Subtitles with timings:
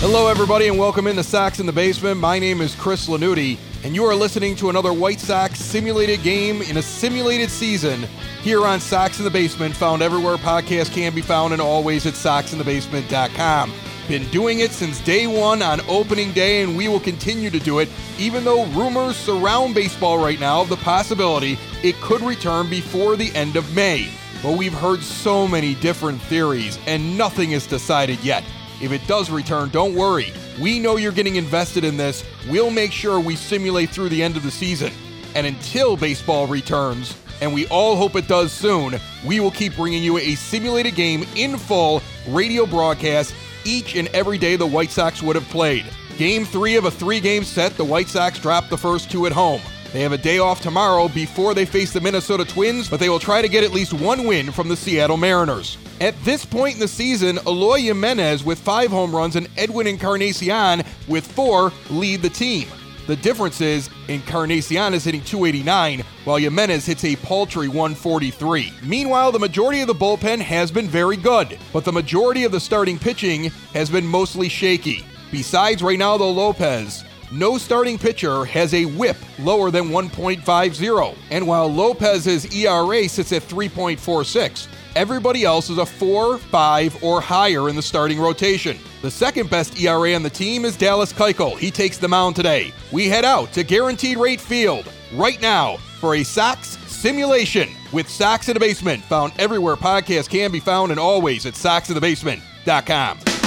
[0.00, 2.20] Hello, everybody, and welcome into Sox in the Basement.
[2.20, 6.62] My name is Chris Lanuti, and you are listening to another White Sox simulated game
[6.62, 8.06] in a simulated season
[8.40, 12.14] here on Sox in the Basement, found everywhere podcasts can be found and always at
[12.14, 13.72] soxinthebasement.com.
[14.06, 17.80] Been doing it since day one on opening day, and we will continue to do
[17.80, 17.88] it,
[18.20, 23.34] even though rumors surround baseball right now of the possibility it could return before the
[23.34, 24.08] end of May.
[24.44, 28.44] But we've heard so many different theories, and nothing is decided yet.
[28.80, 30.32] If it does return, don't worry.
[30.60, 32.24] We know you're getting invested in this.
[32.48, 34.92] We'll make sure we simulate through the end of the season.
[35.34, 40.02] And until baseball returns, and we all hope it does soon, we will keep bringing
[40.02, 45.22] you a simulated game in full radio broadcast each and every day the White Sox
[45.22, 45.84] would have played.
[46.16, 49.32] Game three of a three game set, the White Sox dropped the first two at
[49.32, 49.60] home.
[49.92, 53.18] They have a day off tomorrow before they face the Minnesota Twins, but they will
[53.18, 55.78] try to get at least one win from the Seattle Mariners.
[56.00, 60.84] At this point in the season, Eloy Jimenez with five home runs and Edwin Encarnacion
[61.08, 62.68] with four lead the team.
[63.06, 68.74] The difference is Encarnacion is hitting 289, while Jimenez hits a paltry 143.
[68.82, 72.60] Meanwhile, the majority of the bullpen has been very good, but the majority of the
[72.60, 75.06] starting pitching has been mostly shaky.
[75.30, 81.16] Besides Reynaldo Lopez, no starting pitcher has a whip lower than 1.50.
[81.30, 87.68] And while Lopez's ERA sits at 3.46, everybody else is a 4, 5, or higher
[87.68, 88.78] in the starting rotation.
[89.02, 91.58] The second best ERA on the team is Dallas Keuchel.
[91.58, 92.72] He takes the mound today.
[92.92, 98.48] We head out to Guaranteed Rate Field right now for a Sox simulation with Sox
[98.48, 103.37] in the Basement, found everywhere podcasts can be found and always at soxinthebasement.com.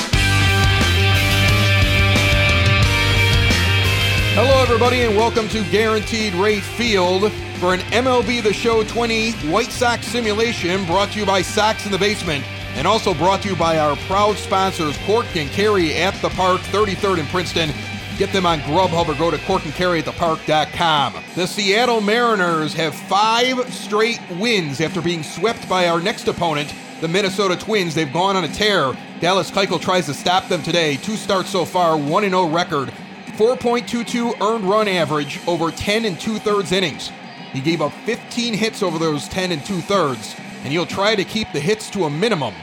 [4.33, 9.71] Hello, everybody, and welcome to Guaranteed Rate Field for an MLB The Show 20 White
[9.71, 13.57] Sox simulation brought to you by Sox in the Basement and also brought to you
[13.57, 17.71] by our proud sponsors, Cork and Kerry at the Park, 33rd in Princeton.
[18.17, 21.15] Get them on Grubhub or go to corkandkerryatthepark.com.
[21.35, 27.09] The Seattle Mariners have five straight wins after being swept by our next opponent, the
[27.09, 27.95] Minnesota Twins.
[27.95, 28.93] They've gone on a tear.
[29.19, 30.95] Dallas Keuchel tries to stop them today.
[30.95, 32.93] Two starts so far, 1 0 record.
[33.41, 37.09] 4.22 earned run average over 10 and two thirds innings.
[37.53, 41.24] He gave up 15 hits over those 10 and two thirds, and he'll try to
[41.24, 42.53] keep the hits to a minimum.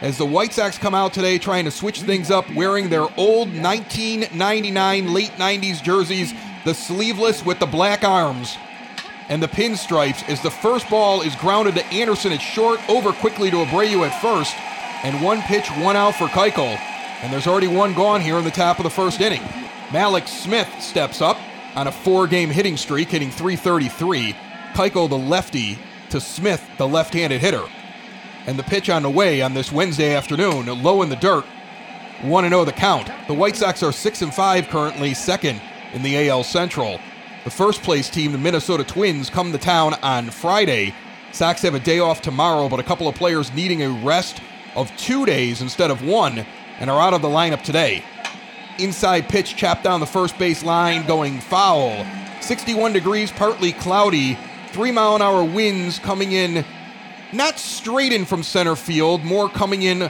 [0.00, 3.48] As the White Sox come out today trying to switch things up, wearing their old
[3.48, 6.32] 1999 late 90s jerseys,
[6.64, 8.56] the sleeveless with the black arms
[9.28, 13.50] and the pinstripes, as the first ball is grounded to Anderson at short, over quickly
[13.50, 14.54] to Abreu at first,
[15.02, 16.78] and one pitch, one out for Keuchel.
[17.24, 19.42] And there's already one gone here in the top of the first inning.
[19.88, 21.38] Mallex Smith steps up
[21.74, 24.36] on a four game hitting streak, hitting 333.
[24.74, 25.78] Keuchel, the lefty,
[26.10, 27.64] to Smith, the left handed hitter.
[28.46, 31.44] And the pitch on the way on this Wednesday afternoon, low in the dirt,
[32.22, 33.10] 1 0 the count.
[33.28, 35.60] The White Sox are 6 and 5 currently, second
[35.94, 37.00] in the AL Central.
[37.44, 40.94] The first place team, the Minnesota Twins, come to town on Friday.
[41.32, 44.42] Sox have a day off tomorrow, but a couple of players needing a rest
[44.74, 46.44] of two days instead of one
[46.78, 48.02] and are out of the lineup today.
[48.78, 52.06] Inside pitch chapped down the first base line, going foul.
[52.40, 54.38] 61 degrees, partly cloudy.
[54.68, 56.64] Three mile an hour winds coming in,
[57.32, 60.08] not straight in from center field, more coming in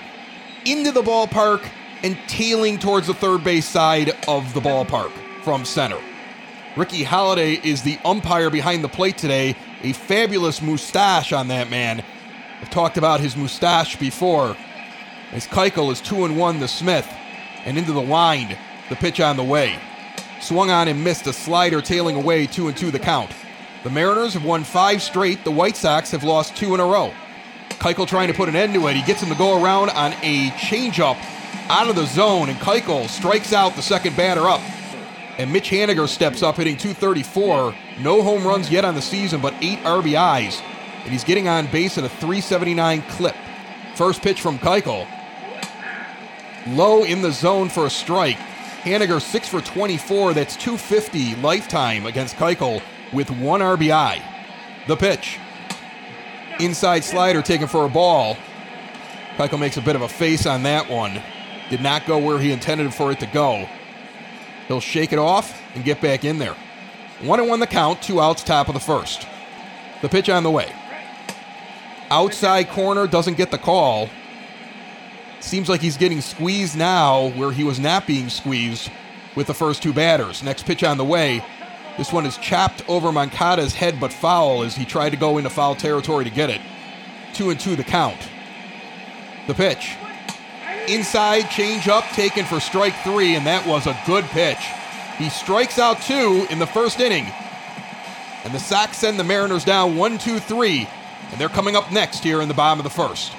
[0.67, 1.67] into the ballpark
[2.03, 5.13] and tailing towards the third base side of the ballpark
[5.43, 5.99] from center.
[6.77, 9.57] Ricky Holiday is the umpire behind the plate today.
[9.83, 12.05] A fabulous mustache on that man.
[12.61, 14.57] I've talked about his mustache before.
[15.33, 17.09] As Keuchel is 2 and 1 to Smith
[17.69, 18.57] and into the wind.
[18.89, 19.79] The pitch on the way.
[20.41, 23.31] Swung on and missed a slider tailing away 2 and 2 the count.
[23.85, 25.45] The Mariners have won five straight.
[25.45, 27.13] The White Sox have lost two in a row.
[27.69, 28.97] Keuchel trying to put an end to it.
[28.97, 31.17] He gets him to go around on a changeup
[31.69, 34.61] out of the zone, and Keuchel strikes out the second batter up.
[35.37, 37.75] And Mitch Haniger steps up, hitting 234.
[38.01, 40.61] No home runs yet on the season, but eight RBIs.
[41.05, 43.37] And he's getting on base at a 379 clip.
[43.95, 45.07] First pitch from Keuchel.
[46.67, 48.37] Low in the zone for a strike.
[48.83, 50.35] Haniger 6 for 24.
[50.35, 52.83] That's 250 lifetime against Keuchel
[53.13, 54.23] with one RBI.
[54.87, 55.39] The pitch.
[56.61, 58.37] Inside slider taken for a ball.
[59.37, 61.23] Keuchel makes a bit of a face on that one.
[61.71, 63.69] Did not go where he intended for it to go.
[64.67, 66.57] He'll shake it off and get back in there.
[67.23, 69.27] One and one the count, two outs, top of the first.
[70.03, 70.73] The pitch on the way.
[72.11, 74.09] Outside corner doesn't get the call.
[75.41, 78.91] Seems like he's getting squeezed now where he was not being squeezed
[79.37, 80.43] with the first two batters.
[80.43, 81.45] Next pitch on the way.
[81.97, 85.51] This one is chopped over Moncada's head but foul as he tried to go into
[85.51, 86.61] foul territory to get it.
[87.35, 88.29] Two and two the count.
[89.47, 89.97] The pitch.
[90.89, 94.59] Inside change up taken for strike three, and that was a good pitch.
[95.19, 97.27] He strikes out two in the first inning.
[98.45, 100.89] And the Sox send the Mariners down one, two, three,
[101.31, 103.33] and they're coming up next here in the bottom of the first.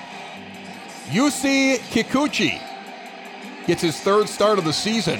[1.09, 2.61] Yusei Kikuchi
[3.65, 5.19] gets his third start of the season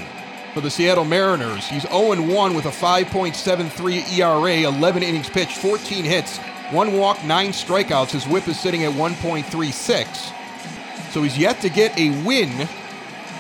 [0.54, 1.66] for the Seattle Mariners.
[1.66, 6.38] He's 0 1 with a 5.73 ERA, 11 innings pitched, 14 hits,
[6.70, 8.12] one walk, nine strikeouts.
[8.12, 11.12] His whip is sitting at 1.36.
[11.12, 12.56] So he's yet to get a win.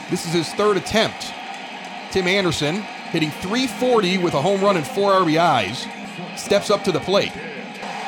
[0.09, 1.31] This is his third attempt.
[2.09, 2.77] Tim Anderson
[3.11, 5.87] hitting 340 with a home run and four RBIs
[6.35, 7.31] steps up to the plate.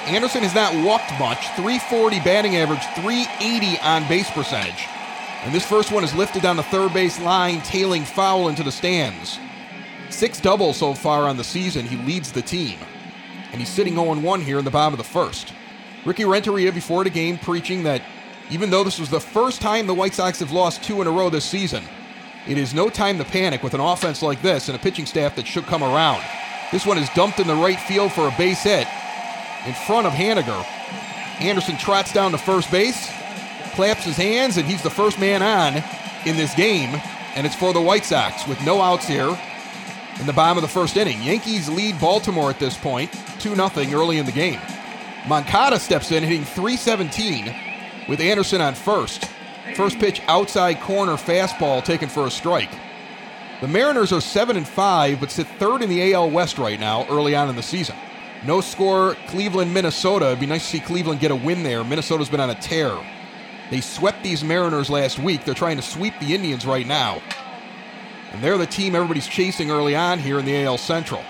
[0.08, 4.88] Anderson has not walked much, 340 batting average, 380 on base percentage.
[5.44, 8.72] And this first one is lifted down the third base line, tailing foul into the
[8.72, 9.40] stands.
[10.10, 11.86] Six doubles so far on the season.
[11.86, 12.80] He leads the team.
[13.52, 15.54] And he's sitting 0 1 here in the bottom of the first.
[16.04, 18.02] Ricky Renteria before the game preaching that
[18.50, 21.12] even though this was the first time the White Sox have lost two in a
[21.12, 21.84] row this season,
[22.48, 25.36] it is no time to panic with an offense like this and a pitching staff
[25.36, 26.24] that should come around.
[26.72, 28.88] This one is dumped in the right field for a base hit
[29.66, 30.66] in front of Haniger.
[31.40, 33.10] Anderson trots down to first base,
[33.74, 35.84] claps his hands, and he's the first man on
[36.26, 37.02] in this game.
[37.36, 39.38] And it's for the White Sox with no outs here
[40.20, 41.22] in the bottom of the first inning.
[41.22, 44.60] Yankees lead Baltimore at this point, 2 0 early in the game.
[45.28, 47.56] Moncada steps in, hitting 317
[48.08, 49.30] with Anderson on first.
[49.76, 52.72] First pitch outside corner fastball taken for a strike.
[53.62, 57.06] The Mariners are 7 and 5 but sit third in the AL West right now
[57.08, 57.96] early on in the season.
[58.46, 60.28] No score Cleveland Minnesota.
[60.28, 61.84] It'd be nice to see Cleveland get a win there.
[61.84, 62.98] Minnesota's been on a tear.
[63.70, 65.46] They swept these Mariners last week.
[65.46, 67.22] They're trying to sweep the Indians right now.
[68.32, 71.24] And they're the team everybody's chasing early on here in the AL Central.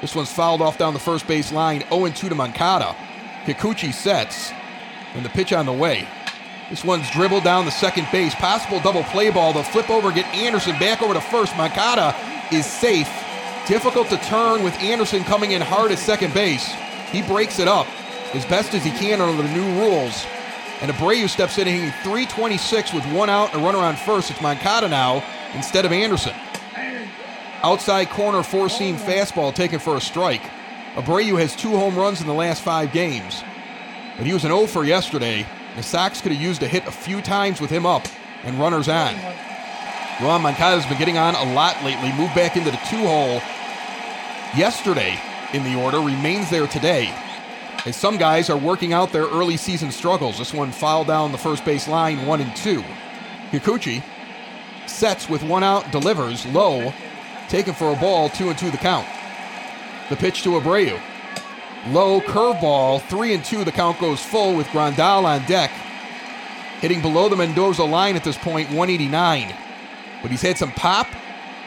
[0.00, 2.94] This one's fouled off down the first base line, 0 2 to Moncada.
[3.44, 4.52] Kikuchi sets,
[5.14, 6.06] and the pitch on the way.
[6.68, 8.34] This one's dribbled down the second base.
[8.34, 9.52] Possible double play ball.
[9.52, 11.56] They'll flip over, get Anderson back over to first.
[11.56, 12.14] Moncada
[12.52, 13.08] is safe.
[13.66, 16.72] Difficult to turn with Anderson coming in hard at second base.
[17.12, 17.86] He breaks it up
[18.34, 20.26] as best as he can under the new rules.
[20.80, 24.30] And Abreu steps in hitting 326 with one out and a runner on first.
[24.30, 25.22] It's Moncada now
[25.54, 26.34] instead of Anderson.
[27.62, 30.42] Outside corner four seam fastball taken for a strike.
[30.94, 33.44] Abreu has two home runs in the last five games.
[34.16, 35.46] But he was an 0 for yesterday
[35.76, 38.06] the Sox could have used a hit a few times with him up
[38.42, 39.14] and runners on.
[40.22, 43.40] Ron Moncada's been getting on a lot lately, moved back into the two hole
[44.54, 45.18] yesterday
[45.54, 47.14] in the order, remains there today.
[47.86, 50.36] As some guys are working out their early season struggles.
[50.36, 52.84] This one fouled down the first base line, one and two.
[53.50, 54.02] Kikuchi
[54.86, 56.92] sets with one out, delivers low,
[57.48, 59.06] taken for a ball, two and two the count.
[60.10, 61.00] The pitch to Abreu.
[61.88, 63.64] Low curveball, three and two.
[63.64, 65.70] The count goes full with Grandal on deck.
[66.80, 69.54] Hitting below the Mendoza line at this point, 189.
[70.22, 71.06] But he's had some pop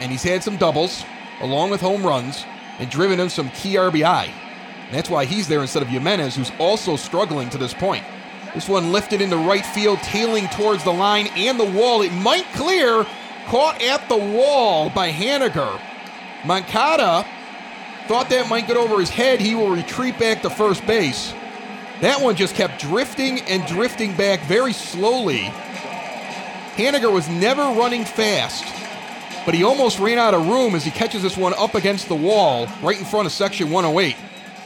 [0.00, 1.04] and he's had some doubles
[1.40, 2.44] along with home runs
[2.78, 4.28] and driven in some key RBI.
[4.28, 8.04] And that's why he's there instead of Jimenez, who's also struggling to this point.
[8.54, 12.02] This one lifted into right field, tailing towards the line and the wall.
[12.02, 13.04] It might clear,
[13.46, 15.80] caught at the wall by Haniger.
[16.44, 17.26] Moncada
[18.06, 19.40] Thought that might get over his head.
[19.40, 21.32] He will retreat back to first base.
[22.02, 25.50] That one just kept drifting and drifting back very slowly.
[26.76, 28.64] Haniger was never running fast,
[29.46, 32.16] but he almost ran out of room as he catches this one up against the
[32.16, 34.16] wall right in front of section 108.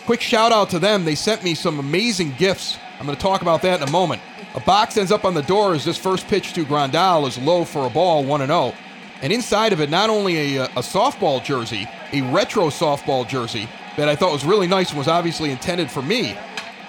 [0.06, 1.04] Quick shout out to them.
[1.04, 2.78] They sent me some amazing gifts.
[2.98, 4.22] I'm going to talk about that in a moment.
[4.54, 7.66] A box ends up on the door as this first pitch to Grandal is low
[7.66, 8.72] for a ball, 1 0.
[9.20, 13.68] And inside of it, not only a, uh, a softball jersey, a retro softball jersey
[13.98, 16.38] that I thought was really nice and was obviously intended for me.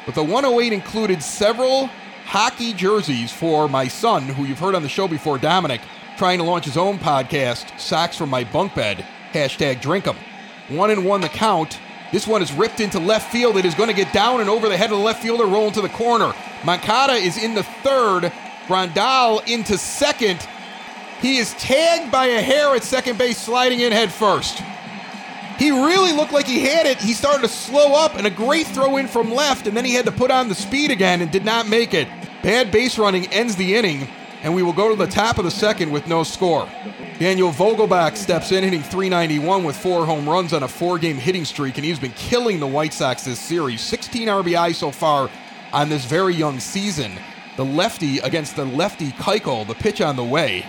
[0.05, 1.89] But the 108 included several
[2.29, 5.81] hockey jerseys for my son, who you've heard on the show before, Dominic,
[6.15, 10.15] trying to launch his own podcast, Sox from My Bunk Bed, hashtag drink drink 'em.
[10.77, 11.79] One and one the count.
[12.11, 13.57] This one is ripped into left field.
[13.57, 15.67] It is going to get down and over the head of the left fielder, roll
[15.67, 16.35] into the corner.
[16.63, 18.31] Moncada is in the third.
[18.67, 20.47] Grandal into second.
[21.21, 24.61] He is tagged by a hair at second base, sliding in head first.
[25.59, 26.97] He really looked like he had it.
[26.99, 29.93] He started to slow up and a great throw in from left, and then he
[29.93, 32.07] had to put on the speed again and did not make it.
[32.41, 34.07] Bad base running ends the inning.
[34.41, 36.65] and we will go to the top of the second with no score.
[37.19, 41.43] Daniel Vogelbach steps in, hitting 391 with four home runs on a four game hitting
[41.43, 43.81] streak, and he's been killing the White Sox this series.
[43.81, 45.29] 16 RBI so far
[45.73, 47.11] on this very young season.
[47.57, 50.65] The lefty against the lefty Keuchel, the pitch on the way.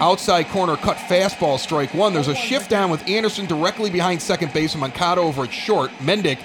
[0.00, 2.12] Outside corner cut fastball, strike one.
[2.12, 5.90] There's a shift down with Anderson directly behind second base and Moncada over at short.
[5.98, 6.38] Mendick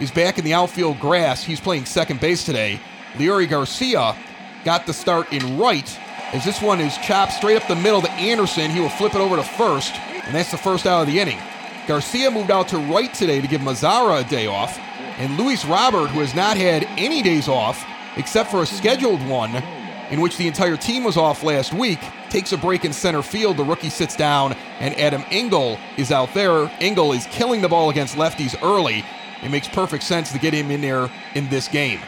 [0.00, 1.44] is back in the outfield grass.
[1.44, 2.80] He's playing second base today.
[3.14, 4.16] Leury Garcia
[4.64, 5.98] got the start in right
[6.32, 8.72] as this one is chopped straight up the middle to Anderson.
[8.72, 9.94] He will flip it over to first,
[10.24, 11.38] and that's the first out of the inning.
[11.86, 14.80] Garcia moved out to right today to give Mazara a day off,
[15.18, 17.86] and Luis Robert, who has not had any days off
[18.16, 19.62] except for a scheduled one
[20.10, 21.98] in which the entire team was off last week,
[22.30, 23.56] takes a break in center field.
[23.56, 26.70] The rookie sits down, and Adam Engel is out there.
[26.80, 29.04] Engel is killing the ball against lefties early.
[29.42, 32.00] It makes perfect sense to get him in there in this game.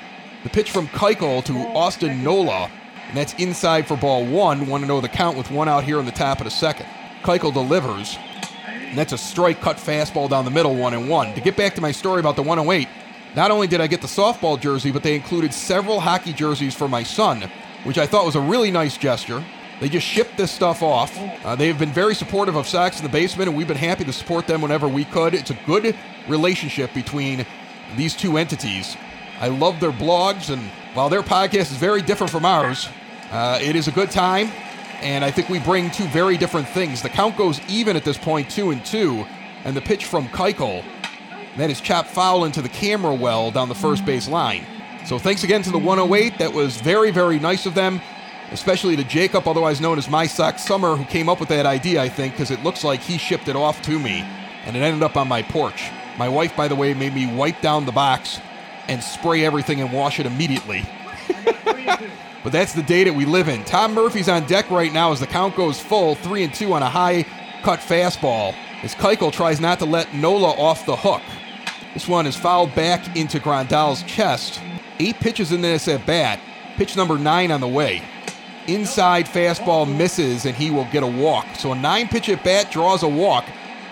[0.44, 2.70] The pitch from Keuchel to Austin Nola,
[3.08, 4.66] and that's inside for ball one.
[4.66, 6.86] Want to know the count with one out here in the top of the second.
[7.22, 8.16] Keuchel delivers,
[8.72, 11.34] and that's a strike cut fastball down the middle, one and one.
[11.34, 12.88] To get back to my story about the 108,
[13.34, 16.88] not only did I get the softball jersey, but they included several hockey jerseys for
[16.88, 17.50] my son,
[17.84, 19.44] which I thought was a really nice gesture.
[19.80, 21.16] They just shipped this stuff off.
[21.44, 24.04] Uh, they have been very supportive of Sox in the Basement, and we've been happy
[24.04, 25.34] to support them whenever we could.
[25.34, 27.46] It's a good relationship between
[27.96, 28.96] these two entities.
[29.40, 30.60] I love their blogs, and
[30.94, 32.88] while their podcast is very different from ours,
[33.30, 34.50] uh, it is a good time,
[35.00, 37.02] and I think we bring two very different things.
[37.02, 39.24] The count goes even at this point, two and two,
[39.64, 40.84] and the pitch from Keuchel
[41.56, 44.64] that is chopped foul into the camera well down the first base line.
[45.08, 46.36] So thanks again to the 108.
[46.36, 48.02] That was very, very nice of them,
[48.52, 52.02] especially to Jacob, otherwise known as My Sock Summer, who came up with that idea,
[52.02, 54.22] I think, because it looks like he shipped it off to me,
[54.66, 55.90] and it ended up on my porch.
[56.18, 58.38] My wife, by the way, made me wipe down the box
[58.86, 60.84] and spray everything and wash it immediately.
[61.64, 63.64] but that's the day that we live in.
[63.64, 66.82] Tom Murphy's on deck right now as the count goes full, three and two on
[66.82, 67.24] a high
[67.62, 68.54] cut fastball.
[68.82, 71.22] As Keuchel tries not to let Nola off the hook.
[71.94, 74.60] This one is fouled back into Grandal's chest.
[75.00, 76.40] Eight pitches in this at bat.
[76.76, 78.02] Pitch number nine on the way.
[78.66, 81.46] Inside fastball misses and he will get a walk.
[81.56, 83.46] So a nine pitch at bat draws a walk.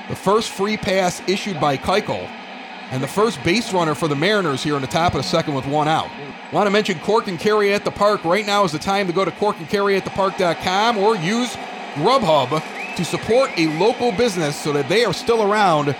[0.09, 2.29] The first free pass issued by Keuchel.
[2.91, 5.55] And the first base runner for the Mariners here in the top of the second
[5.55, 6.09] with one out.
[6.53, 8.25] Want to mention Cork and Kerry at the Park.
[8.25, 11.57] Right now is the time to go to corkandkerryatthepark.com or use
[11.95, 12.63] Grubhub
[12.97, 15.97] to support a local business so that they are still around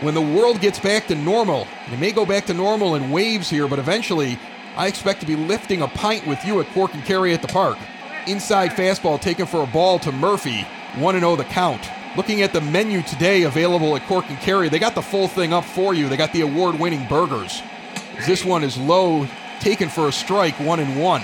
[0.00, 1.66] when the world gets back to normal.
[1.90, 4.38] It may go back to normal in waves here, but eventually
[4.76, 7.48] I expect to be lifting a pint with you at Cork and Kerry at the
[7.48, 7.78] park.
[8.26, 10.66] Inside fastball taken for a ball to Murphy.
[10.96, 11.88] 1 0 the count.
[12.16, 15.52] Looking at the menu today available at Cork and Kerry, they got the full thing
[15.52, 16.08] up for you.
[16.08, 17.62] They got the award winning burgers.
[18.26, 19.26] This one is low,
[19.60, 21.22] taken for a strike, 1 and 1.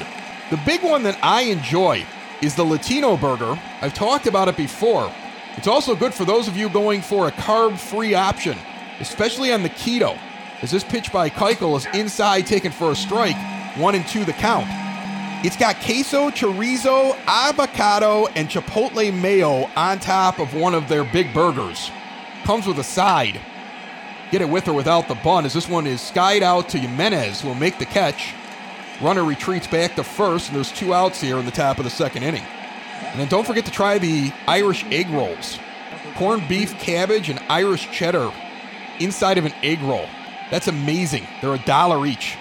[0.50, 2.04] The big one that I enjoy
[2.42, 3.58] is the Latino burger.
[3.80, 5.12] I've talked about it before.
[5.56, 8.56] It's also good for those of you going for a carb free option,
[9.00, 10.18] especially on the keto,
[10.62, 13.36] as this pitch by Keuchel is inside taken for a strike,
[13.76, 14.66] one and two the count.
[15.44, 21.32] It's got queso, chorizo, avocado, and chipotle mayo on top of one of their big
[21.32, 21.90] burgers.
[22.44, 23.40] Comes with a side.
[24.30, 27.40] Get it with or without the bun, as this one is skied out to Jimenez,
[27.40, 28.34] who will make the catch.
[29.00, 31.90] Runner retreats back to first, and there's two outs here in the top of the
[31.90, 32.44] second inning.
[33.02, 35.58] And then don't forget to try the Irish egg rolls.
[36.14, 38.32] Corned beef, cabbage, and Irish cheddar
[39.00, 40.06] inside of an egg roll.
[40.50, 41.26] That's amazing.
[41.40, 42.36] They're a dollar each.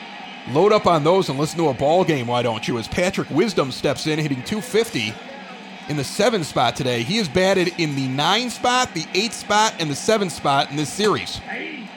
[0.52, 2.78] Load up on those and listen to a ball game, why don't you?
[2.78, 5.14] As Patrick Wisdom steps in, hitting 250
[5.90, 7.04] in the seven spot today.
[7.04, 10.78] He has batted in the nine spot, the eight spot, and the seven spot in
[10.78, 11.42] this series.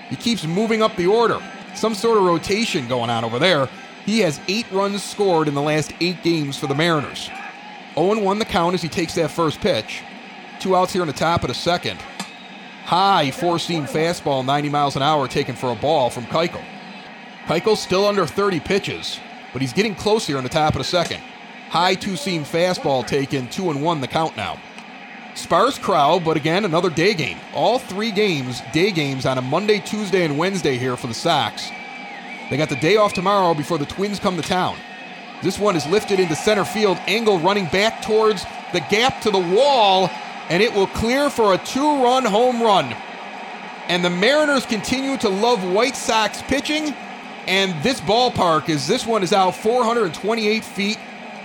[0.09, 1.41] He keeps moving up the order.
[1.75, 3.69] Some sort of rotation going on over there.
[4.05, 7.31] He has eight runs scored in the last eight games for the Mariners.
[7.95, 10.03] 0 1 the count as he takes that first pitch.
[10.61, 12.01] Two outs here in the top of the second.
[12.85, 16.65] High four seam fastball, 90 miles an hour, taken for a ball from Keuchel.
[17.47, 19.19] Keuchel's still under 30 pitches,
[19.53, 21.21] but he's getting close here in the top of the second.
[21.69, 24.59] High two seam fastball taken, 2 and 1 the count now.
[25.35, 27.39] Sparse crowd, but again, another day game.
[27.55, 31.71] All three games, day games on a Monday, Tuesday, and Wednesday here for the Sox.
[32.51, 34.77] They got the day off tomorrow before the Twins come to town.
[35.43, 36.99] This one is lifted into center field.
[37.09, 40.09] Engel running back towards the gap to the wall,
[40.49, 42.95] and it will clear for a two run home run.
[43.89, 46.95] And the Mariners continue to love White Sox pitching.
[47.49, 50.99] And this ballpark is this one is out 428 feet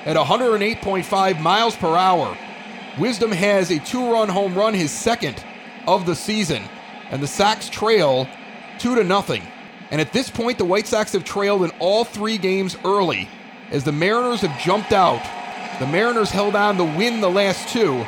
[0.05, 2.37] at 108.5 miles per hour.
[2.99, 5.43] Wisdom has a two run home run, his second
[5.87, 6.61] of the season.
[7.09, 8.29] And the Sox trail
[8.77, 9.41] two to nothing.
[9.89, 13.27] And at this point, the White Sox have trailed in all three games early
[13.71, 15.21] as the Mariners have jumped out
[15.79, 18.05] The Mariners held on to win the last two.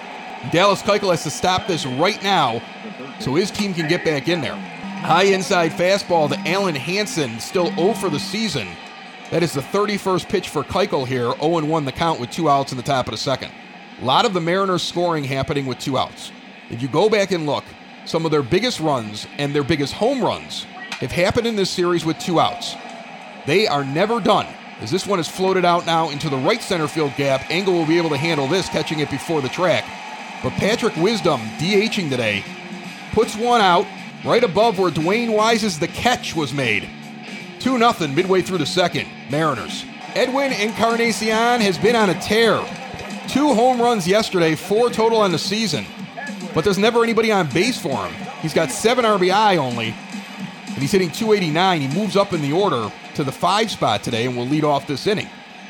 [0.52, 2.62] Dallas Keuchel has to stop this right now
[3.20, 4.56] so his team can get back in there.
[4.56, 8.68] High inside fastball to Alen Hanson, still 0 for the season.
[9.30, 12.72] That is the 31st pitch for Keuchel here, 0 1 the count with two outs
[12.72, 13.52] in the top of the second.
[14.02, 16.32] A lot of the Mariners scoring happening with two outs.
[16.72, 17.66] If you go back and look,
[18.06, 20.64] some of their biggest runs and their biggest home runs
[21.00, 22.76] have happened in this series with two outs.
[23.46, 24.48] They are never done.
[24.82, 27.86] As this one is floated out now into the right center field gap, Engel will
[27.86, 29.84] be able to handle this, catching it before the track.
[30.42, 32.46] But Patrick Wisdom, DHing today,
[33.12, 33.86] puts one out
[34.24, 36.88] right above where Dewayne Wise's the catch was made.
[37.60, 39.84] 2 0 midway through the second, Mariners.
[40.16, 42.58] Edwin Encarnacion has been on a tear.
[43.28, 45.86] Two home runs yesterday, four total on the season.
[46.54, 48.14] But there's never anybody on base for him.
[48.42, 49.94] He's got seven RBI only,
[50.68, 51.82] and he's hitting 289.
[51.82, 54.88] He moves up in the order to the five spot today and will lead off
[54.88, 55.28] this inning.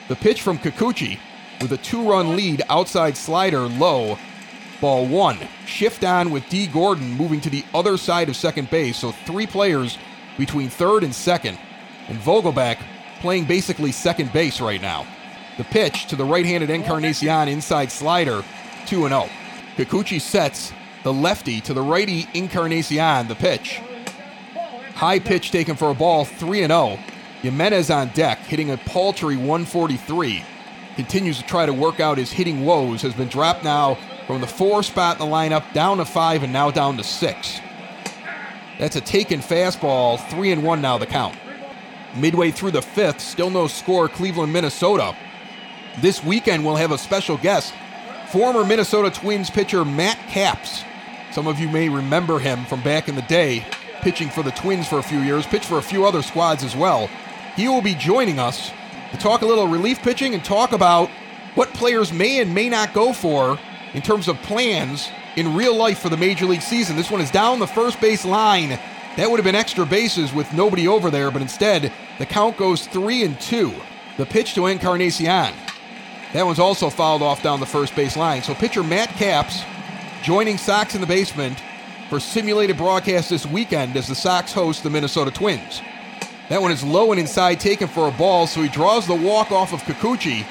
[0.07, 1.17] The pitch from Kikuchi
[1.59, 4.19] with a two run lead outside slider low
[4.81, 5.37] Ball one.
[5.65, 6.67] Shift on with D.
[6.67, 8.97] Gordon moving to the other side of second base.
[8.97, 9.97] So three players
[10.37, 11.57] between third and second.
[12.07, 12.77] And Vogelbach
[13.19, 15.05] playing basically second base right now.
[15.57, 18.43] The pitch to the right handed Encarnacion inside slider,
[18.85, 19.29] 2 0.
[19.75, 20.71] Kikuchi sets
[21.03, 23.81] the lefty to the righty Encarnacion, the pitch.
[24.95, 26.99] High pitch taken for a ball, 3 0.
[27.41, 30.43] Jimenez on deck, hitting a paltry 143.
[30.95, 34.47] Continues to try to work out his hitting woes, has been dropped now from the
[34.47, 37.61] four spot in the lineup down to five and now down to six.
[38.77, 41.37] That's a taken fastball, three and one now the count.
[42.15, 45.15] Midway through the fifth, still no score, Cleveland, Minnesota.
[45.99, 47.73] This weekend we'll have a special guest,
[48.31, 50.83] former Minnesota Twins pitcher Matt Capps.
[51.31, 53.65] Some of you may remember him from back in the day,
[54.01, 56.75] pitching for the Twins for a few years, pitched for a few other squads as
[56.75, 57.09] well.
[57.55, 58.71] He will be joining us
[59.11, 61.09] to talk a little relief pitching and talk about
[61.55, 63.59] what players may and may not go for
[63.93, 66.95] in terms of plans in real life for the major league season.
[66.95, 68.79] This one is down the first base line.
[69.17, 72.87] That would have been extra bases with nobody over there, but instead the count goes
[72.87, 73.73] three and two.
[74.17, 75.53] The pitch to Encarnacion.
[76.33, 78.43] That one's also fouled off down the first base line.
[78.43, 79.63] So pitcher Matt Capps
[80.21, 81.61] joining Sox in the basement
[82.09, 85.81] for simulated broadcast this weekend as the Sox host the Minnesota Twins.
[86.49, 89.51] That one is low and inside, taken for a ball, so he draws the walk
[89.51, 90.43] off of Kikuchi,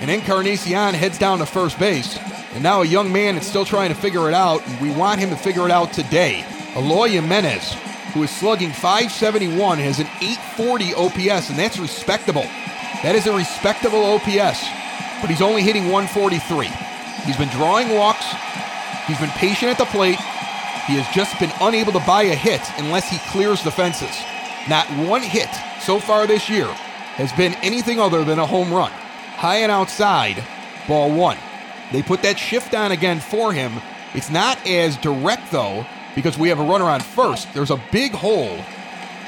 [0.00, 2.16] and Encarnacion heads down to first base.
[2.54, 5.18] And now a young man is still trying to figure it out, and we want
[5.18, 6.44] him to figure it out today.
[6.76, 7.74] Eloy Jimenez,
[8.14, 12.46] who is slugging 571, has an 840 OPS, and that's respectable.
[13.02, 14.62] That is a respectable OPS,
[15.20, 16.68] but he's only hitting 143.
[17.26, 18.24] He's been drawing walks,
[19.08, 20.20] he's been patient at the plate,
[20.86, 24.14] he has just been unable to buy a hit unless he clears the fences.
[24.68, 25.48] Not one hit
[25.80, 26.66] so far this year
[27.16, 28.90] has been anything other than a home run.
[28.90, 30.42] High and outside,
[30.86, 31.38] ball one.
[31.92, 33.72] They put that shift on again for him.
[34.14, 37.52] It's not as direct, though, because we have a runner on first.
[37.54, 38.58] There's a big hole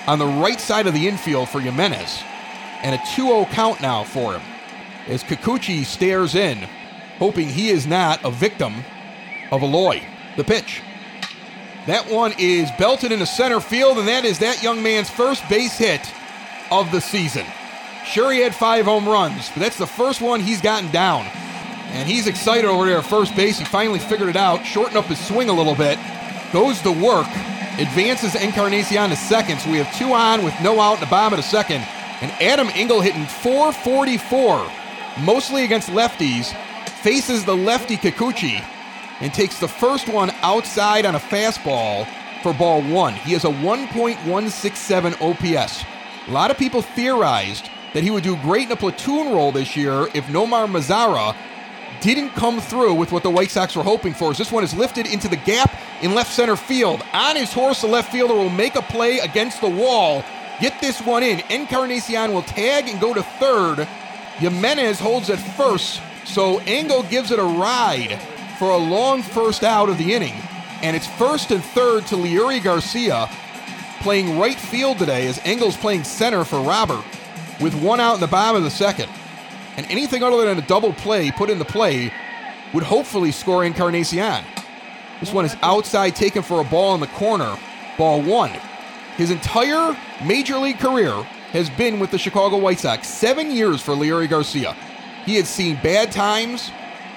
[0.06, 2.22] on the right side of the infield for Jimenez,
[2.82, 4.42] and a 2 0 count now for him
[5.06, 6.58] as Kikuchi stares in,
[7.18, 8.84] hoping he is not a victim
[9.50, 10.02] of Eloy.
[10.36, 10.80] The pitch.
[11.86, 15.76] That one is belted into center field, and that is that young man's first base
[15.76, 16.00] hit
[16.70, 17.44] of the season.
[18.06, 21.26] Sure, he had five home runs, but that's the first one he's gotten down.
[21.90, 23.58] And he's excited over there at first base.
[23.58, 25.98] He finally figured it out, shortened up his swing a little bit,
[26.52, 27.26] goes to work,
[27.78, 29.58] advances Encarnacion to second.
[29.58, 31.82] So we have two on with no out in the bottom of second.
[32.20, 34.70] And Adam Engel hitting 444,
[35.24, 36.54] mostly against lefties,
[37.02, 38.64] faces the lefty Kikuchi
[39.22, 42.06] and takes the first one outside on a fastball
[42.42, 43.14] for ball one.
[43.14, 45.84] He has a 1.167 OPS.
[46.26, 49.76] A lot of people theorized that he would do great in a platoon role this
[49.76, 51.36] year if Nomar Mazara
[52.00, 54.32] didn't come through with what the White Sox were hoping for.
[54.32, 57.00] As this one is lifted into the gap in left center field.
[57.12, 60.24] On his horse, the left fielder will make a play against the wall.
[60.60, 61.40] Get this one in.
[61.48, 63.86] Encarnacion will tag and go to third.
[64.38, 68.18] Jimenez holds at first, so Engel gives it a ride
[68.62, 70.34] for a long first out of the inning.
[70.82, 73.28] And it's first and third to Leury Garcia
[74.02, 77.04] playing right field today as Engel's playing center for Robert
[77.60, 79.10] with one out in the bottom of the second
[79.76, 82.12] and anything other than a double play put into play
[82.72, 84.44] would hopefully score Encarnacion.
[85.18, 87.58] This one is outside taken for a ball in the corner,
[87.98, 88.52] ball one.
[89.16, 91.10] His entire major league career
[91.50, 94.76] has been with the Chicago White Sox, seven years for Leury Garcia.
[95.26, 96.70] He had seen bad times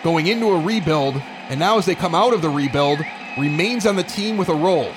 [0.03, 2.99] going into a rebuild, and now as they come out of the rebuild,
[3.37, 4.91] remains on the team with a role.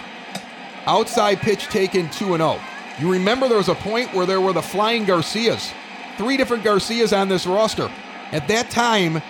[0.87, 2.61] Outside pitch taken 2 0.
[2.98, 5.72] You remember there was a point where there were the Flying Garcias
[6.18, 7.90] three different Garcias on this roster.
[8.32, 9.22] At that time,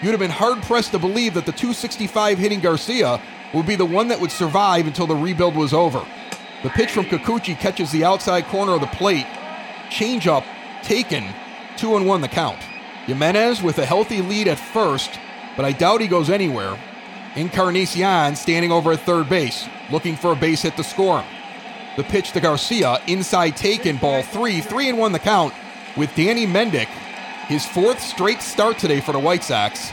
[0.00, 3.20] you'd have been hard pressed to believe that the 265 hitting Garcia
[3.52, 6.06] would be the one that would survive until the rebuild was over.
[6.62, 9.26] The pitch from Kikuchi catches the outside corner of the plate.
[9.90, 10.44] Changeup
[10.82, 11.24] taken,
[11.76, 12.62] 2 and 1 the count.
[13.06, 15.18] Jimenez with a healthy lead at first,
[15.56, 16.78] but I doubt he goes anywhere.
[17.34, 21.26] Encarnacion standing over at third base, looking for a base hit to score him.
[21.96, 25.54] The pitch to Garcia, inside taken, ball three, three and one the count,
[25.96, 26.88] with Danny Mendick,
[27.46, 29.90] his fourth straight start today for the White Sox.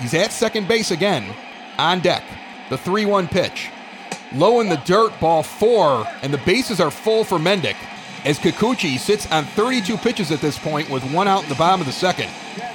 [0.00, 1.34] He's at second base again,
[1.78, 2.24] on deck.
[2.70, 3.70] The 3 1 pitch.
[4.34, 7.76] Low in the dirt, ball four, and the bases are full for Mendick
[8.24, 11.80] as Kikuchi sits on 32 pitches at this point with one out in the bottom
[11.80, 12.28] of the second.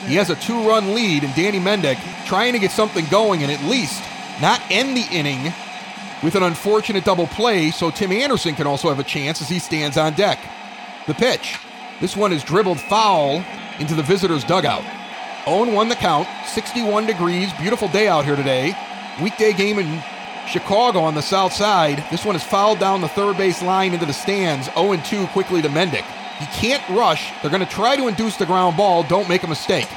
[0.08, 3.52] He has a two run lead, and Danny Mendick trying to get something going and
[3.52, 4.02] at least
[4.42, 5.54] not end the inning
[6.24, 9.60] with an unfortunate double play so Tim Anderson can also have a chance as he
[9.60, 10.40] stands on deck.
[11.08, 11.58] The pitch.
[12.00, 13.44] This one is dribbled foul
[13.80, 14.84] into the visitor's dugout.
[15.46, 18.74] 0 1 the count, 61 degrees, beautiful day out here today.
[19.22, 20.02] Weekday game in
[20.48, 22.04] Chicago on the south side.
[22.12, 24.68] This one is fouled down the third base line into the stands.
[24.74, 26.06] 0 2 quickly to Mendick.
[26.40, 27.32] He can't rush.
[27.42, 29.04] They're going to try to induce the ground ball.
[29.04, 29.88] Don't make a mistake.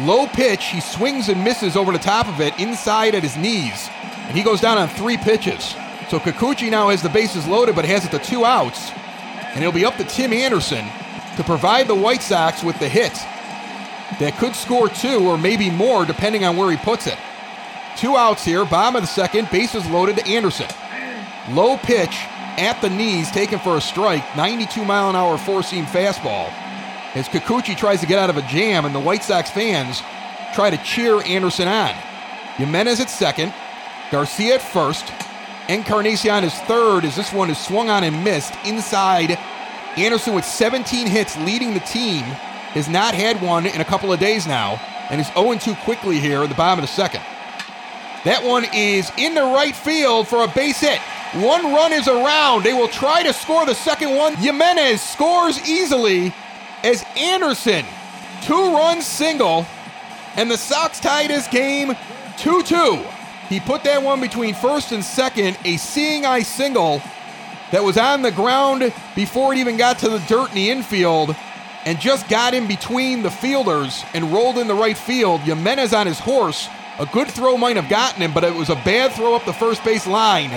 [0.00, 0.66] Low pitch.
[0.66, 3.88] He swings and misses over the top of it inside at his knees.
[4.28, 5.74] And he goes down on three pitches.
[6.08, 8.90] So Kikuchi now has the bases loaded but has it to two outs.
[9.54, 10.84] And it'll be up to Tim Anderson
[11.36, 13.12] to provide the White Sox with the hit
[14.18, 17.18] that could score two or maybe more depending on where he puts it.
[17.96, 20.68] Two outs here, bottom of the second, bases loaded to Anderson.
[21.50, 22.16] Low pitch
[22.58, 26.48] at the knees, taken for a strike, 92 mile an hour four seam fastball.
[27.14, 30.02] As Kikuchi tries to get out of a jam, and the White Sox fans
[30.54, 31.94] try to cheer Anderson on.
[32.56, 33.52] Jimenez at second,
[34.10, 35.12] Garcia at first,
[35.68, 39.38] Encarnacion is third as this one is swung on and missed inside.
[39.96, 42.22] Anderson with 17 hits leading the team
[42.74, 46.18] has not had one in a couple of days now and is 0 2 quickly
[46.18, 47.22] here at the bottom of the second.
[48.24, 51.00] That one is in the right field for a base hit.
[51.34, 52.62] One run is around.
[52.62, 54.36] They will try to score the second one.
[54.36, 56.32] Jimenez scores easily
[56.84, 57.84] as Anderson,
[58.42, 59.66] two run single,
[60.36, 61.94] and the Sox tie this game
[62.38, 63.04] 2 2.
[63.48, 67.02] He put that one between first and second, a seeing eye single
[67.70, 71.34] that was on the ground before it even got to the dirt in the infield
[71.84, 75.40] and just got in between the fielders and rolled in the right field.
[75.40, 78.74] Jimenez on his horse a good throw might have gotten him, but it was a
[78.76, 80.50] bad throw up the first base line.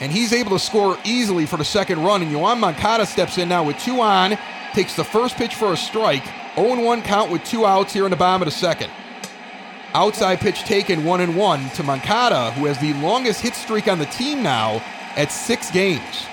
[0.00, 2.22] And he's able to score easily for the second run.
[2.22, 4.38] And Yoan Moncada steps in now with two on,
[4.72, 6.24] takes the first pitch for a strike.
[6.54, 8.90] 0 1 count with two outs here in the bottom of the second.
[9.94, 13.98] Outside pitch taken 1 and 1 to Moncada, who has the longest hit streak on
[13.98, 14.82] the team now
[15.16, 16.26] at six games.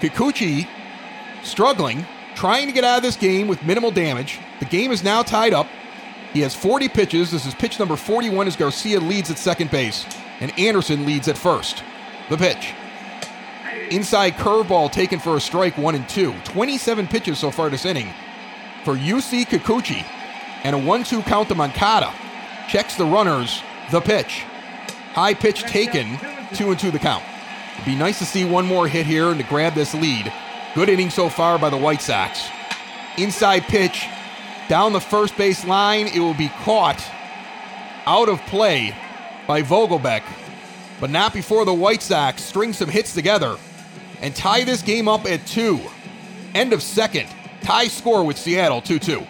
[0.00, 0.66] Kikuchi
[1.42, 4.40] struggling, trying to get out of this game with minimal damage.
[4.58, 5.68] The game is now tied up
[6.34, 7.30] he has 40 pitches.
[7.30, 10.04] This is pitch number 41 as Garcia leads at second base,
[10.40, 11.82] and Anderson leads at first.
[12.28, 12.74] The pitch.
[13.90, 16.34] Inside curveball taken for a strike, one and two.
[16.44, 18.12] 27 pitches so far this inning
[18.84, 20.04] for Yusei Kikuchi,
[20.64, 22.12] and a 1 2 count to Moncada.
[22.68, 23.62] Checks the runners.
[23.92, 24.42] The pitch.
[25.12, 26.18] High pitch taken,
[26.54, 27.22] two and two the count.
[27.74, 30.32] It'd be nice to see one more hit here and to grab this lead.
[30.74, 32.48] Good inning so far by the White Sox.
[33.18, 34.08] Inside pitch
[34.68, 36.06] down the first base line.
[36.06, 37.02] It will be caught
[38.06, 38.94] out of play
[39.46, 40.22] by Vogelbach,
[41.00, 43.56] but not before the White Sox string some hits together
[44.20, 45.80] and tie this game up at two.
[46.54, 47.28] End of second.
[47.62, 49.26] Tie score with Seattle 2 2.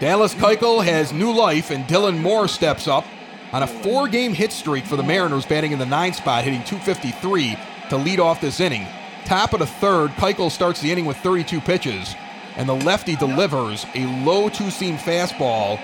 [0.00, 3.04] Dallas Keuchel has new life, and Dylan Moore steps up
[3.52, 6.64] on a four game hit streak for the Mariners, batting in the nine spot, hitting
[6.64, 7.56] 253
[7.90, 8.86] to lead off this inning.
[9.24, 12.14] Top of the third, Keuchel starts the inning with 32 pitches
[12.56, 15.80] and the lefty delivers a low two seam fastball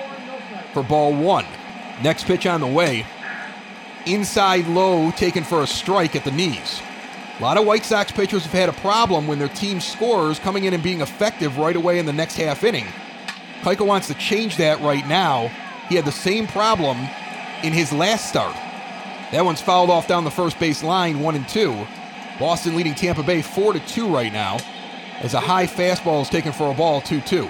[0.73, 1.47] for ball one.
[2.03, 3.07] Next pitch on the way.
[4.07, 6.81] Inside low taken for a strike at the knees.
[7.39, 10.65] A lot of White Sox pitchers have had a problem when their team scores coming
[10.65, 12.87] in and being effective right away in the next half inning.
[13.63, 15.49] Keuchel wants to change that right now.
[15.89, 16.99] He had the same problem
[17.63, 18.55] in his last start.
[19.33, 21.87] That one's fouled off down the first base line, one and two.
[22.39, 24.59] Boston leading Tampa Bay four to two right now
[25.21, 27.49] as a high fastball is taken for a ball 2 2.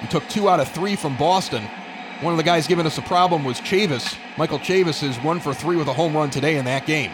[0.00, 1.62] He took two out of three from Boston.
[2.20, 4.16] One of the guys giving us a problem was Chavis.
[4.36, 7.12] Michael Chavis is one for three with a home run today in that game.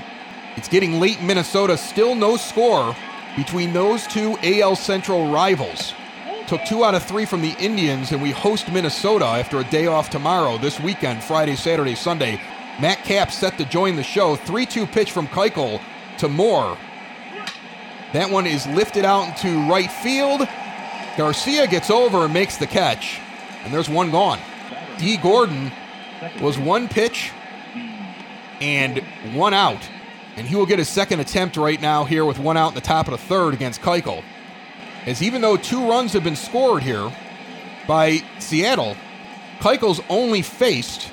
[0.57, 2.95] It's getting late in Minnesota, still no score
[3.37, 5.95] between those two AL Central rivals.
[6.47, 9.87] Took two out of three from the Indians, and we host Minnesota after a day
[9.87, 12.41] off tomorrow, this weekend, Friday, Saturday, Sunday.
[12.81, 14.37] Matt Capps set to join the show.
[14.37, 15.81] 3 2 pitch from Keuchel
[16.19, 16.77] to Moore.
[18.13, 20.47] That one is lifted out into right field.
[21.17, 23.21] Garcia gets over and makes the catch.
[23.65, 24.39] And there's one gone.
[24.99, 25.17] D.
[25.17, 25.73] Gordon
[26.41, 27.33] was one pitch
[28.61, 28.99] and
[29.35, 29.81] one out.
[30.37, 32.81] And he will get his second attempt right now here with one out in the
[32.81, 34.23] top of the third against Keuchel.
[35.07, 37.11] As even though two runs have been scored here
[37.87, 38.97] by Seattle,
[39.61, 41.11] Keuchel's only faced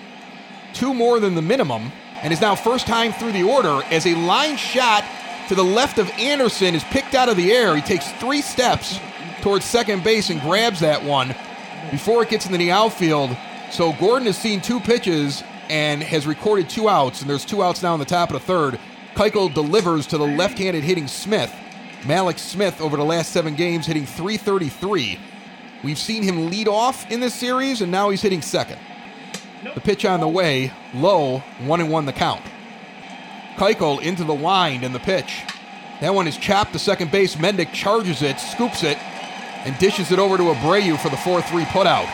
[0.74, 4.16] two more than the minimum and is now first time through the order as a
[4.16, 5.04] line shot
[5.50, 7.76] to the left of Anderson is picked out of the air.
[7.76, 9.00] He takes three steps
[9.42, 11.36] towards second base and grabs that one
[11.90, 13.36] before it gets into the outfield.
[13.72, 17.82] So Gordon has seen two pitches and has recorded two outs, and there's two outs
[17.82, 18.80] now in the top of the third.
[19.16, 21.52] Keuchel delivers to the left-handed hitting Smith.
[22.02, 25.20] Mallex Smith over the last seven games hitting 333.
[25.84, 28.78] We've seen him lead off in this series, and now he's hitting second.
[29.74, 32.44] The pitch on the way, low, one and one the count.
[33.60, 35.44] Keuchel into the wind and the pitch.
[36.00, 37.36] That one is chopped to second base.
[37.36, 38.98] Mendick charges it, scoops it,
[39.66, 42.10] and dishes it over to Abreu for the 4 3 putout.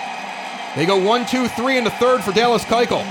[0.75, 3.05] They go 1 2 3 in the third for Dallas Keuchel.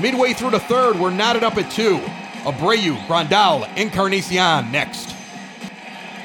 [0.00, 1.98] Midway through the third, we're knotted up at two.
[2.42, 5.14] Abreu, Grandal, Encarnacion next.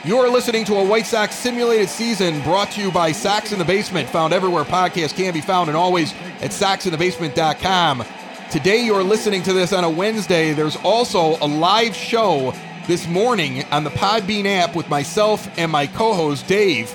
[0.03, 3.59] You are listening to a White Sox simulated season brought to you by Sox in
[3.59, 8.03] the Basement, found everywhere podcasts can be found and always at soxinthebasement.com.
[8.51, 10.53] Today, you're listening to this on a Wednesday.
[10.53, 12.51] There's also a live show
[12.88, 16.91] this morning on the Podbean app with myself and my co host, Dave.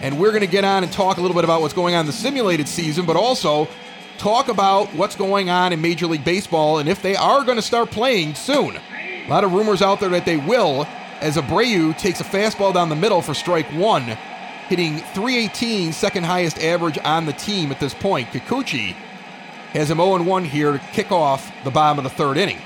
[0.00, 2.00] And we're going to get on and talk a little bit about what's going on
[2.00, 3.68] in the simulated season, but also
[4.16, 7.62] talk about what's going on in Major League Baseball and if they are going to
[7.62, 8.74] start playing soon.
[8.76, 10.86] A lot of rumors out there that they will,
[11.20, 14.16] as Abreu takes a fastball down the middle for strike one,
[14.70, 18.28] hitting 318, second highest average on the team at this point.
[18.30, 18.96] Kikuchi
[19.76, 22.58] has him 0 1 here to kick off the bottom of the third inning.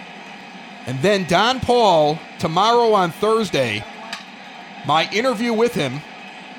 [0.86, 3.84] And then Don Paul, tomorrow on Thursday,
[4.86, 6.00] my interview with him.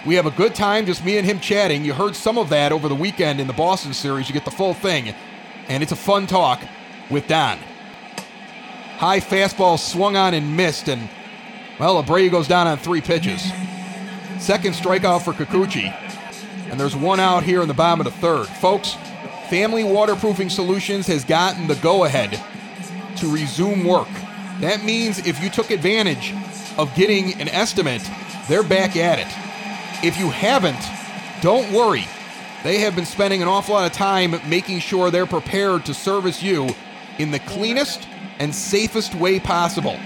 [0.05, 1.85] We have a good time, just me and him chatting.
[1.85, 4.27] You heard some of that over the weekend in the Boston series.
[4.27, 5.13] You get the full thing.
[5.67, 6.61] And it's a fun talk
[7.09, 7.59] with Don.
[8.97, 11.07] High fastball swung on and missed, and,
[11.79, 13.43] well, Abreu goes down on three pitches.
[14.39, 15.91] Second strikeout for Kikuchi.
[16.69, 18.47] And there's one out here in the bottom of the third.
[18.47, 18.95] Folks,
[19.51, 22.41] Family Waterproofing Solutions has gotten the go ahead
[23.17, 24.07] to resume work.
[24.61, 26.33] That means if you took advantage
[26.77, 28.01] of getting an estimate,
[28.47, 30.07] they're back at it.
[30.07, 30.79] If you haven't,
[31.41, 32.05] don't worry.
[32.63, 36.41] They have been spending an awful lot of time making sure they're prepared to service
[36.41, 36.69] you
[37.17, 38.07] in the cleanest
[38.39, 39.97] and safest way possible.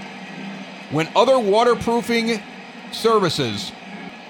[0.90, 2.42] When other waterproofing
[2.90, 3.70] services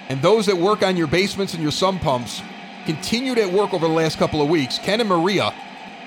[0.09, 2.43] and those that work on your basements and your sump pumps
[2.87, 4.79] continued at work over the last couple of weeks.
[4.79, 5.53] Ken and Maria,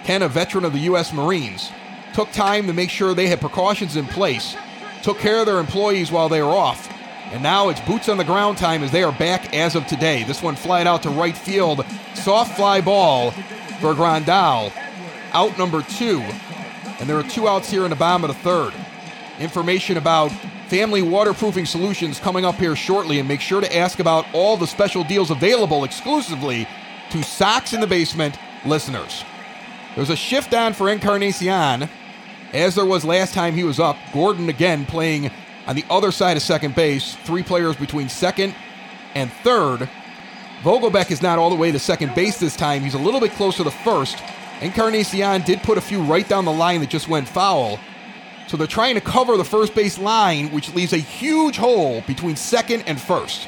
[0.04, 1.12] Ken, a veteran of the U.S.
[1.12, 1.70] Marines,
[2.14, 4.56] took time to make sure they had precautions in place,
[5.02, 6.90] took care of their employees while they were off,
[7.32, 10.24] and now it's boots on the ground time as they are back as of today.
[10.24, 13.32] This one flied out to right field, soft fly ball
[13.80, 14.72] for Grandal,
[15.32, 16.20] out number two,
[16.98, 18.72] and there are two outs here in the bottom of the third.
[19.38, 20.32] Information about
[20.70, 24.68] Family Waterproofing Solutions coming up here shortly, and make sure to ask about all the
[24.68, 26.68] special deals available exclusively
[27.10, 29.24] to Sox in the Basement listeners.
[29.96, 31.88] There's a shift on for Encarnacion,
[32.52, 33.96] as there was last time he was up.
[34.12, 35.32] Gordon again playing
[35.66, 38.54] on the other side of second base, three players between second
[39.16, 39.90] and third.
[40.62, 42.82] Vogelbach is not all the way to second base this time.
[42.82, 44.22] He's a little bit closer to first.
[44.60, 47.80] Encarnacion did put a few right down the line that just went foul.
[48.50, 52.34] So they're trying to cover the first base line, which leaves a huge hole between
[52.34, 53.46] second and first.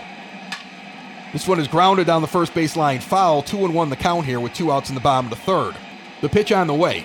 [1.33, 3.01] This one is grounded down the first base line.
[3.01, 5.45] Foul, two and one the count here with two outs in the bottom of the
[5.45, 5.75] third.
[6.21, 7.05] The pitch on the way.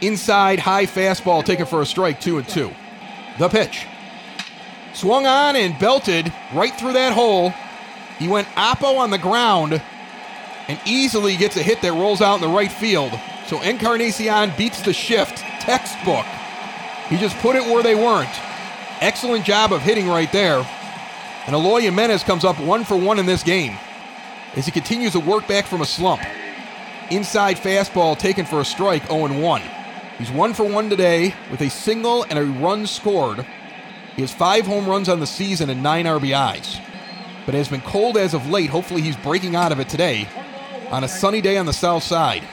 [0.00, 2.70] Inside, high fastball taken for a strike, two and two.
[3.40, 3.84] The pitch.
[4.94, 7.52] Swung on and belted right through that hole.
[8.20, 9.82] He went oppo on the ground
[10.68, 13.10] and easily gets a hit that rolls out in the right field.
[13.48, 15.38] So Encarnacion beats the shift.
[15.62, 16.26] Textbook.
[17.10, 18.30] He just put it where they weren't.
[19.00, 20.66] Excellent job of hitting right there.
[21.46, 23.76] And Eloy Jimenez comes up one for one in this game
[24.54, 26.22] as he continues to work back from a slump.
[27.10, 29.62] Inside fastball taken for a strike, 0 1.
[30.18, 33.44] He's one for one today with a single and a run scored.
[34.14, 36.80] He has five home runs on the season and nine RBIs.
[37.46, 38.70] But has been cold as of late.
[38.70, 40.28] Hopefully, he's breaking out of it today
[40.90, 42.44] on a sunny day on the south side.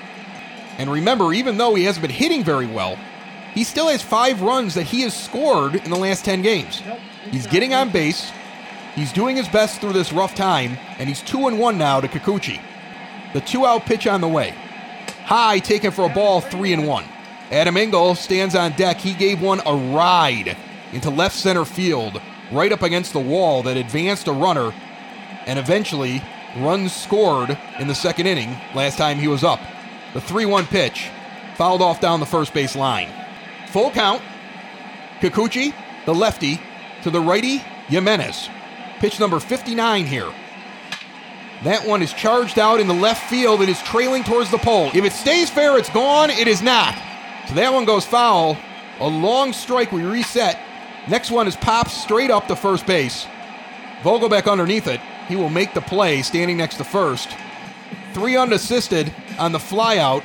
[0.77, 2.97] And remember, even though he hasn't been hitting very well,
[3.57, 6.83] he still has five runs that he has scored in the last 10 games.
[7.31, 8.31] He's getting on base.
[8.93, 12.07] He's doing his best through this rough time, and he's 2 and 1 now to
[12.07, 12.61] Kikuchi.
[13.33, 14.53] The two out pitch on the way.
[15.25, 17.03] High taken for a ball, 3 and 1.
[17.49, 18.97] Adam Engel stands on deck.
[18.97, 20.55] He gave one a ride
[20.93, 24.71] into left center field, right up against the wall that advanced a runner,
[25.47, 26.21] and eventually
[26.57, 29.61] runs scored in the second inning last time he was up.
[30.13, 31.09] The 3 1 pitch
[31.55, 33.09] fouled off down the first base line.
[33.67, 34.21] Full count.
[35.19, 35.73] Kikuchi,
[36.05, 36.61] the lefty,
[37.03, 38.49] to the righty, Jimenez.
[38.99, 40.31] Pitch number 59 here.
[41.63, 43.61] That one is charged out in the left field.
[43.61, 44.91] It is trailing towards the pole.
[44.93, 46.29] If it stays fair, it's gone.
[46.29, 46.95] It is not.
[47.47, 48.57] So that one goes foul.
[48.99, 49.91] A long strike.
[49.91, 50.59] We reset.
[51.07, 53.25] Next one is popped straight up to first base.
[54.01, 54.99] Vogelbach underneath it.
[55.27, 57.29] He will make the play standing next to first.
[58.13, 60.23] Three unassisted on the flyout.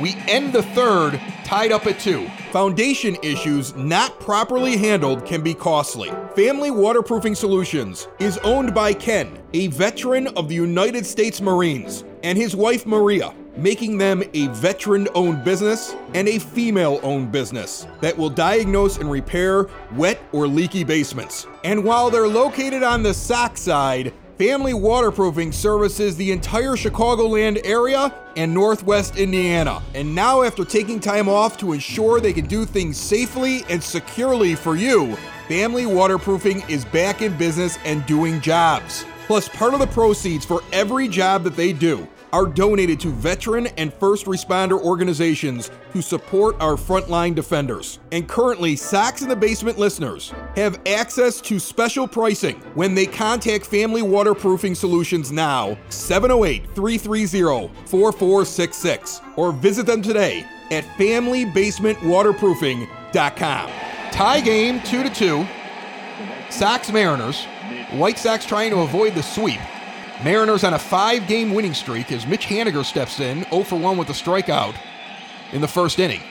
[0.00, 2.28] We end the third tied up at two.
[2.54, 6.12] Foundation issues not properly handled can be costly.
[6.36, 12.38] Family Waterproofing Solutions is owned by Ken, a veteran of the United States Marines, and
[12.38, 18.16] his wife Maria, making them a veteran owned business and a female owned business that
[18.16, 21.48] will diagnose and repair wet or leaky basements.
[21.64, 28.12] And while they're located on the Sac side, Family Waterproofing services the entire Chicagoland area
[28.36, 29.80] and Northwest Indiana.
[29.94, 34.56] And now, after taking time off to ensure they can do things safely and securely
[34.56, 35.14] for you,
[35.46, 39.04] Family Waterproofing is back in business and doing jobs.
[39.28, 43.68] Plus, part of the proceeds for every job that they do are donated to veteran
[43.78, 48.00] and first responder organizations to support our frontline defenders.
[48.10, 53.66] And currently, Sox in the Basement listeners have access to special pricing when they contact
[53.66, 63.70] Family Waterproofing Solutions now, 708 330 4466, or visit them today at FamilyBasementWaterproofing.com.
[64.10, 65.46] Tie game 2 to 2.
[66.50, 67.44] Sox Mariners.
[67.92, 69.60] White Sox trying to avoid the sweep.
[70.22, 73.96] Mariners on a five game winning streak as Mitch Haniger steps in 0 for 1
[73.96, 74.76] with a strikeout
[75.52, 76.22] in the first inning.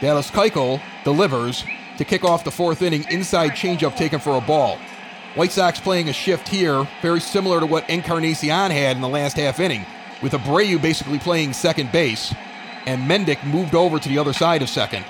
[0.00, 1.64] Dallas Keuchel delivers
[1.98, 4.78] to kick off the fourth inning, inside changeup taken for a ball.
[5.34, 9.36] White Sox playing a shift here, very similar to what Encarnacion had in the last
[9.36, 9.84] half inning,
[10.22, 12.34] with Abreu basically playing second base,
[12.86, 15.04] and Mendick moved over to the other side of second,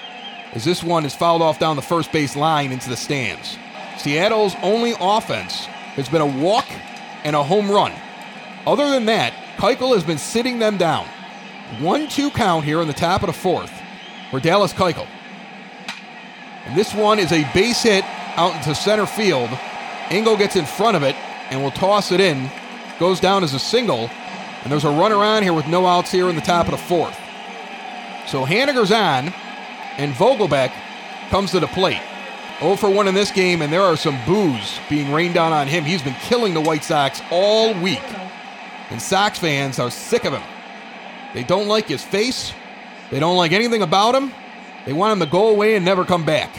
[0.53, 3.57] as this one is fouled off down the first base line into the stands.
[3.97, 6.67] Seattle's only offense has been a walk
[7.25, 7.93] and a home run.
[8.67, 11.07] Other than that, Keuchel has been sitting them down.
[11.81, 13.73] 1 2 count here in the top of the fourth
[14.31, 15.07] for Dallas Keuchel.
[16.67, 18.05] And this one is a base hit
[18.37, 19.51] out into center field.
[20.11, 21.17] Engel gets in front of it
[21.51, 22.51] and will toss it in.
[22.99, 24.11] Goes down as a single.
[24.63, 26.79] And there's a run around here with no outs here in the top of the
[26.79, 27.19] fourth.
[28.27, 29.33] So Haniger's on,
[29.97, 30.71] and Vogelbach
[31.31, 32.03] comes to the plate.
[32.61, 35.67] 0 for 1 in this game, and there are some boos being rained down on
[35.67, 35.85] him.
[35.85, 38.03] He's been killing the White Sox all week.
[38.91, 40.43] And Sox fans are sick of him.
[41.33, 42.53] They don't like his face.
[43.11, 44.33] They don't like anything about him.
[44.85, 46.51] They want him to go away and never come back.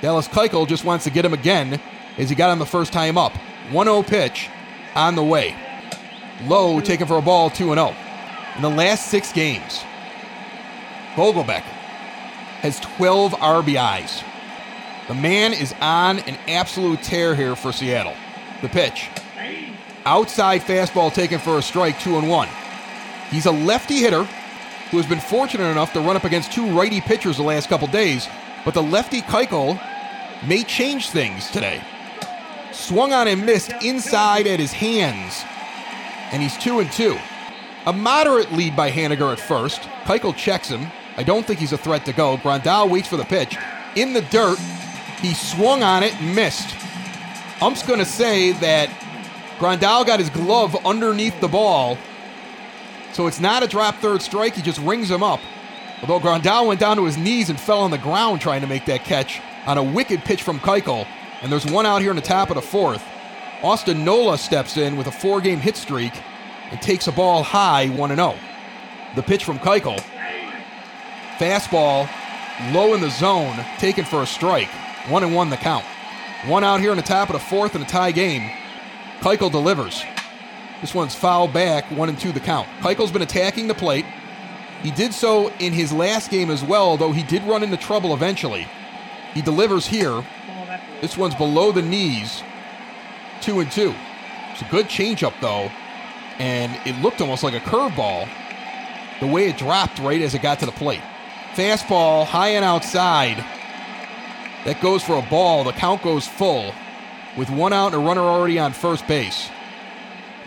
[0.00, 1.80] Dallas Keuchel just wants to get him again
[2.18, 3.32] as he got him the first time up.
[3.70, 4.50] 1 0 pitch
[4.94, 5.56] on the way.
[6.46, 7.94] Lowe taken for a ball 2 0.
[8.56, 9.82] In the last six games,
[11.14, 11.62] Vogelbach
[12.60, 14.22] has 12 RBIs.
[15.08, 18.14] The man is on an absolute tear here for Seattle.
[18.62, 19.10] The pitch.
[20.06, 22.48] Outside fastball taken for a strike, 2 and 1.
[23.30, 24.24] He's a lefty hitter
[24.90, 27.86] who has been fortunate enough to run up against two righty pitchers the last couple
[27.88, 28.28] days,
[28.64, 29.78] but the lefty Keuchel
[30.46, 31.82] may change things today.
[32.72, 35.44] Swung on and missed inside at his hands,
[36.32, 37.18] and he's 2 and 2.
[37.86, 39.82] A moderate lead by Haniger at first.
[40.04, 40.86] Keuchel checks him.
[41.18, 42.38] I don't think he's a threat to go.
[42.38, 43.56] Grandal waits for the pitch.
[43.96, 44.58] In the dirt,
[45.24, 46.76] he swung on it and missed.
[47.62, 48.90] Ump's going to say that
[49.58, 51.96] Grandal got his glove underneath the ball.
[53.14, 54.54] So it's not a drop third strike.
[54.54, 55.40] He just rings him up.
[56.02, 58.84] Although Grandal went down to his knees and fell on the ground trying to make
[58.84, 61.06] that catch on a wicked pitch from Keuchel.
[61.40, 63.02] And there's one out here in the top of the fourth.
[63.62, 66.12] Austin Nola steps in with a four game hit streak
[66.70, 68.34] and takes a ball high 1 0.
[69.14, 70.04] The pitch from Keuchel.
[71.38, 72.10] Fastball
[72.72, 74.68] low in the zone, taken for a strike.
[75.08, 75.84] 1 and 1 the count.
[76.46, 78.50] One out here in the top of the fourth in a tie game.
[79.20, 80.02] Keuchel delivers.
[80.80, 82.68] This one's foul back, 1 and 2 the count.
[82.80, 84.04] Keuchel's been attacking the plate.
[84.82, 88.12] He did so in his last game as well, though he did run into trouble
[88.12, 88.66] eventually.
[89.32, 90.24] He delivers here.
[91.00, 92.42] This one's below the knees.
[93.40, 93.94] 2 and 2.
[94.52, 95.70] It's a good changeup, though
[96.38, 98.28] and it looked almost like a curveball
[99.20, 101.02] the way it dropped right as it got to the plate.
[101.54, 103.44] Fastball high and outside.
[104.64, 105.64] That goes for a ball.
[105.64, 106.72] The count goes full
[107.36, 109.50] with one out and a runner already on first base.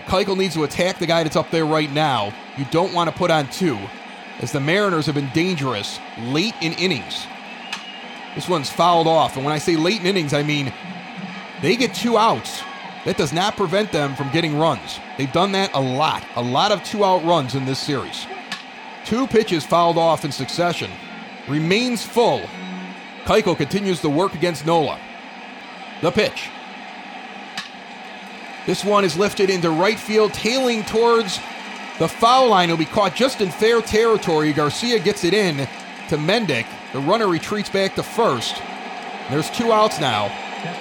[0.06, 2.34] Keuchel needs to attack the guy that's up there right now.
[2.58, 3.78] You don't want to put on two,
[4.40, 7.28] as the Mariners have been dangerous late in innings.
[8.36, 10.72] This one's fouled off, and when I say late in innings, I mean
[11.62, 12.62] they get two outs
[13.04, 15.00] that does not prevent them from getting runs.
[15.18, 18.26] They've done that a lot, a lot of two out runs in this series.
[19.06, 20.92] Two pitches fouled off in succession.
[21.48, 22.42] Remains full.
[23.28, 24.98] Keuchel continues to work against Nola.
[26.02, 26.50] The pitch.
[28.66, 31.38] This one is lifted into right field, tailing towards
[32.00, 32.70] the foul line.
[32.70, 34.54] It'll be caught just in fair territory.
[34.54, 35.58] Garcia gets it in
[36.08, 36.68] to Mendick.
[36.94, 38.62] The runner retreats back to first.
[39.30, 40.28] There's two outs now.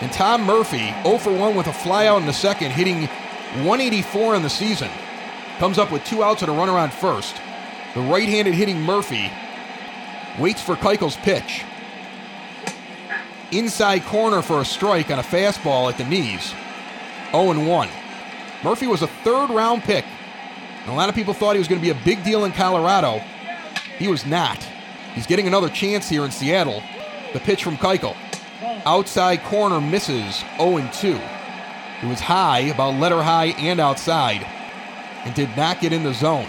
[0.00, 3.08] And Tom Murphy, 0 for 1 with a flyout in the second, hitting
[3.64, 4.90] 184 in the season.
[5.58, 7.40] Comes up with two outs and a runner on first.
[7.94, 9.32] The right handed hitting Murphy
[10.38, 11.64] waits for Keuchel's pitch.
[13.52, 16.52] Inside corner for a strike on a fastball at the knees.
[17.30, 17.88] 0 1.
[18.64, 20.04] Murphy was a third round pick.
[20.82, 22.52] And a lot of people thought he was going to be a big deal in
[22.52, 23.22] Colorado.
[23.98, 24.62] He was not.
[25.14, 26.82] He's getting another chance here in Seattle.
[27.32, 28.16] The pitch from Keuchel.
[28.84, 31.20] Outside corner misses 0 2.
[32.02, 34.44] It was high, about letter high and outside,
[35.24, 36.48] and did not get in the zone.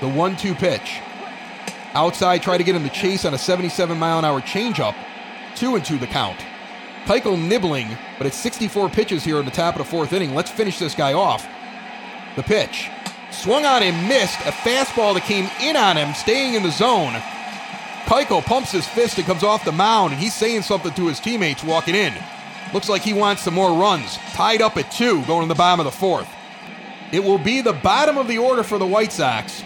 [0.00, 1.00] The 1 2 pitch.
[1.94, 4.94] Outside, try to get him to chase on a 77 mile an hour changeup.
[5.58, 6.38] 2 and 2 the count.
[7.04, 10.34] Keuchel nibbling, but it's 64 pitches here in the top of the fourth inning.
[10.34, 11.48] Let's finish this guy off.
[12.36, 12.90] The pitch.
[13.30, 14.38] Swung on and missed.
[14.40, 17.14] A fastball that came in on him, staying in the zone.
[18.04, 21.18] Keuchel pumps his fist and comes off the mound, and he's saying something to his
[21.18, 22.14] teammates walking in.
[22.72, 24.16] Looks like he wants some more runs.
[24.34, 26.28] Tied up at two, going to the bottom of the fourth.
[27.10, 29.62] It will be the bottom of the order for the White Sox.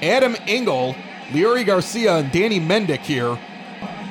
[0.00, 0.94] Adam Engel,
[1.30, 3.36] Leury Garcia, and Danny Mendick here.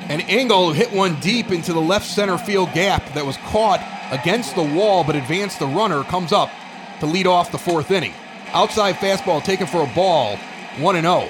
[0.10, 3.82] And Engel hit one deep into the left center field gap that was caught
[4.12, 6.50] against the wall but advanced the runner, comes up
[7.00, 8.14] to lead off the fourth inning.
[8.54, 10.38] Outside fastball taken for a ball,
[10.80, 11.30] 1 0.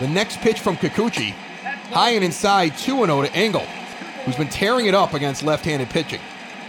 [0.00, 1.34] The next pitch from Kikuchi
[1.90, 3.64] High and inside 2 0 to Engel,
[4.24, 6.20] who's been tearing it up against left handed pitching.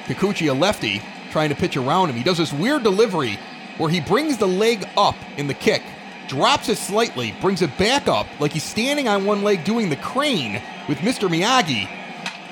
[0.06, 1.02] Kikuchi, a lefty,
[1.32, 2.16] trying to pitch around him.
[2.16, 3.40] He does this weird delivery
[3.78, 5.82] where he brings the leg up in the kick,
[6.28, 9.96] drops it slightly, brings it back up like he's standing on one leg doing the
[9.96, 11.30] crane with Mr.
[11.30, 11.88] Miyagi,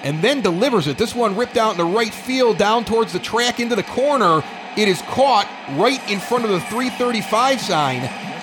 [0.03, 0.97] and then delivers it.
[0.97, 4.43] This one ripped out in the right field down towards the track into the corner.
[4.77, 5.47] It is caught
[5.77, 8.01] right in front of the 335 sign.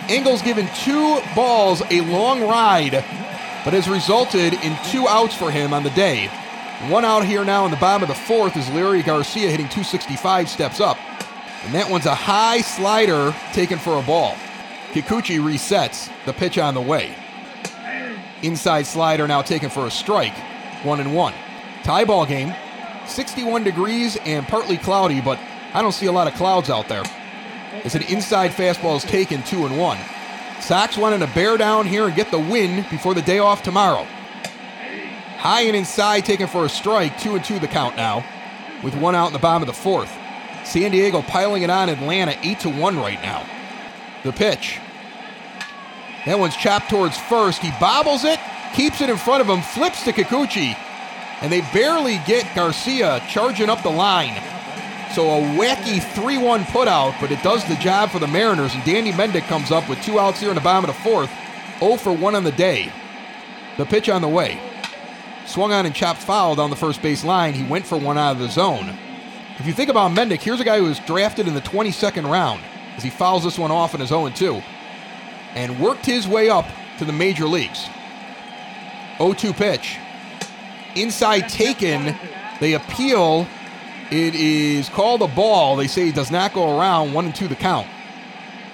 [0.09, 3.05] Engel's given two balls a long ride
[3.64, 6.26] but has resulted in two outs for him on the day.
[6.89, 10.49] One out here now in the bottom of the fourth is Leury Garcia hitting 265
[10.49, 10.99] steps up.
[11.64, 14.37] And that one's a high slider taken for a ball.
[14.93, 17.14] Kikuchi resets the pitch on the way.
[18.43, 20.36] Inside slider now taken for a strike.
[20.84, 21.32] One and one.
[21.82, 22.55] Tie ball game.
[23.07, 25.38] 61 degrees and partly cloudy, but
[25.72, 27.05] I don't see a lot of clouds out there.
[27.84, 29.99] It's an inside fastball is taken two and one.
[30.61, 34.07] Sox wanting to bear down here and get the win before the day off tomorrow.
[35.38, 37.18] High and inside, taken for a strike.
[37.18, 38.24] Two and two the count now,
[38.84, 40.12] with one out in the bottom of the fourth.
[40.64, 43.45] San Diego piling it on Atlanta, eight to one right now.
[44.25, 44.79] The pitch.
[46.27, 47.61] That one's chopped towards first.
[47.61, 48.39] He bobbles it,
[48.75, 50.77] keeps it in front of him, flips to Kikuchi,
[51.41, 54.41] and they barely get Garcia charging up the line.
[55.14, 58.75] So a wacky 3 1 putout, but it does the job for the Mariners.
[58.75, 61.31] And Danny Mendick comes up with two outs here in the bottom of the fourth.
[61.81, 62.93] 0 for 1 on the day.
[63.77, 64.61] The pitch on the way.
[65.45, 67.53] Swung on and chopped foul down the first base line.
[67.53, 68.97] He went for one out of the zone.
[69.59, 72.62] If you think about Mendick, here's a guy who was drafted in the 22nd round
[73.03, 74.62] he fouls this one off in his 0 2
[75.55, 76.66] and worked his way up
[76.98, 77.86] to the major leagues.
[79.18, 79.98] 0 2 pitch.
[80.96, 82.16] Inside taken.
[82.61, 83.46] They appeal
[84.12, 85.74] it is called a ball.
[85.74, 87.14] They say it does not go around.
[87.14, 87.86] One and two the count.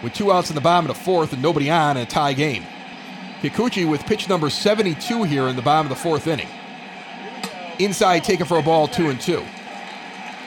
[0.03, 2.33] With two outs in the bottom of the fourth and nobody on in a tie
[2.33, 2.65] game.
[3.41, 6.49] Kikuchi with pitch number 72 here in the bottom of the fourth inning.
[7.79, 9.45] Inside taken for a ball, two and two.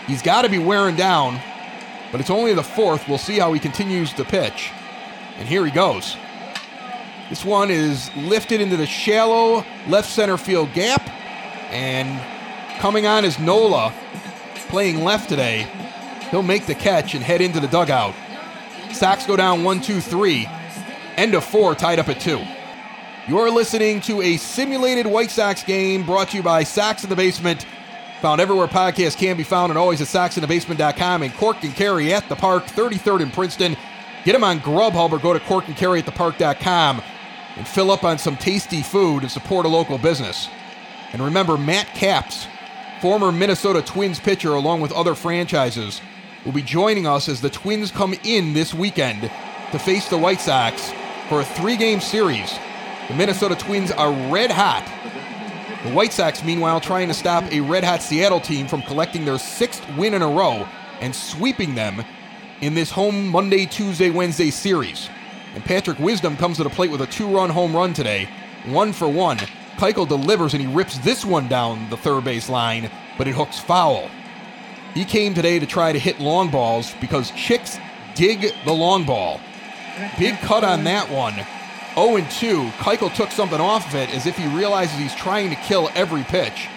[0.07, 1.39] He's got to be wearing down,
[2.11, 3.07] but it's only the fourth.
[3.07, 4.71] We'll see how he continues to pitch.
[5.37, 6.17] And here he goes.
[7.29, 11.09] This one is lifted into the shallow left center field gap,
[11.71, 12.19] and
[12.79, 13.93] coming on is Nola
[14.67, 15.67] playing left today.
[16.29, 18.13] He'll make the catch and head into the dugout.
[18.91, 20.47] Sox go down one, two, three.
[21.17, 22.41] End of four, tied up at two.
[23.27, 27.15] You're listening to a simulated White Sox game brought to you by Sox in the
[27.15, 27.65] Basement.
[28.21, 32.27] Found everywhere podcasts can be found and always at soxinthebasement.com and Cork and Kerry at
[32.29, 33.75] the Park, 33rd in Princeton.
[34.23, 37.01] Get them on Grubhub or go to corkandkerryatthepark.com
[37.57, 40.47] and fill up on some tasty food and support a local business.
[41.13, 42.47] And remember, Matt Capps
[43.01, 46.01] former Minnesota Twins pitcher, along with other franchises,
[46.45, 49.23] will be joining us as the Twins come in this weekend
[49.71, 50.93] to face the White Sox
[51.27, 52.53] for a three game series.
[53.07, 54.87] The Minnesota Twins are red hot.
[55.83, 59.39] The White Sox, meanwhile, trying to stop a red hot Seattle team from collecting their
[59.39, 60.67] sixth win in a row
[60.99, 62.05] and sweeping them
[62.61, 65.09] in this home Monday, Tuesday, Wednesday series.
[65.55, 68.29] And Patrick Wisdom comes to the plate with a two run home run today,
[68.67, 69.39] one for one.
[69.77, 73.57] Keuchel delivers and he rips this one down the third base line, but it hooks
[73.57, 74.07] foul.
[74.93, 77.79] He came today to try to hit long balls because chicks
[78.13, 79.41] dig the long ball.
[80.19, 81.33] Big cut on that one.
[81.95, 82.63] 0 2.
[82.79, 86.23] Keuchel took something off of it as if he realizes he's trying to kill every
[86.23, 86.67] pitch.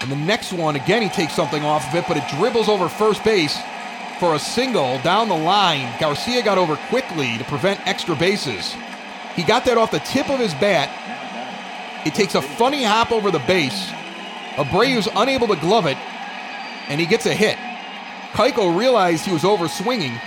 [0.00, 2.88] And the next one, again, he takes something off of it, but it dribbles over
[2.88, 3.58] first base
[4.18, 5.92] for a single down the line.
[6.00, 8.74] Garcia got over quickly to prevent extra bases.
[9.34, 10.88] He got that off the tip of his bat.
[12.06, 13.90] It takes a funny hop over the base.
[14.56, 15.96] Abreu's unable to glove it,
[16.88, 17.56] and he gets a hit.
[18.32, 20.18] Keuchel realized he was over swinging.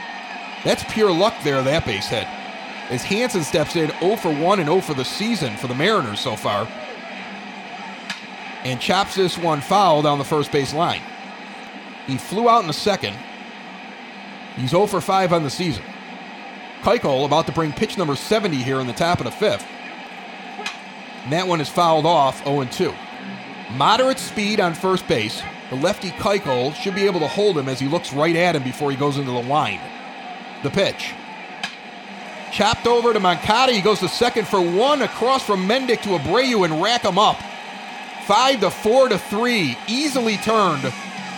[0.63, 2.27] That's pure luck there, that base hit.
[2.91, 6.19] As Hansen steps in 0 for 1 and 0 for the season for the Mariners
[6.19, 6.67] so far
[8.63, 11.01] and chops this one foul down the first base line.
[12.05, 13.15] He flew out in the second.
[14.55, 15.83] He's 0 for 5 on the season.
[16.81, 19.65] Keuchel about to bring pitch number 70 here in the top of the fifth.
[21.23, 22.93] And that one is fouled off 0 2.
[23.75, 25.41] Moderate speed on first base.
[25.69, 28.63] The lefty Keuchel should be able to hold him as he looks right at him
[28.63, 29.79] before he goes into the line.
[30.63, 31.13] The pitch.
[32.51, 33.71] Chopped over to Moncada.
[33.71, 37.37] He goes to second for one across from Mendick to Abreu and rack him up.
[38.25, 40.83] Five to four to three, easily turned.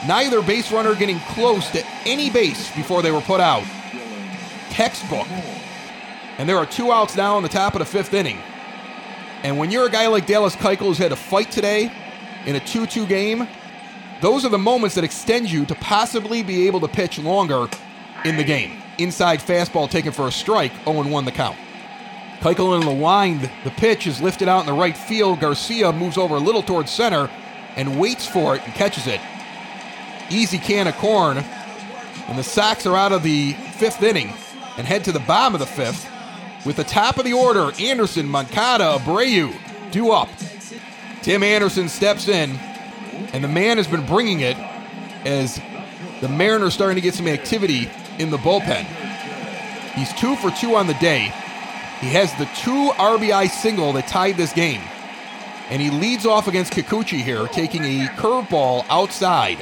[0.07, 3.63] Neither base runner getting close to any base before they were put out.
[4.69, 5.27] Textbook.
[6.37, 8.39] And there are two outs now in the top of the fifth inning.
[9.43, 11.91] And when you're a guy like Dallas Keuchel who's had to fight today
[12.45, 13.47] in a 2 2 game,
[14.21, 17.67] those are the moments that extend you to possibly be able to pitch longer
[18.25, 18.82] in the game.
[18.97, 21.57] Inside fastball taken for a strike, 0 1 the count.
[22.39, 23.49] Keuchel in the wind.
[23.63, 25.39] The pitch is lifted out in the right field.
[25.39, 27.29] Garcia moves over a little towards center
[27.75, 29.21] and waits for it and catches it.
[30.29, 31.37] Easy can of corn.
[32.27, 34.33] And the Sox are out of the fifth inning
[34.77, 36.09] and head to the bottom of the fifth
[36.65, 39.53] with the top of the order Anderson, Moncada, Abreu
[39.91, 40.29] due up.
[41.21, 42.51] Tim Anderson steps in,
[43.31, 44.57] and the man has been bringing it
[45.25, 45.61] as
[46.19, 47.89] the Mariners starting to get some activity
[48.19, 48.85] in the bullpen.
[49.95, 51.31] He's two for two on the day.
[51.99, 54.81] He has the two RBI single that tied this game.
[55.69, 59.57] And he leads off against Kikuchi here, taking a curveball outside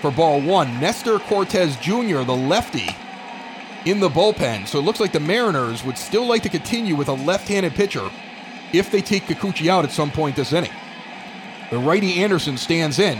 [0.00, 0.80] for ball one.
[0.80, 2.88] Nestor Cortes Jr., the lefty,
[3.84, 4.66] in the bullpen.
[4.66, 7.74] So it looks like the Mariners would still like to continue with a left handed
[7.74, 8.10] pitcher
[8.72, 10.72] if they take Kikuchi out at some point this inning.
[11.70, 13.18] The righty Anderson stands in.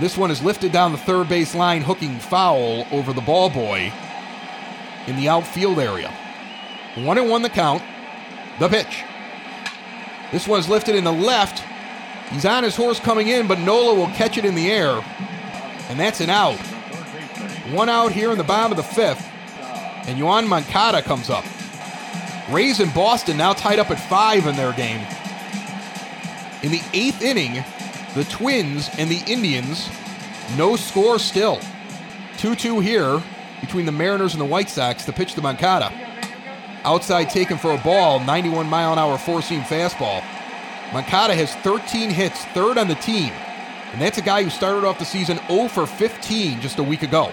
[0.00, 3.92] This one is lifted down the third base line, hooking foul over the ball boy
[5.06, 6.12] in the outfield area.
[6.96, 7.82] One and one the count.
[8.58, 9.04] The pitch.
[10.30, 11.62] This one's lifted in the left.
[12.30, 15.04] He's on his horse coming in, but Nola will catch it in the air.
[15.88, 16.58] And that's an out.
[17.70, 19.28] One out here in the bottom of the fifth.
[20.06, 21.44] And Yoan Moncada comes up.
[22.50, 25.06] Rays and Boston now tied up at five in their game.
[26.62, 27.64] In the eighth inning,
[28.14, 29.88] the Twins and the Indians,
[30.56, 31.60] no score still.
[32.38, 33.22] 2 2 here
[33.60, 35.92] between the Mariners and the White Sox to pitch to Moncada.
[36.84, 40.22] Outside taken for a ball, 91 mile an hour four seam fastball.
[40.92, 43.32] Moncada has 13 hits, third on the team.
[43.92, 47.02] And that's a guy who started off the season 0 for 15 just a week
[47.02, 47.30] ago.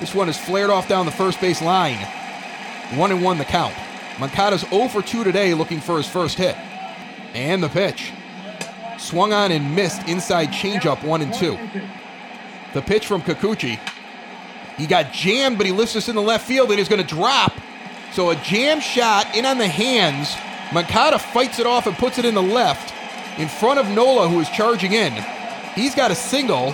[0.00, 1.98] This one is flared off down the first base line.
[2.94, 3.74] 1 and 1 the count.
[4.18, 6.56] Moncada's 0 for 2 today looking for his first hit.
[7.34, 8.12] And the pitch.
[8.98, 11.58] Swung on and missed inside changeup 1 and 2.
[12.74, 13.78] The pitch from Kikuchi.
[14.76, 17.14] He got jammed, but he lifts this in the left field and he's going to
[17.14, 17.52] drop.
[18.12, 20.34] So a jam shot in on the hands.
[20.72, 22.92] Moncada fights it off and puts it in the left
[23.38, 25.12] in front of Nola, who is charging in.
[25.74, 26.72] He's got a single,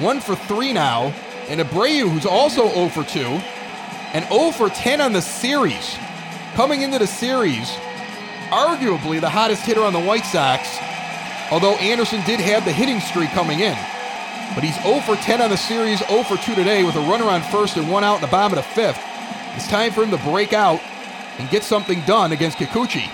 [0.00, 1.14] one for three now,
[1.48, 5.96] and Abreu, who's also 0 for 2, and 0 for 10 on the series.
[6.54, 7.70] Coming into the series,
[8.50, 10.76] arguably the hottest hitter on the White Sox,
[11.52, 13.76] although Anderson did have the hitting streak coming in.
[14.54, 17.26] But he's 0 for 10 on the series, 0 for 2 today with a runner
[17.26, 19.00] on first and one out in the bottom of the fifth.
[19.54, 20.80] It's time for him to break out
[21.38, 23.08] and get something done against Kikuchi.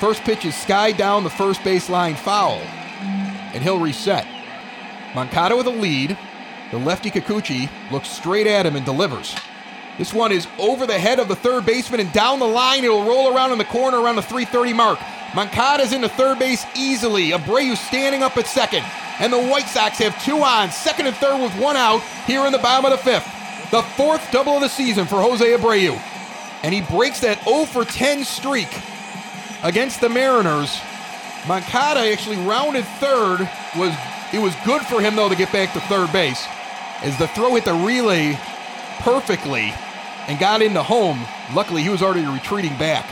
[0.00, 2.58] First pitch is sky down the first baseline foul,
[3.54, 4.26] and he'll reset.
[5.14, 6.18] Moncada with a lead.
[6.72, 9.36] The lefty Kikuchi looks straight at him and delivers.
[9.96, 12.82] This one is over the head of the third baseman and down the line.
[12.82, 14.98] It'll roll around in the corner around the 330 mark.
[15.34, 17.30] Moncada's into third base easily.
[17.30, 18.84] Abreu standing up at second.
[19.18, 22.52] And the White Sox have two on, second and third with one out here in
[22.52, 23.28] the bottom of the fifth.
[23.70, 26.00] The fourth double of the season for Jose Abreu.
[26.62, 28.68] And he breaks that 0 for 10 streak
[29.62, 30.80] against the Mariners.
[31.46, 33.48] Moncada actually rounded third.
[33.76, 33.94] Was
[34.32, 36.46] it was good for him though to get back to third base,
[37.02, 38.38] as the throw hit the relay
[39.00, 39.72] perfectly
[40.26, 41.20] and got into home.
[41.54, 43.06] Luckily, he was already retreating back.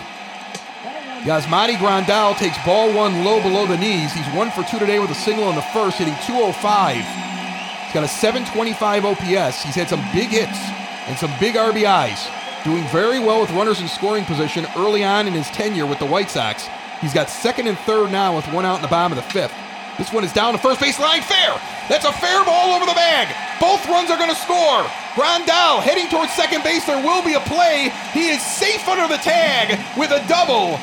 [1.23, 4.13] Yasmani Grandal takes ball one low below the knees.
[4.13, 6.97] He's one for two today with a single in the first, hitting 205.
[6.97, 9.63] He's got a 725 OPS.
[9.63, 10.59] He's had some big hits
[11.07, 12.27] and some big RBIs.
[12.65, 16.07] Doing very well with runners in scoring position early on in his tenure with the
[16.07, 16.67] White Sox.
[17.01, 19.55] He's got second and third now with one out in the bottom of the fifth.
[19.99, 21.23] This one is down the first base line.
[21.23, 21.55] Fair.
[21.89, 23.31] That's a fair ball over the bag.
[23.61, 24.83] Both runs are going to score.
[25.15, 26.85] Grandal heading towards second base.
[26.85, 27.93] There will be a play.
[28.13, 30.81] He is safe under the tag with a double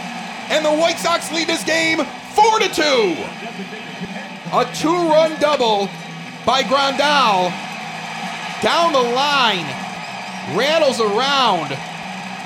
[0.49, 2.81] and the White Sox lead this game 4 to 2.
[4.51, 5.87] A two run double
[6.43, 7.51] by Grandal
[8.63, 9.65] down the line,
[10.57, 11.69] rattles around.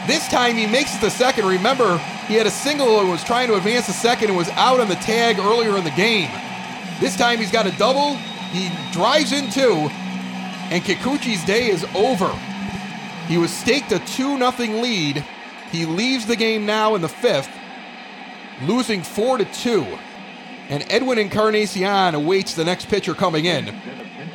[0.06, 1.46] This time he makes it to second.
[1.46, 1.98] Remember,
[2.28, 4.90] he had a single and was trying to advance to second and was out on
[4.90, 6.30] the tag earlier in the game.
[7.00, 8.16] This time he's got a double.
[8.52, 9.90] He drives in two,
[10.70, 12.30] and Kikuchi's day is over.
[13.28, 15.24] He was staked a 2 0 lead.
[15.72, 17.50] He leaves the game now in the fifth
[18.68, 19.86] losing 4 to 2.
[20.70, 23.70] And Edwin Encarnacion awaits the next pitcher coming in.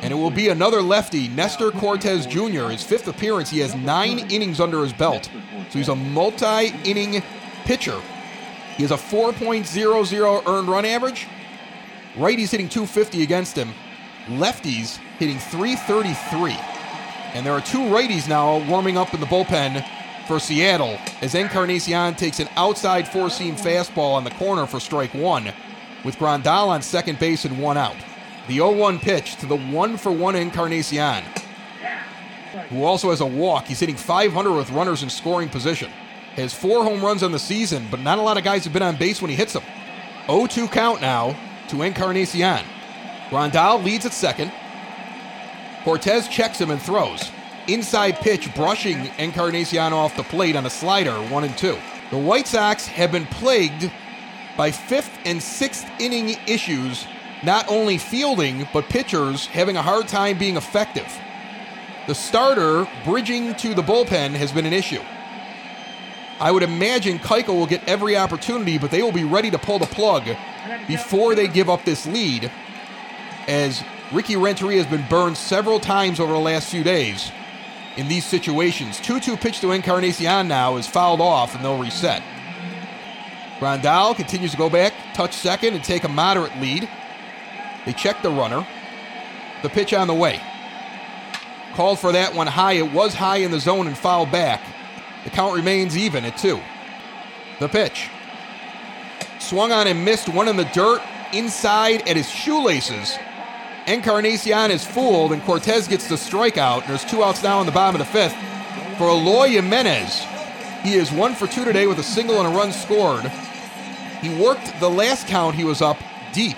[0.01, 2.69] And it will be another lefty, Nestor Cortes Jr.
[2.69, 3.49] His fifth appearance.
[3.49, 5.29] He has nine innings under his belt.
[5.69, 7.21] So he's a multi inning
[7.65, 7.99] pitcher.
[8.77, 11.27] He has a 4.00 earned run average.
[12.15, 13.73] Righties hitting 250 against him.
[14.27, 16.55] Lefties hitting 333.
[17.33, 19.85] And there are two righties now warming up in the bullpen
[20.29, 25.11] for Seattle as Encarnacion takes an outside four seam fastball on the corner for strike
[25.15, 25.51] one,
[26.05, 27.95] with Grandal on second base and one out.
[28.47, 31.23] The 0 1 pitch to the one for one Encarnacion,
[32.69, 33.65] who also has a walk.
[33.65, 35.89] He's hitting 500 with runners in scoring position.
[36.35, 38.83] Has four home runs on the season, but not a lot of guys have been
[38.83, 39.63] on base when he hits them.
[40.27, 41.35] 0 2 count now
[41.69, 42.63] to Encarnacion.
[43.31, 44.51] Grandal leads at second.
[45.83, 47.31] Cortes checks him and throws
[47.73, 51.77] inside pitch brushing Encarnacion off the plate on a slider, one and two.
[52.09, 53.91] The White Sox have been plagued
[54.57, 57.05] by fifth and sixth inning issues,
[57.43, 61.07] not only fielding, but pitchers having a hard time being effective.
[62.07, 65.01] The starter bridging to the bullpen has been an issue.
[66.39, 69.77] I would imagine Keuchel will get every opportunity, but they will be ready to pull
[69.77, 70.23] the plug
[70.87, 72.51] before they give up this lead,
[73.47, 77.31] as Ricky Renteria has been burned several times over the last few days
[77.97, 78.99] in these situations.
[78.99, 82.23] 2 2 pitch to Encarnacion now is fouled off and they'll reset.
[83.59, 86.87] Grandal continues to go back, touch second, and take a moderate lead.
[87.85, 88.65] They check the runner.
[89.63, 90.41] The pitch on the way.
[91.73, 92.73] Called for that one high.
[92.73, 94.61] It was high in the zone and fouled back.
[95.25, 96.59] The count remains even at two.
[97.59, 98.09] The pitch.
[99.39, 101.01] Swung on and missed one in the dirt
[101.33, 103.17] inside at his shoelaces
[103.89, 106.81] Encarnacion is fooled, and Cortes gets the strikeout.
[106.81, 108.35] And There's two outs now in the bottom of the fifth.
[108.99, 110.23] For Eloy Jimenez,
[110.83, 113.25] he is one for two today with a single and a run scored.
[114.21, 115.97] He worked the last count, he was up
[116.33, 116.57] deep,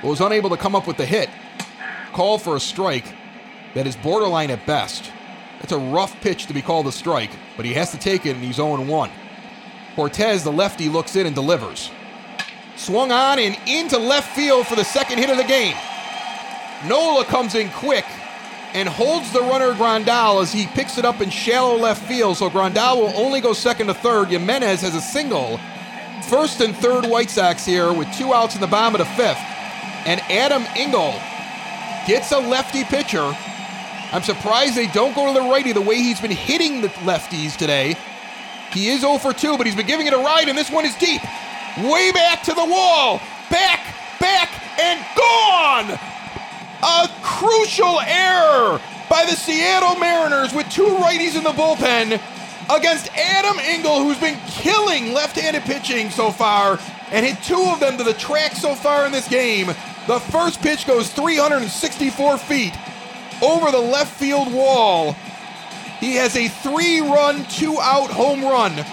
[0.00, 1.28] but was unable to come up with the hit.
[2.14, 3.14] Call for a strike
[3.74, 5.12] that is borderline at best.
[5.60, 8.36] It's a rough pitch to be called a strike, but he has to take it,
[8.36, 9.10] and he's 0 1.
[9.96, 11.90] Cortes, the lefty, looks in and delivers.
[12.76, 15.76] Swung on and into left field for the second hit of the game.
[16.88, 18.04] Nola comes in quick
[18.74, 22.36] and holds the runner Grandal as he picks it up in shallow left field.
[22.36, 24.28] So Grandal will only go second to third.
[24.28, 25.58] Jimenez has a single.
[26.28, 29.38] First and third White Sox here with two outs in the bottom of the fifth.
[30.06, 31.14] And Adam Engel
[32.06, 33.34] gets a lefty pitcher.
[34.12, 37.56] I'm surprised they don't go to the righty the way he's been hitting the lefties
[37.56, 37.96] today.
[38.72, 40.84] He is 0 for 2, but he's been giving it a ride, and this one
[40.84, 41.22] is deep.
[41.78, 43.20] Way back to the wall.
[43.50, 43.80] Back,
[44.20, 46.15] back, and gone!
[46.82, 52.20] A crucial error by the Seattle Mariners with two righties in the bullpen
[52.68, 56.78] against Adam Engel, who's been killing left handed pitching so far
[57.10, 59.68] and hit two of them to the track so far in this game.
[60.06, 62.74] The first pitch goes 364 feet
[63.42, 65.12] over the left field wall.
[66.00, 68.84] He has a three run, two out home run.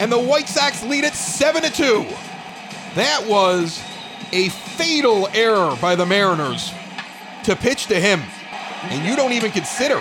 [0.00, 2.06] And the White Sox lead it 7 to 2.
[2.94, 3.82] That was
[4.34, 6.72] a fatal error by the Mariners
[7.44, 8.20] to pitch to him.
[8.82, 9.98] And you don't even consider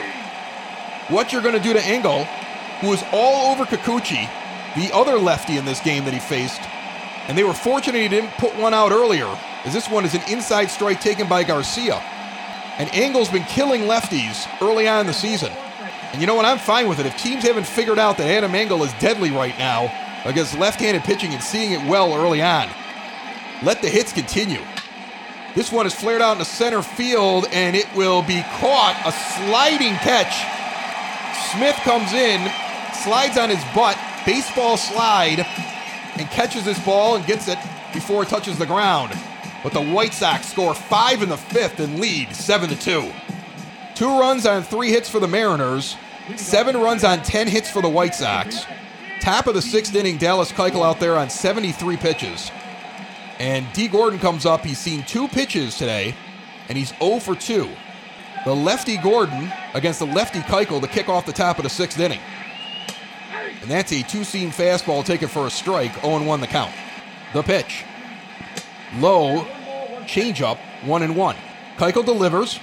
[1.07, 2.25] what you're going to do to Engel,
[2.81, 4.27] who was all over Kikuchi,
[4.75, 6.61] the other lefty in this game that he faced.
[7.27, 9.27] And they were fortunate he didn't put one out earlier,
[9.63, 11.95] as this one is an inside strike taken by Garcia.
[12.79, 15.51] And Engel's been killing lefties early on in the season.
[16.11, 16.45] And you know what?
[16.45, 17.05] I'm fine with it.
[17.05, 19.93] If teams haven't figured out that Adam Engel is deadly right now
[20.25, 22.67] against left handed pitching and seeing it well early on,
[23.63, 24.61] let the hits continue.
[25.55, 28.99] This one is flared out in the center field, and it will be caught.
[29.05, 30.33] A sliding catch
[31.53, 32.51] Smith comes in,
[33.03, 33.95] slides on his butt,
[34.25, 35.45] baseball slide,
[36.17, 37.59] and catches this ball and gets it
[37.93, 39.13] before it touches the ground.
[39.61, 43.11] But the White Sox score five in the fifth and lead seven to two.
[43.93, 45.95] Two runs on three hits for the Mariners,
[46.37, 48.65] seven runs on ten hits for the White Sox.
[49.21, 52.51] Top of the sixth inning, Dallas Keuchel out there on 73 pitches.
[53.43, 53.89] And D.
[53.89, 54.61] Gordon comes up.
[54.61, 56.15] He's seen two pitches today,
[56.69, 57.69] and he's 0 for 2.
[58.45, 61.99] The lefty Gordon against the lefty Keuchel to kick off the top of the sixth
[61.99, 62.21] inning.
[63.61, 66.73] And that's a two seam fastball taken for a strike, 0 1 the count.
[67.33, 67.83] The pitch.
[68.99, 69.41] Low,
[70.05, 71.35] changeup, 1 and 1.
[71.75, 72.61] Keuchel delivers.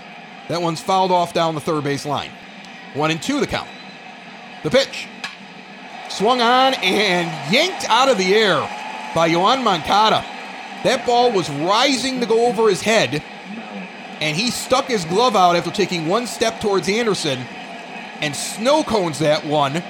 [0.49, 2.31] That one's fouled off down the third base line.
[2.95, 3.68] 1 and 2 the count.
[4.62, 5.09] The pitch.
[6.09, 8.61] Swung on and yanked out of the air
[9.14, 10.24] by Yoan Moncada.
[10.85, 13.22] That ball was rising to go over his head,
[14.20, 17.39] and he stuck his glove out after taking one step towards Anderson
[18.20, 19.83] and snow cones that one.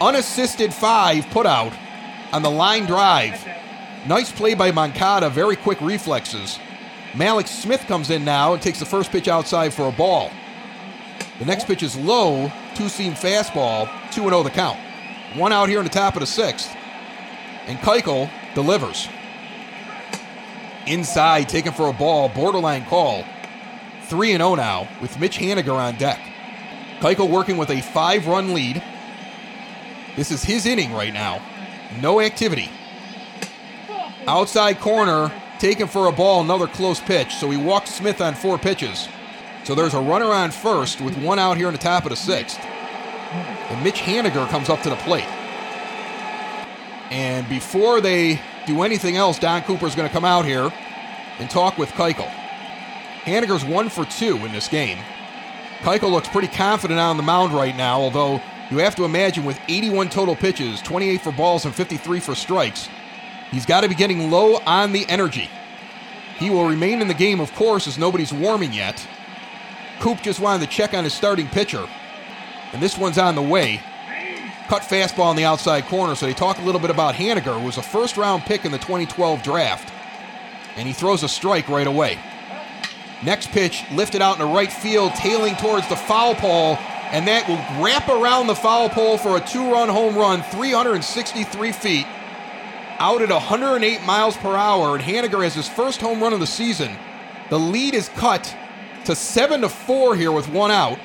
[0.00, 1.72] Unassisted five put out
[2.32, 3.46] on the line drive.
[4.06, 6.58] Nice play by Moncada, very quick reflexes.
[7.12, 10.30] Mallex Smith comes in now and takes the first pitch outside for a ball.
[11.38, 14.78] The next pitch is low, two seam fastball, 2 0 the count.
[15.34, 16.74] One out here in the top of the sixth.
[17.66, 19.08] And Keuchel delivers.
[20.92, 23.24] Inside, taken for a ball, borderline call.
[24.02, 26.20] 3 0 now with Mitch Haniger on deck.
[27.00, 28.82] Keuchel working with a five run lead.
[30.16, 31.40] This is his inning right now.
[32.02, 32.68] No activity.
[34.26, 37.36] Outside corner, taken for a ball, another close pitch.
[37.36, 39.08] So he walks Smith on four pitches.
[39.64, 42.16] So there's a runner on first with one out here in the top of the
[42.16, 42.60] sixth.
[42.60, 45.24] And Mitch Haniger comes up to the plate.
[47.10, 50.72] And before they do anything else, Don Cooper is going to come out here
[51.38, 52.28] and talk with Keuchel.
[53.24, 54.98] Haniger's one for two in this game.
[55.80, 58.40] Keuchel looks pretty confident on the mound right now, although
[58.70, 62.88] you have to imagine with 81 total pitches, 28 for balls and 53 for strikes,
[63.50, 65.50] he's got to be getting low on the energy.
[66.38, 69.06] He will remain in the game, of course, as nobody's warming yet.
[70.00, 71.88] Coop just wanted to check on his starting pitcher,
[72.72, 73.80] and this one's on the way.
[74.72, 77.66] Cut fastball in the outside corner, so they talk a little bit about Haniger, who
[77.66, 79.92] was a first round pick in the 2012 draft,
[80.76, 82.18] and he throws a strike right away.
[83.22, 86.78] Next pitch lifted out in the right field, tailing towards the foul pole,
[87.10, 91.72] and that will wrap around the foul pole for a two run home run, 363
[91.72, 92.06] feet,
[92.98, 94.96] out at 108 miles per hour.
[94.96, 96.96] And Haniger has his first home run of the season.
[97.50, 98.56] The lead is cut
[99.04, 100.98] to 7 to 4 here with one out.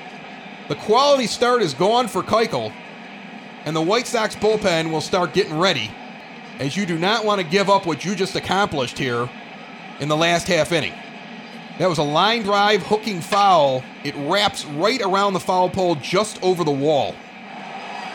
[0.70, 2.72] The quality start is gone for Keuchel,
[3.68, 5.92] and the White Sox bullpen will start getting ready,
[6.58, 9.30] as you do not want to give up what you just accomplished here
[10.00, 10.94] in the last half inning.
[11.78, 13.84] That was a line drive hooking foul.
[14.06, 17.14] It wraps right around the foul pole just over the wall.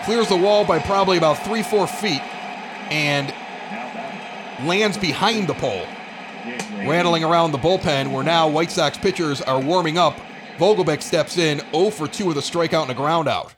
[0.06, 2.22] Clears the wall by probably about three, four feet
[2.90, 3.28] and
[4.66, 5.84] lands behind the pole.
[6.78, 10.18] Rattling around the bullpen where now White Sox pitchers are warming up.
[10.56, 13.54] Vogelbach steps in 0 for 2 with a strikeout and a ground out.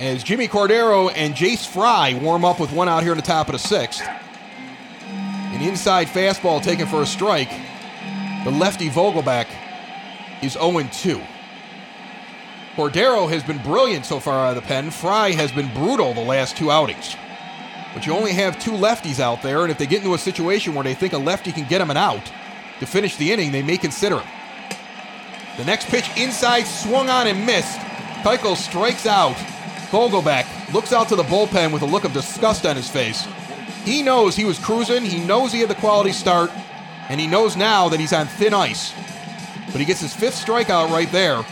[0.00, 3.46] As Jimmy Cordero and Jace Fry warm up with one out here in the top
[3.48, 4.02] of the sixth.
[5.06, 7.50] An inside fastball taken for a strike.
[8.42, 9.46] The lefty Vogelbach
[10.42, 11.22] is 0 2.
[12.74, 14.90] Cordero has been brilliant so far out of the pen.
[14.90, 17.14] Fry has been brutal the last two outings.
[17.94, 20.74] But you only have two lefties out there, and if they get into a situation
[20.74, 22.32] where they think a lefty can get them an out
[22.80, 24.28] to finish the inning, they may consider him.
[25.56, 27.78] The next pitch inside swung on and missed.
[28.24, 29.36] Keuchel strikes out.
[29.94, 33.28] Vogelbach looks out to the bullpen with a look of disgust on his face.
[33.84, 36.50] He knows he was cruising, he knows he had the quality start,
[37.08, 38.92] and he knows now that he's on thin ice.
[39.70, 41.46] But he gets his fifth strikeout right there.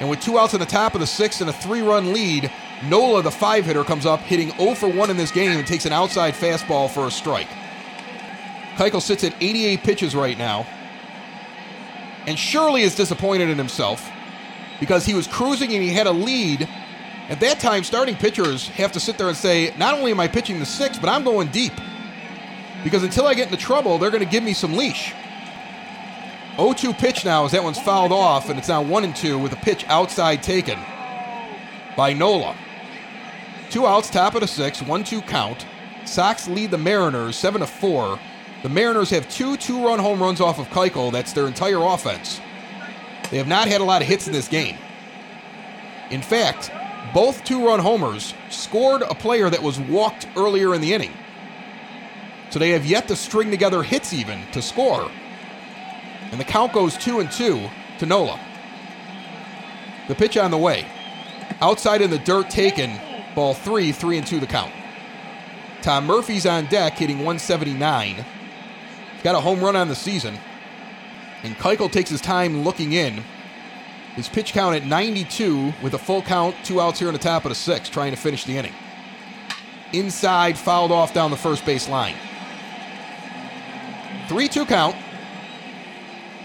[0.00, 2.50] And with two outs in the top of the sixth and a three run lead,
[2.88, 5.84] Nola, the five hitter, comes up hitting 0 for 1 in this game and takes
[5.84, 7.48] an outside fastball for a strike.
[8.76, 10.66] Keuchel sits at 88 pitches right now.
[12.26, 14.10] And surely is disappointed in himself
[14.80, 16.66] because he was cruising and he had a lead.
[17.28, 20.28] At that time, starting pitchers have to sit there and say, not only am I
[20.28, 21.72] pitching the six, but I'm going deep.
[22.82, 25.14] Because until I get into trouble, they're going to give me some leash.
[26.56, 29.38] 0 2 pitch now as that one's fouled off, and it's now 1 and 2
[29.38, 30.78] with a pitch outside taken
[31.96, 32.54] by Nola.
[33.70, 35.66] Two outs, top of the six, 1 2 count.
[36.04, 38.20] Sox lead the Mariners 7 to 4.
[38.62, 41.12] The Mariners have two two run home runs off of Keuchel.
[41.12, 42.40] That's their entire offense.
[43.30, 44.76] They have not had a lot of hits in this game.
[46.10, 46.70] In fact,
[47.14, 51.12] both two run homers scored a player that was walked earlier in the inning.
[52.50, 55.10] So they have yet to string together hits even to score.
[56.30, 58.38] And the count goes two and two to Nola.
[60.08, 60.86] The pitch on the way.
[61.60, 62.98] Outside in the dirt taken,
[63.34, 64.72] ball three, three and two the count.
[65.82, 68.14] Tom Murphy's on deck hitting 179.
[68.14, 70.38] He's got a home run on the season.
[71.42, 73.22] And Keuchel takes his time looking in.
[74.16, 77.44] His pitch count at 92 with a full count, two outs here in the top
[77.44, 78.74] of the sixth, trying to finish the inning.
[79.92, 82.16] Inside, fouled off down the first base line.
[84.28, 84.96] 3 2 count.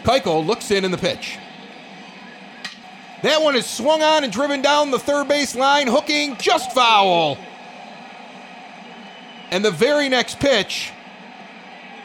[0.04, 1.38] Keuchel looks in in the pitch.
[3.22, 7.38] That one is swung on and driven down the third base line, hooking just foul.
[9.52, 10.92] And the very next pitch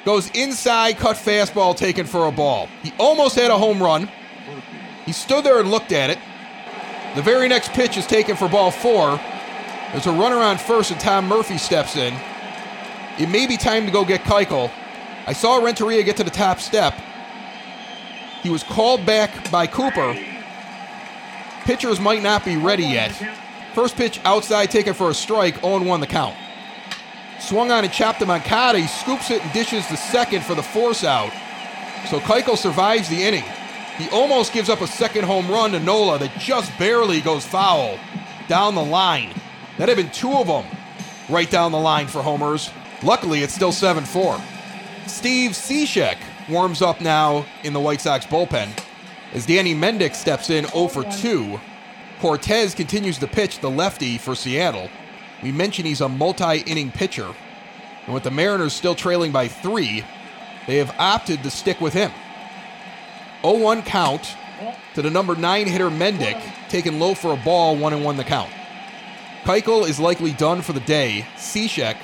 [0.05, 2.69] goes inside, cut fastball taken for a ball.
[2.83, 4.11] He almost had a home run.
[5.15, 6.19] Stood there and looked at it.
[7.15, 9.21] The very next pitch is taken for ball four.
[9.93, 12.13] There's a runner on first, and Tom Murphy steps in.
[13.19, 14.73] It may be time to go get Keuchel.
[15.27, 17.01] I saw Renteria get to the top step.
[18.43, 20.19] He was called back by Cooper.
[21.65, 23.13] Pitchers might not be ready yet.
[23.73, 26.35] First pitch outside taken for a strike, 0 1 the count.
[27.39, 28.81] Swung on and chopped to Moncada.
[28.81, 31.33] He scoops it and dishes the second for the force out.
[32.11, 33.45] So Keuchel survives the inning.
[33.99, 37.99] He almost gives up a second home run to Nola that just barely goes foul
[38.49, 39.33] down the line.
[39.79, 40.65] That had been two of them
[41.29, 42.71] right down the line for homers.
[43.03, 44.41] Luckily, it's still 7 4.
[45.07, 46.17] Steve Cishek
[46.49, 48.69] warms up now in the White Sox bullpen
[49.33, 51.61] as Danny Mendick steps in 0 for 2.
[52.21, 54.89] Cortes continues to pitch the lefty for Seattle.
[55.43, 57.35] We mentioned he's a multi inning pitcher.
[58.07, 60.05] And with the Mariners still trailing by three,
[60.67, 62.11] they have opted to stick with him.
[63.45, 64.37] 0 1 count
[64.95, 68.25] to the number 9 hitter Mendick, taken low for a ball, 1 and 1 the
[68.25, 68.51] count.
[69.45, 71.27] Keuchel is likely done for the day.
[71.37, 71.97] Cishek,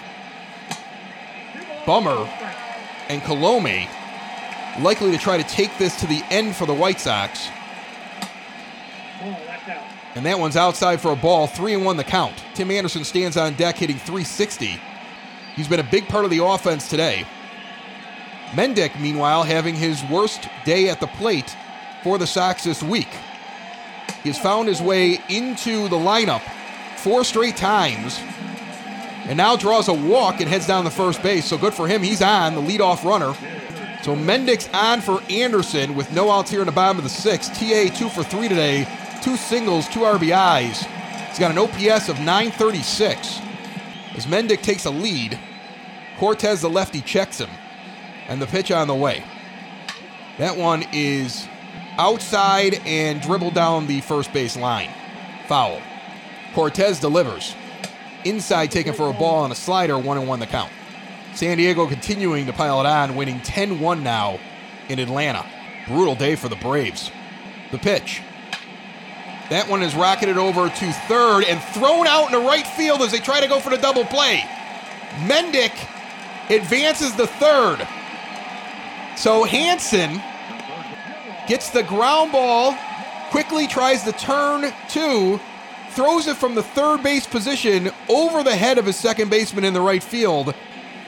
[1.87, 2.29] Bummer,
[3.09, 3.89] and Colome
[4.83, 7.49] likely to try to take this to the end for the White Sox.
[10.15, 12.35] And that one's outside for a ball, three and one the count.
[12.55, 14.79] Tim Anderson stands on deck hitting 360.
[15.57, 17.27] He's been a big part of the offense today.
[18.53, 21.57] Mendick, meanwhile, having his worst day at the plate
[22.03, 23.09] for the Sox this week.
[24.23, 26.43] He has found his way into the lineup
[26.97, 28.21] four straight times
[29.27, 31.45] and now draws a walk and heads down the first base.
[31.45, 32.03] So good for him.
[32.03, 33.35] He's on, the leadoff runner.
[34.03, 37.53] So Mendick's on for Anderson with no outs here in the bottom of the sixth.
[37.53, 38.89] TA two for three today,
[39.23, 40.85] two singles, two RBIs.
[41.29, 43.41] He's got an OPS of 936.
[44.17, 45.39] As Mendick takes a lead,
[46.19, 47.51] Cortes the lefty, checks him,
[48.31, 49.23] and the pitch on the way.
[50.39, 51.47] That one is
[51.99, 54.89] outside and dribbled down the first base line.
[55.49, 55.83] Foul.
[56.55, 57.55] Cortes delivers.
[58.25, 60.71] Inside taken for a ball on a slider, 1 and 1 the count.
[61.35, 64.39] San Diego continuing to pile it on, winning 10 1 now
[64.89, 65.45] in Atlanta.
[65.87, 67.11] Brutal day for the Braves.
[67.73, 68.23] The pitch.
[69.51, 73.19] That one is rocketed over to third and thrown out into right field as they
[73.19, 74.45] try to go for the double play.
[75.27, 75.73] Mendick
[76.49, 77.87] advances the third.
[79.21, 80.13] So Hanson
[81.47, 82.75] gets the ground ball,
[83.29, 85.39] quickly tries to turn two,
[85.91, 89.75] throws it from the third base position over the head of his second baseman in
[89.75, 90.55] the right field.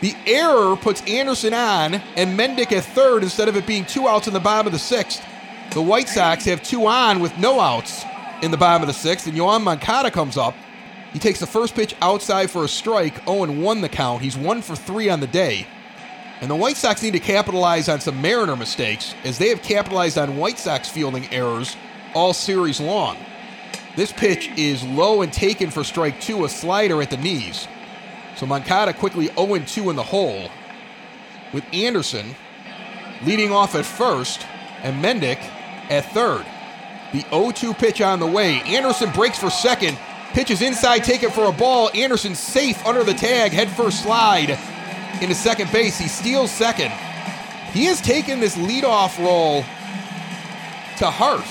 [0.03, 4.27] The error puts Anderson on and Mendick at third instead of it being two outs
[4.27, 5.25] in the bottom of the sixth.
[5.73, 8.05] The White Sox have two on with no outs
[8.43, 10.55] in the bottom of the sixth, and Yoan Moncada comes up.
[11.15, 14.21] He takes the first pitch outside for a strike, 0 1 the count.
[14.21, 15.67] He's 1 for 3 on the day.
[16.43, 20.19] And the White Sox need to capitalize on some Mariner mistakes, as they have capitalized
[20.19, 21.77] on White Sox fielding errors
[22.15, 23.17] all series long.
[23.95, 27.69] This pitch is low and taken for strike two, a slider at the knees.
[28.35, 30.51] So Moncada quickly 0 2 in the hole,
[31.53, 32.35] with Anderson
[33.25, 34.45] leading off at first
[34.83, 35.39] and Mendick
[35.91, 36.45] at third.
[37.13, 38.63] The 0 2 pitch on the way.
[38.63, 39.97] Anderson breaks for second,
[40.33, 41.89] pitches inside, taken for a ball.
[41.95, 44.59] Anderson safe under the tag, head first slide
[45.23, 45.99] into second base.
[45.99, 46.91] He steals second.
[47.73, 49.63] He has taken this leadoff role
[50.99, 51.45] to heart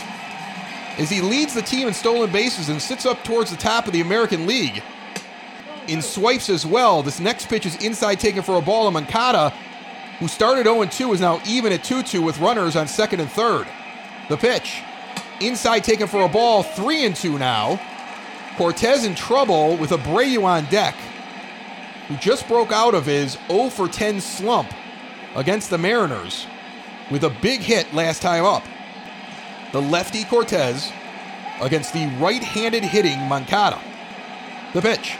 [0.97, 3.93] as he leads the team in stolen bases and sits up towards the top of
[3.93, 4.83] the American League.
[5.87, 9.49] In swipes as well, this next pitch is inside taken for a ball, and Moncada,
[10.19, 13.31] who started 0 2, is now even at 2 2 with runners on second and
[13.31, 13.65] third.
[14.29, 14.81] The pitch,
[15.39, 17.79] inside taken for a ball, 3 and 2 now.
[18.57, 20.95] Cortes in trouble with Abreu on deck,
[22.11, 24.69] who just broke out of his 0 for 10 slump
[25.35, 26.45] against the Mariners
[27.09, 28.63] with a big hit last time up
[29.71, 30.91] the lefty Cortes
[31.61, 33.79] against the right handed hitting Moncada.
[34.73, 35.15] The pitch.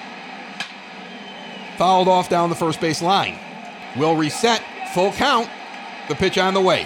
[1.78, 3.40] Fouled off down the first base line.
[3.96, 4.62] Will reset.
[4.94, 5.50] Full count.
[6.10, 6.86] The pitch on the way.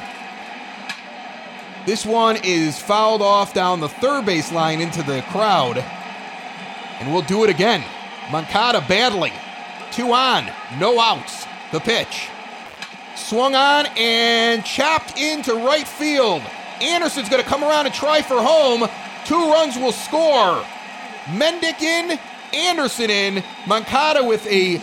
[1.87, 5.79] This one is fouled off down the third base line into the crowd.
[6.99, 7.83] And we'll do it again.
[8.31, 9.33] Moncada battling.
[9.95, 11.47] Two on, no outs.
[11.71, 12.27] The pitch.
[13.15, 16.41] Swung on and chopped into right field.
[16.81, 18.89] Anderson's going to come around and try for home.
[19.23, 20.61] Two runs will score.
[21.27, 22.19] Mendick in,
[22.53, 23.41] Anderson in.
[23.67, 24.81] Moncada with a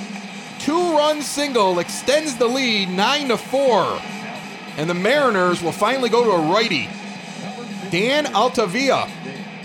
[0.61, 4.01] two-run single extends the lead 9 to 4.
[4.79, 6.89] And the Mariners will finally go to a righty.
[7.91, 9.11] Dan Altavilla,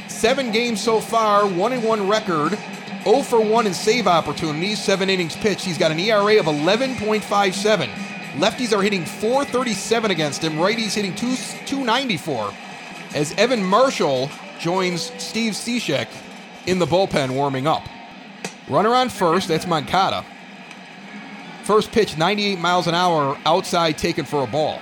[0.10, 2.60] seven games so far, one and one record,
[3.08, 5.64] 0 for 1 in save opportunities, seven innings pitched.
[5.64, 7.88] He's got an ERA of 11.57.
[8.34, 10.54] Lefties are hitting 437 against him.
[10.54, 11.36] Righties hitting 2,
[11.66, 12.54] 294.
[13.16, 14.30] As Evan Marshall
[14.60, 16.08] joins Steve Cishek
[16.66, 17.88] in the bullpen warming up.
[18.68, 20.26] Runner on first, that's Moncada.
[21.64, 24.82] First pitch, 98 miles an hour, outside taken for a ball.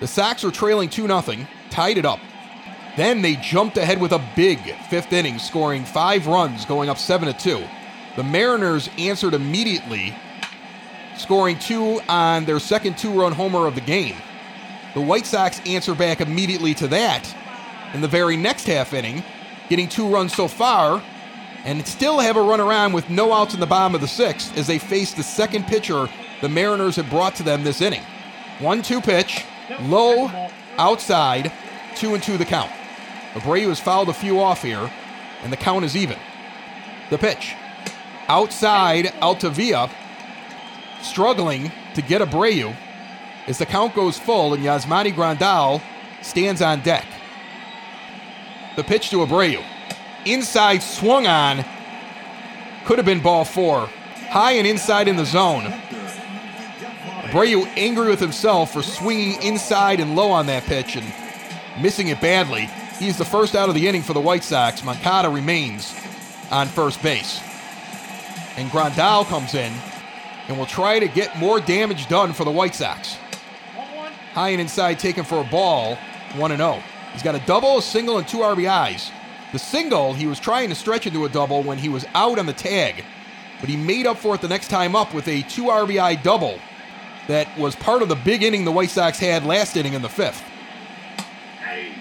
[0.00, 2.20] The Sox are trailing 2 0, tied it up.
[2.96, 7.32] Then they jumped ahead with a big fifth inning, scoring five runs, going up 7
[7.32, 7.64] to 2.
[8.16, 10.14] The Mariners answered immediately,
[11.18, 14.16] scoring two on their second two run homer of the game.
[14.94, 17.34] The White Sox answer back immediately to that
[17.92, 19.22] in the very next half inning,
[19.68, 21.02] getting two runs so far,
[21.64, 24.56] and still have a run around with no outs in the bottom of the sixth
[24.56, 26.08] as they face the second pitcher
[26.40, 28.02] the Mariners have brought to them this inning.
[28.58, 29.44] One two pitch,
[29.82, 30.30] low,
[30.78, 31.52] outside,
[31.94, 32.70] two and two the count.
[33.36, 34.90] Abreu has fouled a few off here,
[35.42, 36.18] and the count is even.
[37.10, 37.54] The pitch.
[38.28, 39.90] Outside Altavilla
[41.02, 42.74] struggling to get Abreu
[43.46, 45.82] as the count goes full and Yasmani Grandal
[46.22, 47.06] stands on deck.
[48.74, 49.62] The pitch to Abreu.
[50.24, 51.64] Inside swung on.
[52.86, 53.88] Could have been ball four.
[54.30, 55.64] High and inside in the zone.
[57.22, 61.06] Abreu angry with himself for swinging inside and low on that pitch and
[61.82, 62.68] missing it badly.
[62.98, 64.82] He's the first out of the inning for the White Sox.
[64.82, 65.94] Moncada remains
[66.50, 67.40] on first base.
[68.56, 69.72] And Grandal comes in
[70.48, 73.16] and will try to get more damage done for the White Sox.
[74.32, 75.96] High and inside taken for a ball,
[76.36, 76.82] 1 0.
[77.12, 79.10] He's got a double, a single, and two RBIs.
[79.52, 82.46] The single, he was trying to stretch into a double when he was out on
[82.46, 83.04] the tag,
[83.60, 86.58] but he made up for it the next time up with a two RBI double
[87.28, 90.08] that was part of the big inning the White Sox had last inning in the
[90.08, 90.42] fifth.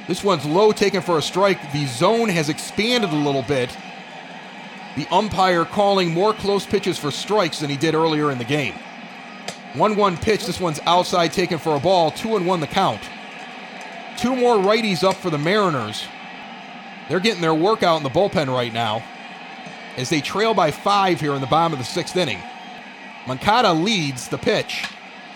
[0.07, 1.71] This one's low, taken for a strike.
[1.71, 3.75] The zone has expanded a little bit.
[4.95, 8.75] The umpire calling more close pitches for strikes than he did earlier in the game.
[9.73, 10.45] 1 1 pitch.
[10.45, 12.11] This one's outside, taken for a ball.
[12.11, 13.01] 2 and 1 the count.
[14.17, 16.05] Two more righties up for the Mariners.
[17.09, 19.03] They're getting their workout in the bullpen right now
[19.97, 22.39] as they trail by five here in the bottom of the sixth inning.
[23.27, 24.85] Moncada leads the pitch.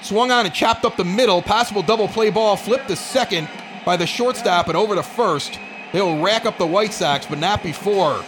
[0.02, 1.42] Swung on and chopped up the middle.
[1.42, 2.56] Possible double play ball.
[2.56, 3.50] Flipped to second
[3.90, 5.58] by the shortstop and over to first.
[5.94, 8.24] They'll rack up the White Sox, but not before.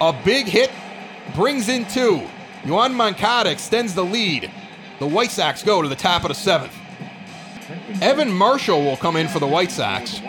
[0.00, 0.72] A big hit
[1.36, 2.26] brings in two.
[2.64, 4.50] Yoan Moncada extends the lead.
[4.98, 6.76] The White Sox go to the top of the seventh.
[8.02, 10.20] Evan Marshall will come in for the White Sox.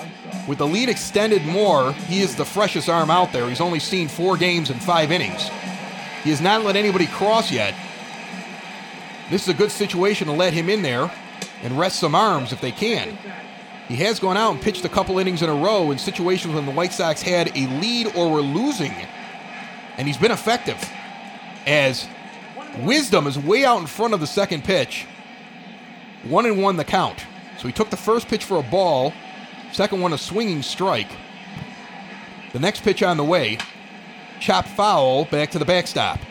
[0.47, 3.49] With the lead extended more, he is the freshest arm out there.
[3.49, 5.49] He's only seen four games and five innings.
[6.23, 7.73] He has not let anybody cross yet.
[9.31, 11.11] This is a good situation to let him in there
[11.63, 13.17] and rest some arms if they can.
[13.91, 16.65] He has gone out and pitched a couple innings in a row in situations when
[16.65, 18.93] the White Sox had a lead or were losing,
[19.97, 20.81] and he's been effective.
[21.67, 22.07] As
[22.79, 25.05] Wisdom is way out in front of the second pitch,
[26.23, 27.25] one and one the count.
[27.57, 29.11] So he took the first pitch for a ball,
[29.73, 31.11] second one a swinging strike.
[32.53, 33.57] The next pitch on the way,
[34.39, 36.21] chop foul back to the backstop.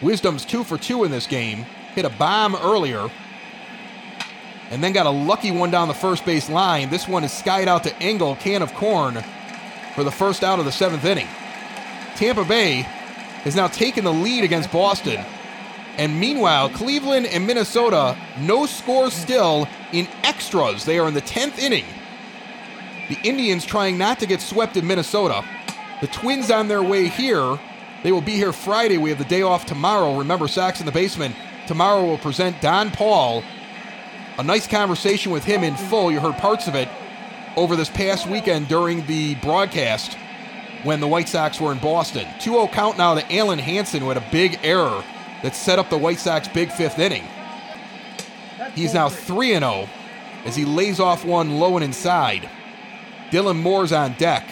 [0.00, 3.10] Wisdom's two for two in this game, hit a bomb earlier,
[4.70, 6.90] and then got a lucky one down the first base line.
[6.90, 9.22] This one is skied out to Engel, can of corn,
[9.94, 11.28] for the first out of the seventh inning.
[12.16, 12.82] Tampa Bay
[13.42, 15.24] has now taken the lead against Boston.
[15.96, 20.84] And meanwhile, Cleveland and Minnesota, no score still in extras.
[20.84, 21.84] They are in the 10th inning.
[23.08, 25.44] The Indians trying not to get swept in Minnesota.
[26.00, 27.58] The Twins on their way here.
[28.02, 28.98] They will be here Friday.
[28.98, 30.16] We have the day off tomorrow.
[30.16, 31.34] Remember, Sox in the Basement.
[31.66, 33.42] Tomorrow will present Don Paul.
[34.40, 36.10] A nice conversation with him in full.
[36.10, 36.88] You heard parts of it
[37.58, 40.16] over this past weekend during the broadcast
[40.82, 42.26] when the White Sox were in Boston.
[42.40, 45.04] 2 0 count now to Alen Hanson, who had a big error
[45.42, 47.22] that set up the White Sox big fifth inning.
[48.74, 49.90] He's now 3 0
[50.46, 52.48] as he lays off one low and inside.
[53.30, 54.48] Dylan Moore's on deck.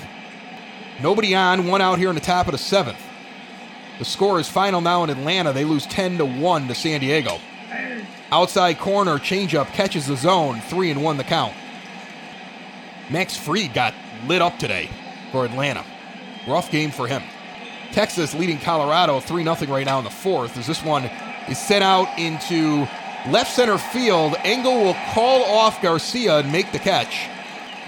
[1.03, 3.03] Nobody on, one out here in the top of the seventh.
[3.99, 5.55] The score is final now in Atlanta.
[5.55, 7.41] They lose 10 to 1 to San Diego.
[8.31, 11.55] Outside corner changeup catches the zone, 3 and 1 the count.
[13.09, 13.95] Max Fried got
[14.27, 14.91] lit up today
[15.33, 15.85] for Atlanta.
[16.47, 17.23] Rough game for him.
[17.93, 21.05] Texas leading Colorado 3 0 right now in the fourth as this one
[21.49, 22.87] is sent out into
[23.31, 24.35] left center field.
[24.45, 27.29] Engel will call off Garcia and make the catch.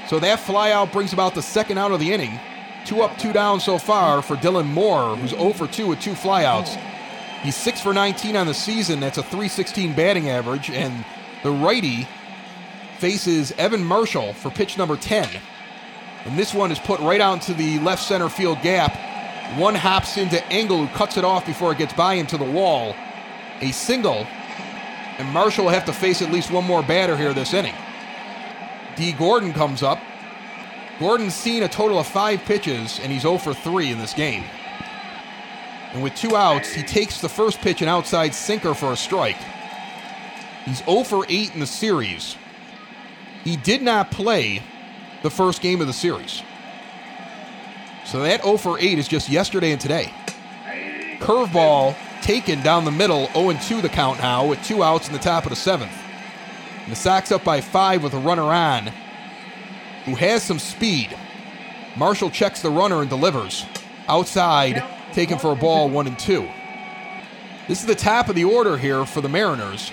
[0.09, 2.41] So that flyout brings about the second out of the inning.
[2.87, 6.13] Two up, two down so far for Dylan Moore, who's 0 for 2 with two
[6.13, 6.81] flyouts.
[7.43, 9.01] He's 6 for 19 on the season.
[9.01, 10.71] That's a 316 batting average.
[10.71, 11.05] And
[11.43, 12.07] the righty
[12.99, 15.29] faces Evan Marshall for pitch number 10.
[16.27, 18.95] And this one is put right out into the left center field gap.
[19.59, 22.45] One hops into Engel, who cuts it off before it gets by him to the
[22.45, 22.95] wall.
[23.61, 24.27] A single.
[25.19, 27.75] And Marshall will have to face at least one more batter here this inning.
[28.97, 29.99] Dee Gordon comes up.
[30.99, 34.45] Gordon's seen a total of five pitches, and he's 0 for 3 in this game.
[35.93, 39.39] And with two outs, he takes the first pitch, an outside sinker for a strike.
[40.65, 42.37] He's 0 for 8 in the series.
[43.43, 44.63] He did not play
[45.23, 46.43] the first game of the series.
[48.05, 50.13] So that 0 for 8 is just yesterday and today.
[51.19, 55.19] Curveball taken down the middle, 0 2 the count now, with two outs in the
[55.19, 55.93] top of the seventh.
[56.85, 58.93] And the Sox up by five with a runner on,
[60.05, 61.17] who has some speed.
[61.97, 63.67] Marshall checks the runner and delivers.
[64.09, 64.83] Outside,
[65.13, 66.49] taken for a ball, one and two.
[67.69, 69.93] This is the top of the order here for the Mariners.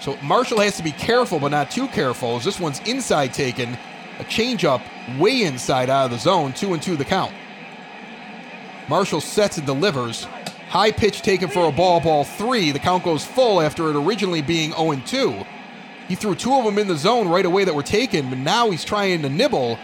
[0.00, 3.78] So Marshall has to be careful, but not too careful, as this one's inside taken,
[4.18, 4.82] a changeup
[5.18, 7.32] way inside out of the zone, two and two the count.
[8.88, 10.24] Marshall sets and delivers.
[10.68, 12.72] High pitch taken for a ball, ball three.
[12.72, 15.46] The count goes full after it originally being 0 2.
[16.08, 18.70] He threw two of them in the zone right away that were taken, but now
[18.70, 19.78] he's trying to nibble,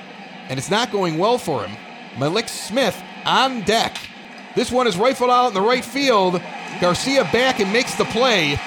[0.48, 1.76] and it's not going well for him.
[2.16, 3.96] Mallex Smith on deck.
[4.54, 6.40] This one is rifled out in the right field.
[6.80, 8.58] Garcia back and makes the play,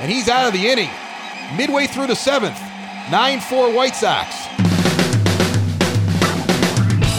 [0.00, 0.90] and he's out of the inning.
[1.56, 2.60] Midway through the seventh,
[3.10, 4.43] 9 4 White Sox.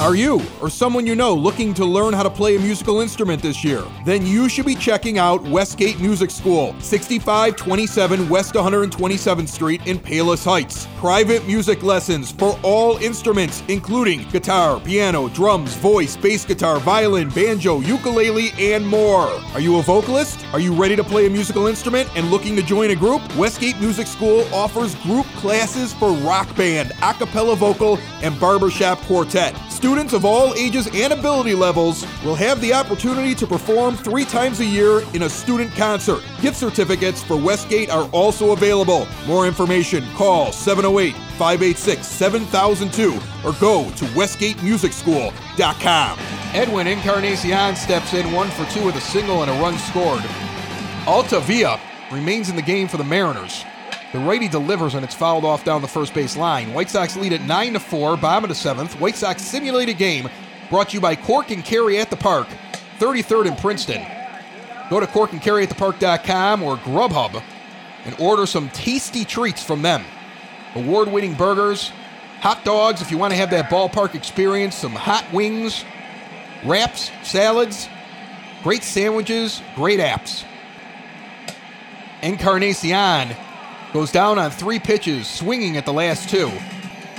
[0.01, 3.41] Are you or someone you know looking to learn how to play a musical instrument
[3.41, 3.81] this year?
[4.05, 10.43] Then you should be checking out Westgate Music School, 6527 West 127th Street in Palos
[10.43, 10.85] Heights.
[10.97, 17.79] Private music lessons for all instruments, including guitar, piano, drums, voice, bass guitar, violin, banjo,
[17.79, 19.29] ukulele, and more.
[19.53, 20.45] Are you a vocalist?
[20.51, 23.21] Are you ready to play a musical instrument and looking to join a group?
[23.37, 29.55] Westgate Music School offers group classes for rock band, a cappella vocal, and barbershop quartet.
[29.85, 34.59] Students of all ages and ability levels will have the opportunity to perform three times
[34.59, 36.23] a year in a student concert.
[36.41, 39.07] Gift certificates for Westgate are also available.
[39.27, 43.13] More information, call 708 586 7002
[43.47, 46.19] or go to westgatemusicschool.com.
[46.55, 50.23] Edwin Encarnacion steps in one for two with a single and a run scored.
[51.05, 51.79] Altavilla
[52.11, 53.63] remains in the game for the Mariners.
[54.15, 56.73] The righty delivers and it's fouled off down the first base line.
[56.73, 58.97] White Sox lead at 9 to 4, bottom of the seventh.
[58.97, 60.29] White Sox simulated game
[60.69, 62.47] brought to you by Cork and Kerry at the Park,
[62.97, 64.07] 33rd in Princeton.
[64.89, 67.43] Go to corkandkerryatthepark.com or Grubhub
[68.05, 70.05] and order some tasty treats from them.
[70.75, 71.91] Award winning burgers,
[72.39, 75.83] hot dogs if you want to have that ballpark experience, some hot wings,
[76.63, 77.89] wraps, salads,
[78.63, 80.45] great sandwiches, great apps.
[82.21, 83.35] Encarnacion
[83.95, 86.49] goes down on three pitches, swinging at the last two.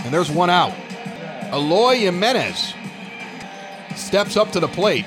[0.04, 0.74] And there's one out.
[1.50, 2.74] Eloy Jimenez
[3.94, 5.06] steps up to the plate.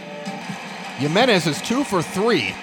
[0.97, 2.55] Jimenez is two for three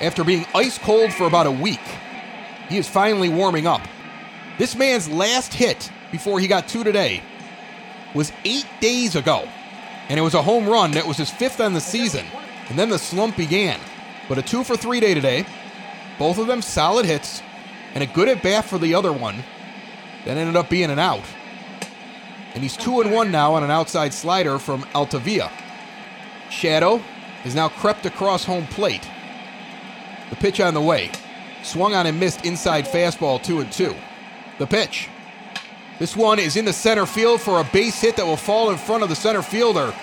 [0.00, 1.82] after being ice cold for about a week.
[2.70, 3.82] He is finally warming up.
[4.56, 7.22] This man's last hit before he got two today
[8.14, 9.46] was eight days ago,
[10.08, 12.24] and it was a home run that was his fifth on the season.
[12.70, 13.78] And then the slump began.
[14.30, 15.44] But a two for three day today,
[16.18, 17.42] both of them solid hits,
[17.96, 19.42] and a good at bat for the other one
[20.26, 21.24] that ended up being an out.
[22.52, 25.50] And he's 2 and 1 now on an outside slider from Altavilla.
[26.50, 26.98] Shadow
[27.42, 29.08] has now crept across home plate.
[30.28, 31.10] The pitch on the way.
[31.62, 33.94] Swung on and missed inside fastball 2 and 2.
[34.58, 35.08] The pitch.
[35.98, 38.76] This one is in the center field for a base hit that will fall in
[38.76, 39.94] front of the center fielder.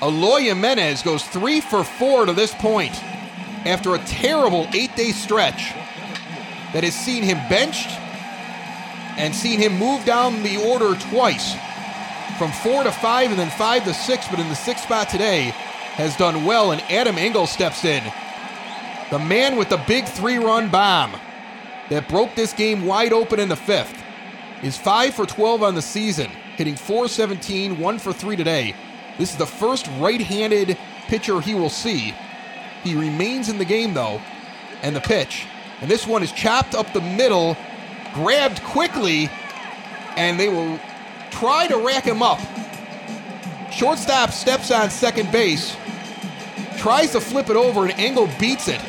[0.00, 2.94] Eloy Jimenez goes 3 for 4 to this point
[3.66, 5.74] after a terrible eight day stretch
[6.74, 7.88] that has seen him benched
[9.16, 11.54] and seen him move down the order twice
[12.36, 15.52] from four to five and then five to six, but in the sixth spot today
[15.94, 18.02] has done well, and Adam Engel steps in.
[19.10, 21.12] The man with the big three run bomb
[21.90, 24.02] that broke this game wide open in the fifth
[24.64, 26.26] is 5 for 12 on the season,
[26.56, 28.74] hitting 417, 1 for 3 today.
[29.16, 30.76] This is the first right handed
[31.06, 32.12] pitcher he will see.
[32.82, 34.20] He remains in the game, though,
[34.82, 35.46] and the pitch
[35.84, 37.58] and this one is chopped up the middle,
[38.14, 39.28] grabbed quickly,
[40.16, 40.80] and they will
[41.30, 42.40] try to rack him up.
[43.70, 45.76] Shortstop steps on second base,
[46.78, 48.80] tries to flip it over, and Engel beats it.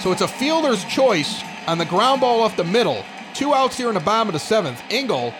[0.00, 3.04] So it's a fielder's choice on the ground ball off the middle.
[3.32, 4.82] Two outs here in the bottom of the seventh.
[4.90, 5.32] Engel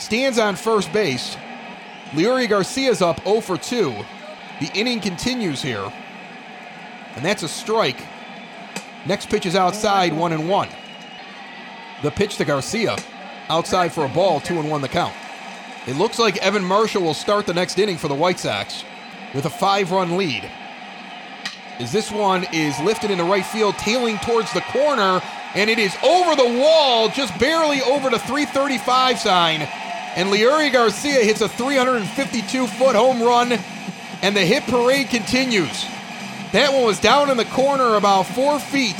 [0.00, 1.36] stands on first base.
[2.14, 3.94] Leury Garcia's up 0 for 2.
[4.58, 5.92] The inning continues here.
[7.14, 8.04] And that's a strike.
[9.06, 10.68] Next pitch is outside, 1 and 1.
[12.02, 12.96] The pitch to Garcia.
[13.48, 15.14] Outside for a ball, 2 and 1 the count.
[15.86, 18.84] It looks like Evan Marshall will start the next inning for the White Sox
[19.34, 20.50] with a five run lead.
[21.78, 25.22] As this one is lifted into right field, tailing towards the corner,
[25.54, 29.62] and it is over the wall, just barely over the 335 sign.
[30.14, 33.58] And Leury Garcia hits a 352 foot home run,
[34.20, 35.86] and the hit parade continues.
[36.52, 38.96] That one was down in the corner about four feet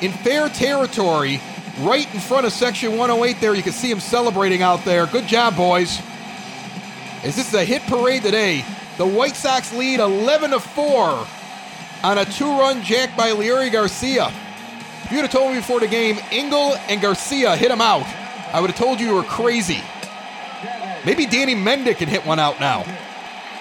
[0.00, 1.40] in fair territory,
[1.80, 3.54] right in front of section 108 there.
[3.54, 5.06] You can see him celebrating out there.
[5.06, 6.00] Good job, boys.
[7.24, 8.64] Is this a hit parade today,
[8.96, 11.26] the White Sox lead 11 to 4
[12.04, 14.32] on a two-run jack by Leury Garcia.
[15.04, 18.06] If you'd have told me before the game Engel and Garcia hit him out,
[18.52, 19.82] I would have told you you were crazy.
[21.06, 22.84] Maybe Danny Mendick can hit one out now.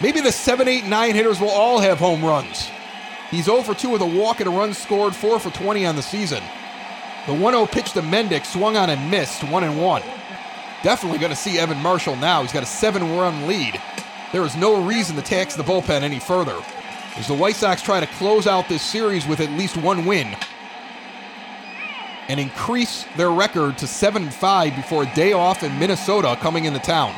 [0.01, 2.69] Maybe the 7, 8, 9 hitters will all have home runs.
[3.31, 5.95] He's 0 for 2 with a walk and a run scored, 4 for 20 on
[5.95, 6.43] the season.
[7.25, 10.01] The 1 0 pitch to Mendick swung on and missed, 1 and 1.
[10.83, 12.41] Definitely going to see Evan Marshall now.
[12.41, 13.81] He's got a seven run lead.
[14.31, 16.61] There is no reason to tax the bullpen any further
[17.17, 20.35] as the White Sox try to close out this series with at least one win
[22.29, 26.65] and increase their record to 7 and 5 before a day off in Minnesota coming
[26.65, 27.15] into town.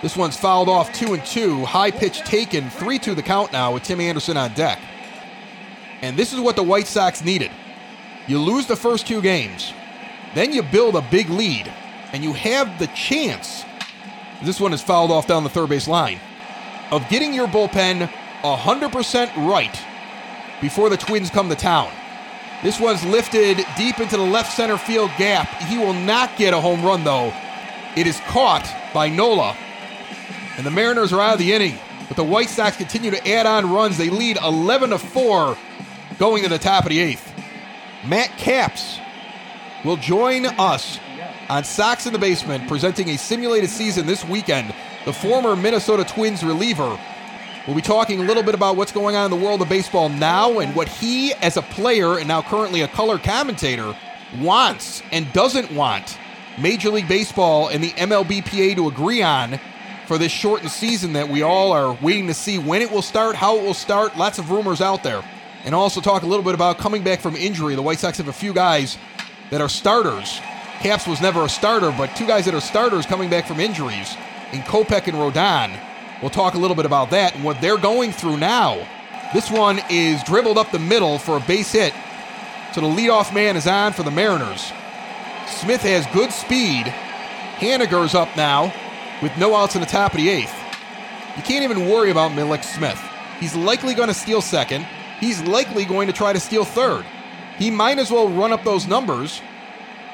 [0.00, 3.74] This one's fouled off 2 and 2, high pitch taken, 3 2 the count now
[3.74, 4.80] with Tim Anderson on deck.
[6.02, 7.50] And this is what the White Sox needed.
[8.26, 9.72] You lose the first two games,
[10.34, 11.72] then you build a big lead,
[12.12, 13.64] and you have the chance.
[14.42, 16.20] This one is fouled off down the third base line
[16.90, 18.08] of getting your bullpen
[18.42, 19.80] 100% right
[20.60, 21.90] before the Twins come to town.
[22.62, 25.48] This one's lifted deep into the left center field gap.
[25.62, 27.32] He will not get a home run, though.
[27.96, 29.56] It is caught by Nola.
[30.56, 31.78] And the Mariners are out of the inning.
[32.08, 33.96] But the White Sox continue to add on runs.
[33.96, 35.56] They lead 11 to 4
[36.18, 37.32] going to the top of the eighth.
[38.06, 38.98] Matt Capps
[39.84, 40.98] will join us
[41.48, 44.74] on Sox in the Basement, presenting a simulated season this weekend.
[45.04, 46.98] The former Minnesota Twins reliever
[47.68, 50.08] We'll be talking a little bit about what's going on in the world of baseball
[50.08, 53.94] now and what he, as a player and now currently a color commentator,
[54.40, 56.18] wants and doesn't want
[56.56, 59.60] Major League Baseball and the MLBPA to agree on
[60.06, 63.36] for this shortened season that we all are waiting to see when it will start,
[63.36, 64.16] how it will start.
[64.16, 65.22] Lots of rumors out there.
[65.64, 67.74] And also talk a little bit about coming back from injury.
[67.74, 68.96] The White Sox have a few guys
[69.50, 70.40] that are starters.
[70.80, 74.16] Capps was never a starter, but two guys that are starters coming back from injuries
[74.52, 75.78] in Kopech and Rodon.
[76.20, 78.86] We'll talk a little bit about that and what they're going through now.
[79.34, 81.92] This one is dribbled up the middle for a base hit.
[82.72, 84.72] So the leadoff man is on for the Mariners.
[85.46, 86.86] Smith has good speed.
[87.56, 88.72] Haniger's up now
[89.22, 90.54] with no outs in the top of the eighth.
[91.36, 93.00] You can't even worry about Mallex Smith.
[93.40, 94.86] He's likely going to steal second.
[95.20, 97.04] He's likely going to try to steal third.
[97.58, 99.40] He might as well run up those numbers,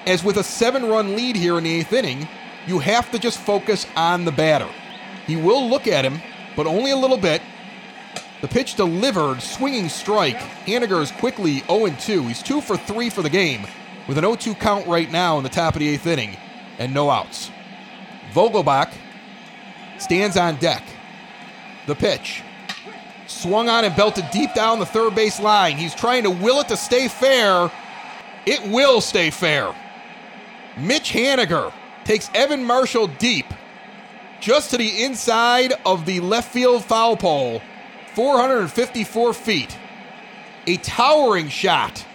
[0.07, 2.29] as with a seven run lead here in the eighth inning,
[2.67, 4.69] you have to just focus on the batter.
[5.27, 6.21] He will look at him,
[6.57, 7.43] but only a little bit.
[8.41, 10.37] The pitch delivered, swinging strike.
[10.67, 12.23] Haniger is quickly 0 2.
[12.29, 13.67] He's 2 for 3 for the game,
[14.07, 16.37] with an 0 2 count right now in the top of the eighth inning,
[16.79, 17.51] and no outs.
[18.33, 18.93] Vogelbach
[19.99, 20.83] stands on deck.
[21.87, 22.43] The pitch.
[23.35, 25.77] Swung on and belted deep down the third base line.
[25.77, 27.71] He's trying to will it to stay fair.
[28.47, 29.75] It will stay fair.
[30.79, 31.73] Mitch Haniger
[32.05, 33.47] takes Evan Marshall deep
[34.41, 37.61] just to the inside of the left field foul pole,
[38.15, 39.77] 454 feet.
[40.67, 42.07] A towering shot.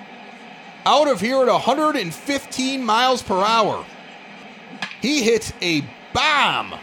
[0.86, 3.86] Out of here at 115 miles per hour.
[5.02, 5.82] He hits a
[6.14, 6.74] bomb.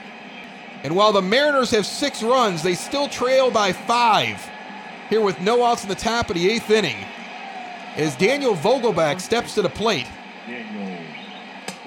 [0.86, 4.40] And while the Mariners have six runs, they still trail by five.
[5.10, 7.04] Here with no outs in the top of the eighth inning.
[7.96, 10.06] As Daniel Vogelbach steps to the plate.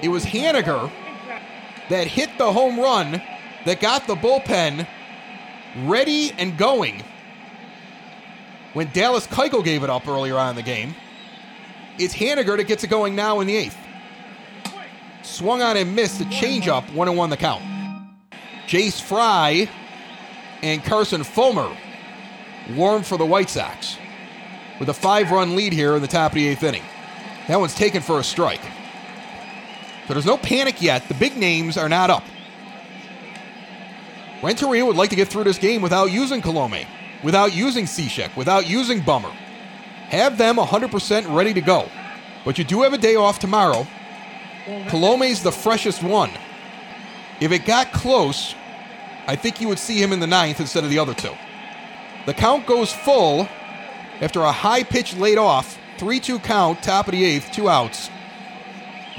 [0.02, 0.92] It was Haniger
[1.88, 3.22] that hit the home run
[3.64, 4.86] that got the bullpen
[5.86, 7.02] ready and going
[8.74, 10.94] when Dallas Keuchel gave it up earlier on in the game.
[11.98, 13.78] It's Haniger that gets it going now in the eighth.
[15.22, 17.69] Swung on and missed a changeup, one and one the count.
[18.70, 19.68] Jace Fry
[20.62, 21.76] and Carson Fulmer
[22.76, 23.98] warm for the White Sox
[24.80, 26.84] with a five run lead here in the top of the eighth inning.
[27.48, 28.62] That one's taken for a strike.
[30.08, 31.08] So there's no panic yet.
[31.08, 32.24] The big names are not up.
[34.44, 36.86] Renteria would like to get through this game without using Colome,
[37.24, 39.32] without using Cishek, without using Bummer.
[40.10, 41.90] Have them 100% ready to go.
[42.46, 43.88] But you do have a day off tomorrow.
[44.90, 46.30] Colome's the freshest one.
[47.42, 48.54] If it got close,
[49.30, 51.36] I think you would see him in the ninth instead of the other two.
[52.26, 53.48] The count goes full
[54.22, 58.10] after a high pitch laid off, 3 2 count, top of the eighth, two outs.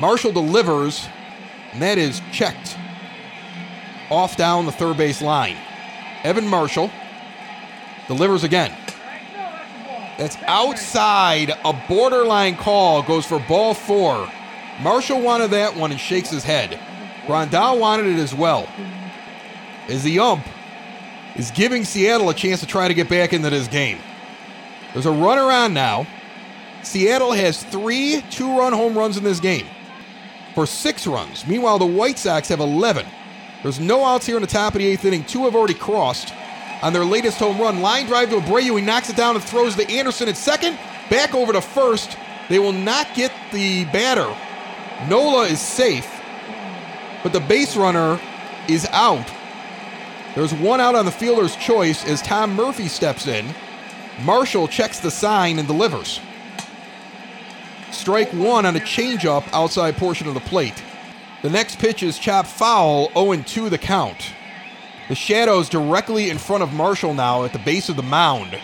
[0.01, 1.07] Marshall delivers,
[1.70, 2.77] and that is checked
[4.11, 5.57] off down the third base line.
[6.24, 6.91] Evan Marshall
[8.09, 8.77] delivers again.
[10.19, 14.28] That's outside a borderline call, goes for ball four.
[14.82, 16.81] Marshall wanted that one and shakes his head.
[17.28, 18.69] Grandal wanted it as well.
[19.91, 20.47] As the ump
[21.37, 23.99] is giving Seattle a chance to try to get back into this game.
[24.93, 26.07] There's a runner on now.
[26.83, 29.67] Seattle has three two run home runs in this game
[30.55, 31.47] for six runs.
[31.47, 33.07] Meanwhile, the White Sox have 11.
[33.62, 35.25] There's no outs here in the top of the eighth inning.
[35.25, 36.33] Two have already crossed
[36.83, 37.81] on their latest home run.
[37.81, 38.79] Line drive to Abreu.
[38.79, 40.79] He knocks it down and throws to Anderson at second.
[41.11, 42.17] Back over to first.
[42.49, 44.35] They will not get the batter.
[45.09, 46.21] Nola is safe,
[47.23, 48.21] but the base runner
[48.69, 49.31] is out.
[50.35, 53.52] There's one out on the fielder's choice as Tom Murphy steps in.
[54.23, 56.20] Marshall checks the sign and delivers.
[57.90, 60.82] Strike one on a changeup outside portion of the plate.
[61.43, 64.32] The next pitch is chopped foul, 0 2 the count.
[65.09, 68.57] The Shadows directly in front of Marshall now at the base of the mound.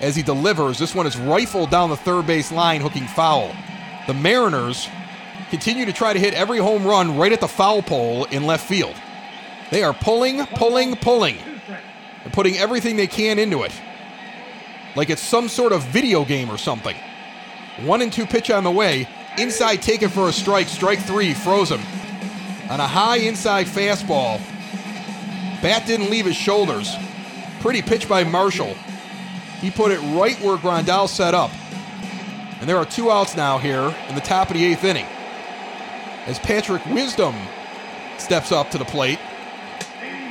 [0.00, 3.54] As he delivers, this one is rifled down the third base line, hooking foul.
[4.08, 4.88] The Mariners
[5.50, 8.66] continue to try to hit every home run right at the foul pole in left
[8.66, 8.96] field.
[9.70, 11.38] They are pulling, pulling, pulling,
[12.24, 13.72] and putting everything they can into it.
[14.96, 16.96] Like it's some sort of video game or something.
[17.82, 19.08] One and two pitch on the way.
[19.36, 20.68] Inside taken for a strike.
[20.68, 21.80] Strike three, froze him.
[22.70, 24.38] On a high inside fastball.
[25.60, 26.94] Bat didn't leave his shoulders.
[27.60, 28.74] Pretty pitch by Marshall.
[29.60, 31.50] He put it right where Grandal set up.
[32.60, 35.06] And there are two outs now here in the top of the eighth inning.
[36.26, 37.34] As Patrick Wisdom
[38.18, 39.18] steps up to the plate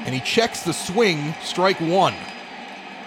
[0.05, 2.15] and he checks the swing, strike one.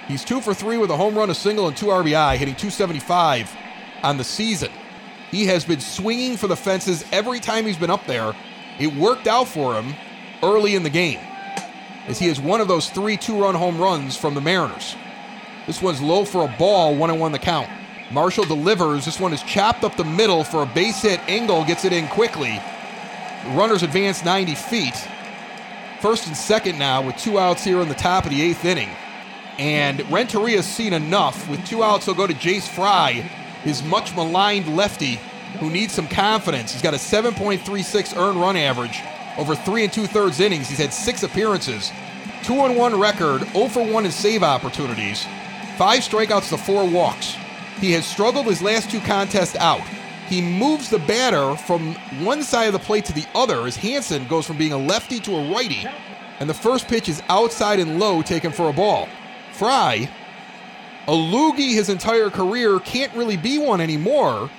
[0.08, 3.54] He's two for three with a home run, a single, and two RBI, hitting 275
[4.02, 4.70] on the season.
[5.30, 8.34] He has been swinging for the fences every time he's been up there.
[8.78, 9.94] It worked out for him
[10.42, 11.20] early in the game,
[12.06, 14.94] as he has one of those three two run home runs from the Mariners.
[15.66, 17.68] This one's low for a ball, one and one the count.
[18.12, 19.04] Marshall delivers.
[19.04, 21.20] This one is chopped up the middle for a base hit.
[21.26, 22.60] Engel gets it in quickly.
[23.44, 25.08] The runners advance 90 feet.
[26.06, 28.90] First and second now with two outs here in the top of the eighth inning.
[29.58, 31.50] And Renteria's seen enough.
[31.50, 33.14] With two outs, he'll go to Jace Fry,
[33.64, 35.18] his much maligned lefty,
[35.58, 36.72] who needs some confidence.
[36.72, 39.00] He's got a 7.36 earned run average
[39.36, 40.68] over three and two thirds innings.
[40.68, 41.90] He's had six appearances,
[42.44, 45.26] two and one record, 0 for 1 in save opportunities,
[45.76, 47.34] five strikeouts to four walks.
[47.80, 49.82] He has struggled his last two contests out.
[50.28, 51.94] He moves the batter from
[52.24, 55.20] one side of the plate to the other as Hanson goes from being a lefty
[55.20, 55.86] to a righty.
[56.40, 59.08] And the first pitch is outside and low, taken for a ball.
[59.52, 60.10] Fry,
[61.06, 64.50] a loogie his entire career, can't really be one anymore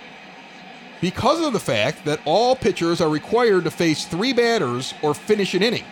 [1.01, 5.53] because of the fact that all pitchers are required to face three batters or finish
[5.53, 5.83] an inning,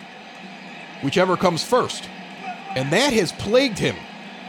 [1.02, 2.08] whichever comes first.
[2.74, 3.96] And that has plagued him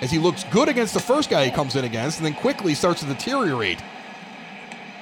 [0.02, 2.74] as he looks good against the first guy he comes in against and then quickly
[2.74, 3.82] starts to deteriorate.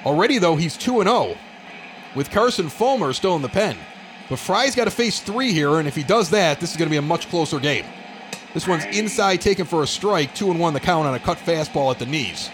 [0.06, 1.36] Already, though, he's 2 0
[2.15, 3.77] with Carson Fulmer still in the pen.
[4.30, 6.88] But Fry's got to face three here, and if he does that, this is going
[6.88, 7.86] to be a much closer game.
[8.53, 11.38] This one's inside, taken for a strike, 2 and 1 the count on a cut
[11.38, 12.48] fastball at the knees.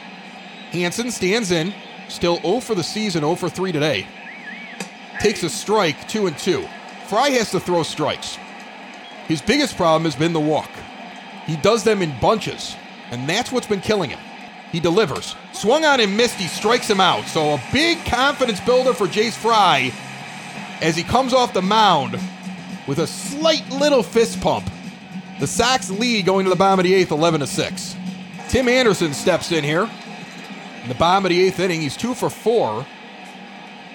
[0.72, 1.73] Hanson stands in,
[2.10, 4.07] still 0 for the season, 0 for 3 today.
[5.19, 6.65] Takes a strike, 2 and 2.
[7.07, 8.38] Fry has to throw strikes.
[9.28, 10.72] His biggest problem has been the walk.
[11.45, 12.76] He does them in bunches,
[13.11, 14.19] and that's what's been killing him.
[14.72, 15.36] He delivers.
[15.62, 17.28] Swung on and missed, he strikes him out.
[17.28, 19.94] So a big confidence builder for Jace Fry
[20.82, 22.14] as he comes off the mound
[22.88, 24.68] with a slight little fist pump.
[25.40, 27.96] The Sox lead going to the bottom of the eighth, 11 to 6.
[28.50, 29.88] Tim Anderson steps in here.
[30.82, 32.84] In the bottom of the eighth inning, he's two for four.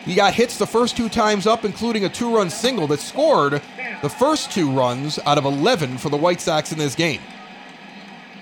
[0.04, 3.60] He got hits the first two times up, including a two run single that scored
[4.02, 7.20] the first two runs out of 11 for the White Sox in this game.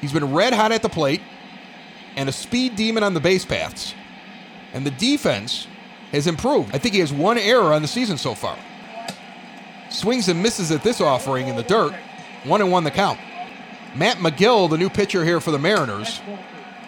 [0.02, 1.22] He's been red hot at the plate
[2.16, 3.94] and a speed demon on the base paths.
[4.72, 5.66] And the defense
[6.12, 6.74] has improved.
[6.74, 8.58] I think he has one error on the season so far.
[9.90, 11.94] Swings and misses at this offering in the dirt.
[12.44, 13.18] One and one the count.
[13.94, 16.20] Matt Magill, the new pitcher here for the Mariners,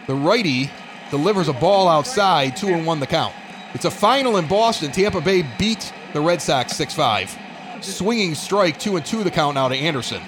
[0.07, 0.71] the righty,
[1.11, 3.33] delivers a ball outside, two and one the count.
[3.75, 4.91] It's a final in Boston.
[4.91, 7.39] Tampa Bay beat the Red Sox 6 5.
[7.81, 10.23] Swinging strike, two and two the count now to Anderson.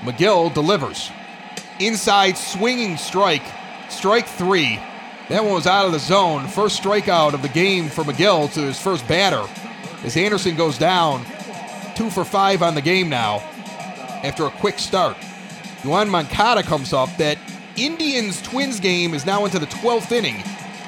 [0.00, 1.10] Magill delivers.
[1.78, 3.42] Inside swinging strike,
[3.88, 4.80] strike three.
[5.28, 6.48] That one was out of the zone.
[6.48, 9.46] First strikeout of the game for Magill to his first batter.
[10.04, 11.24] As Anderson goes down,
[11.94, 13.38] two for five on the game now
[14.22, 15.16] after a quick start.
[15.82, 17.14] Yoan Moncada comes up.
[17.18, 17.38] That
[17.76, 20.42] Indians Twins game is now into the 12th inning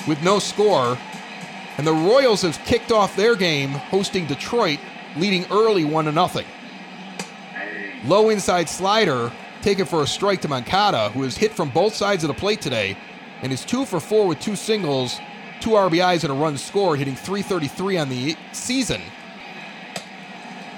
[0.09, 0.99] with no score.
[1.79, 4.81] And the Royals have kicked off their game hosting Detroit,
[5.17, 6.47] leading early 1 to nothing.
[8.05, 9.31] Low inside slider
[9.63, 12.61] taken for a strike to Moncada, who has hit from both sides of the plate
[12.61, 12.97] today
[13.43, 15.19] and is 2 for 4 with two singles,
[15.61, 19.01] two RBIs, and a run scored, hitting 333 on the season.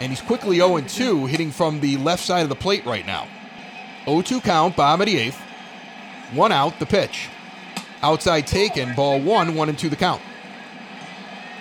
[0.00, 3.28] And he's quickly 0 2, hitting from the left side of the plate right now.
[4.04, 5.40] 0 2 count, bottom of the eighth.
[6.32, 7.28] One out, the pitch.
[8.02, 10.20] Outside taken, ball one, one and two the count.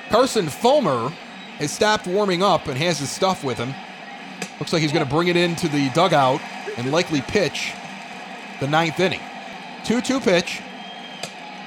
[0.10, 1.10] Carson Fulmer
[1.60, 3.76] has stopped warming up and has his stuff with him.
[4.60, 6.42] Looks like he's going to bring it into the dugout
[6.78, 7.74] and likely pitch
[8.60, 9.22] the ninth inning.
[9.84, 10.62] 2 2 pitch.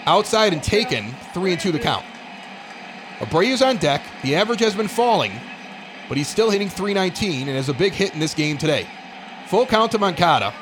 [0.06, 2.04] Outside and taken, 3 and 2 the count.
[3.20, 4.02] Abreu's on deck.
[4.22, 5.32] The average has been falling,
[6.08, 8.86] but he's still hitting 319 and has a big hit in this game today.
[9.46, 10.52] Full count to Moncada.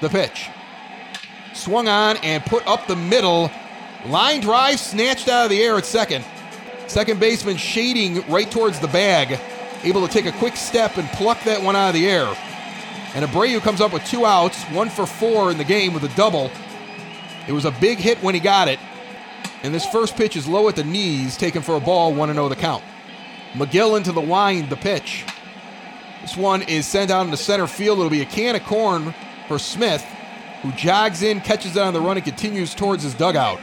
[0.00, 0.48] The pitch.
[1.54, 3.50] Swung on and put up the middle.
[4.06, 6.24] Line drive snatched out of the air at second.
[6.86, 9.38] Second baseman shading right towards the bag,
[9.84, 12.34] able to take a quick step and pluck that one out of the air.
[13.14, 16.14] And Abreu comes up with two outs, one for four in the game with a
[16.16, 16.50] double.
[17.46, 18.78] It was a big hit when he got it.
[19.62, 22.48] And this first pitch is low at the knees, taken for a ball, 1 0
[22.48, 22.84] the count.
[23.54, 25.24] Magill into the wind, the pitch.
[26.22, 27.98] This one is sent out into center field.
[27.98, 29.14] It'll be a can of corn
[29.48, 30.04] for Smith,
[30.62, 33.60] who jogs in, catches it on the run, and continues towards his dugout.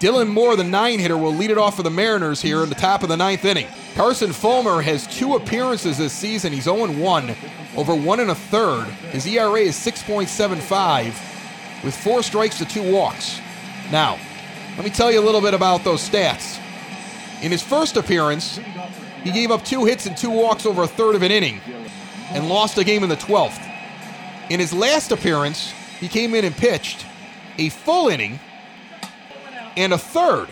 [0.00, 2.76] Dylan Moore, the nine hitter, will lead it off for the Mariners here in the
[2.76, 3.66] top of the ninth inning.
[3.96, 6.52] Carson Fulmer has two appearances this season.
[6.52, 7.34] He's 0 1
[7.76, 8.84] over one and a third.
[9.10, 13.40] His ERA is 6.75 with four strikes to two walks.
[13.90, 14.18] Now,
[14.76, 16.60] let me tell you a little bit about those stats.
[17.42, 18.60] In his first appearance,
[19.24, 21.60] he gave up two hits and two walks over a third of an inning
[22.30, 23.64] and lost a game in the 12th.
[24.48, 27.04] In his last appearance, he came in and pitched
[27.58, 28.38] a full inning
[29.78, 30.48] and a third,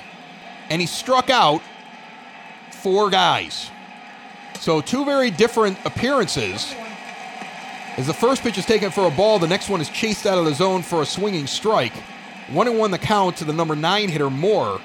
[0.71, 1.61] and he struck out
[2.71, 3.71] four guys.
[4.61, 6.75] So, two very different appearances.
[7.97, 10.39] As the first pitch is taken for a ball, the next one is chased out
[10.39, 11.95] of the zone for a swinging strike.
[12.51, 14.81] One and one the count to the number nine hitter Moore.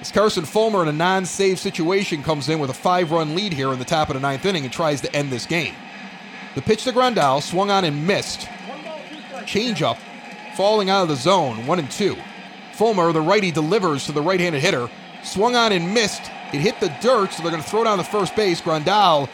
[0.00, 3.78] As Carson Fulmer in a non-save situation comes in with a five-run lead here in
[3.78, 5.74] the top of the ninth inning and tries to end this game.
[6.54, 8.48] The pitch to Grandal swung on and missed.
[9.42, 9.98] Changeup
[10.56, 12.16] falling out of the zone, one and two.
[12.80, 14.88] Fulmer, the righty, delivers to the right-handed hitter.
[15.22, 16.22] Swung on and missed.
[16.50, 18.62] It hit the dirt, so they're going to throw down the first base.
[18.62, 19.28] Grandal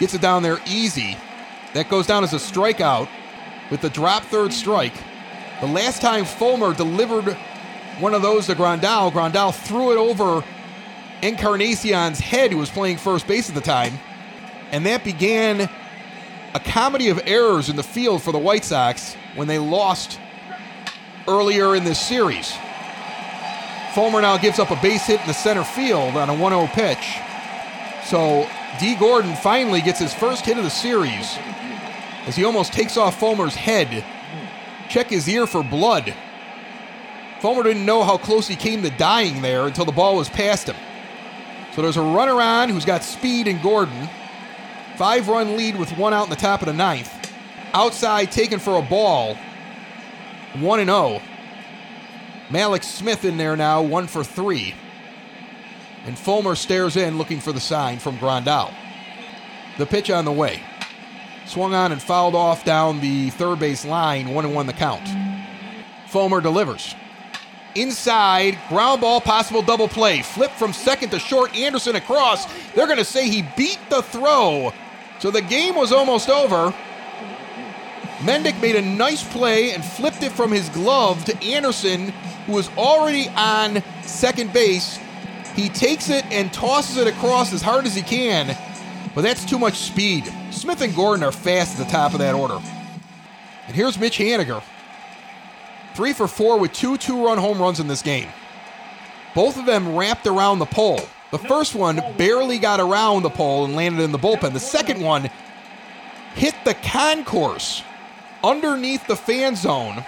[0.00, 1.16] gets it down there easy.
[1.74, 3.08] That goes down as a strikeout
[3.70, 4.92] with the drop third strike.
[5.60, 7.38] The last time Fulmer delivered
[8.00, 10.44] one of those to Grandal, Grandal threw it over
[11.22, 13.92] Encarnacion's head, who was playing first base at the time.
[14.72, 15.70] And that began
[16.54, 20.18] a comedy of errors in the field for the White Sox when they lost
[21.28, 22.56] earlier in this series.
[23.94, 26.66] Fulmer now gives up a base hit in the center field on a 1 0
[26.68, 27.18] pitch.
[28.04, 28.48] So
[28.80, 31.36] Dee Gordon finally gets his first hit of the series
[32.26, 34.04] as he almost takes off Fulmer's head.
[34.88, 36.14] Check his ear for blood.
[37.40, 40.68] Fulmer didn't know how close he came to dying there until the ball was past
[40.68, 40.76] him.
[41.74, 44.08] So there's a runner on who's got speed in Gordon.
[44.96, 47.32] Five run lead with one out in the top of the ninth.
[47.74, 49.36] Outside taken for a ball.
[50.60, 51.22] 1 and 0.
[52.48, 54.74] Mallex Smith in there now, 1 for 3.
[56.04, 58.72] And Fulmer stares in looking for the sign from Grandal.
[59.78, 60.62] The pitch on the way.
[61.46, 65.08] Swung on and fouled off down the third base line, 1 and 1 the count.
[66.08, 66.94] Fulmer delivers.
[67.74, 70.20] Inside, ground ball, possible double play.
[70.20, 72.46] Flip from second to short, Anderson across.
[72.74, 74.72] They're going to say he beat the throw.
[75.20, 76.74] So the game was almost over.
[78.22, 82.10] Mendick made a nice play and flipped it from his glove to Anderson,
[82.46, 84.96] who was already on second base.
[85.56, 88.56] He takes it and tosses it across as hard as he can,
[89.16, 90.32] but that's too much speed.
[90.52, 92.60] Smith and Gordon are fast at the top of that order.
[93.66, 94.62] And here's Mitch Haniger.
[95.94, 98.28] Three for four with two two run home runs in this game.
[99.34, 101.00] Both of them wrapped around the pole.
[101.32, 104.52] The first one barely got around the pole and landed in the bullpen.
[104.52, 105.28] The second one
[106.34, 107.82] hit the concourse
[108.44, 110.04] underneath the fan zone,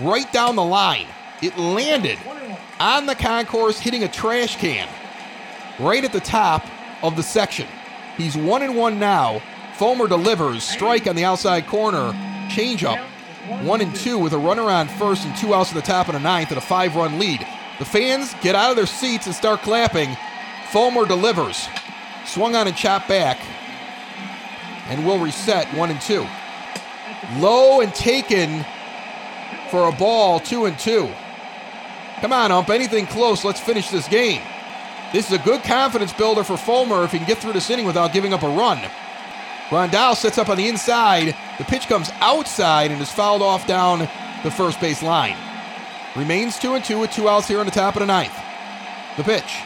[0.00, 1.06] right down the line.
[1.42, 2.18] It landed
[2.80, 4.88] on the concourse, hitting a trash can
[5.78, 6.66] right at the top
[7.02, 7.66] of the section.
[8.16, 9.42] He's one and one now
[9.74, 10.62] Fulmer delivers.
[10.62, 12.12] Strike on the outside corner.
[12.48, 13.04] Changeup.
[13.64, 16.14] One and two with a runner on first and two outs at the top of
[16.14, 17.44] the ninth and a five run lead.
[17.80, 20.16] The fans get out of their seats and start clapping.
[20.70, 21.68] Fulmer delivers.
[22.24, 23.38] Swung on and chopped back.
[24.86, 26.24] And will reset one and two.
[27.38, 28.64] Low and taken
[29.70, 31.10] for a ball, two and two.
[32.20, 33.44] Come on, Ump, anything close.
[33.44, 34.42] Let's finish this game.
[35.12, 37.86] This is a good confidence builder for Fulmer if he can get through this inning
[37.86, 38.78] without giving up a run.
[39.68, 41.34] Grandal sets up on the inside.
[41.58, 44.00] The pitch comes outside and is fouled off down
[44.42, 45.36] the first base line.
[46.16, 48.36] Remains two and two with two outs here on the top of the ninth.
[49.16, 49.62] The pitch.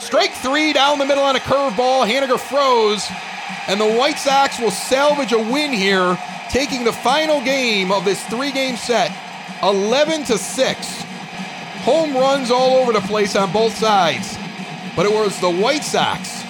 [0.00, 2.06] Strike three down the middle on a curveball.
[2.06, 3.08] Haniger froze,
[3.68, 6.18] and the White Sox will salvage a win here,
[6.52, 9.10] taking the final game of this three-game set,
[9.62, 11.02] 11 to six.
[11.82, 14.36] Home runs all over the place on both sides,
[14.94, 16.42] but it was the White Sox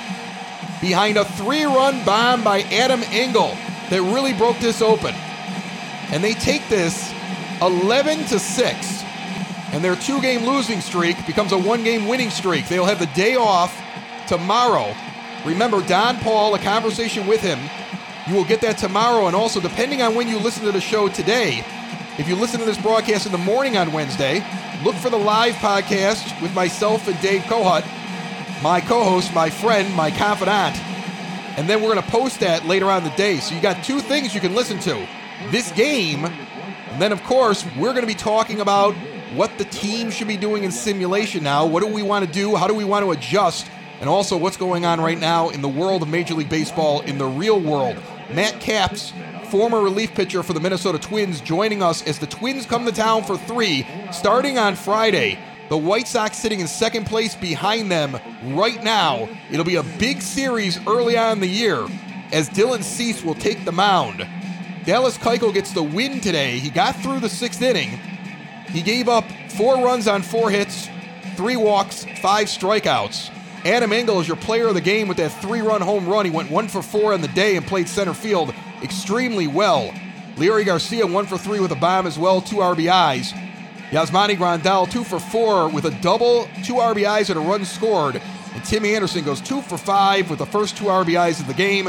[0.81, 3.57] behind a three-run bomb by Adam Engel
[3.89, 5.15] that really broke this open,
[6.11, 7.15] and they take this
[7.63, 9.03] 11 to six
[9.73, 12.69] and their two game losing streak becomes a one game winning streak.
[12.69, 13.75] They'll have the day off
[14.29, 14.95] tomorrow.
[15.47, 17.59] Remember, Don Paul, a conversation with him.
[18.29, 21.09] You will get that tomorrow, and also, depending on when you listen to the show
[21.09, 21.65] today,
[22.19, 24.45] if you listen to this broadcast in the morning on Wednesday,
[24.85, 27.85] look for the live podcast with myself and Dave Kohut,
[28.63, 30.77] my co host, my friend, my confidant.
[31.59, 33.39] And then we're going to post that later on the day.
[33.39, 35.07] So you got two things you can listen to
[35.51, 38.95] this game, and then, of course, we're going to be talking about
[39.35, 41.67] what the team should be doing in simulation now.
[41.67, 42.55] What do we want to do?
[42.55, 43.69] How do we want to adjust?
[44.01, 47.19] And also, what's going on right now in the world of Major League Baseball in
[47.19, 47.97] the real world.
[48.35, 49.13] Matt Capps,
[49.51, 53.25] former relief pitcher for the Minnesota Twins, joining us as the Twins come to town
[53.25, 55.39] for three, starting on Friday.
[55.69, 58.19] The White Sox sitting in second place behind them
[58.55, 59.29] right now.
[59.51, 61.87] It'll be a big series early on in the year
[62.33, 64.27] as Dylan Cease will take the mound.
[64.85, 66.59] Dallas Keuchel gets the win today.
[66.59, 68.01] He got through the sixth inning,
[68.69, 70.89] he gave up four runs on four hits,
[71.37, 73.31] three walks, five strikeouts.
[73.65, 76.25] Adam Engel is your player of the game with that three run home run.
[76.25, 78.53] He went one for four on the day and played center field
[78.83, 79.93] extremely well.
[80.35, 83.33] Leury Garcia, one for three with a bomb as well, two RBIs.
[83.91, 88.21] Yasmani Grandal, two for four with a double, two RBIs and a run scored.
[88.53, 91.85] And Timmy Anderson goes two for five with the first two RBIs of the game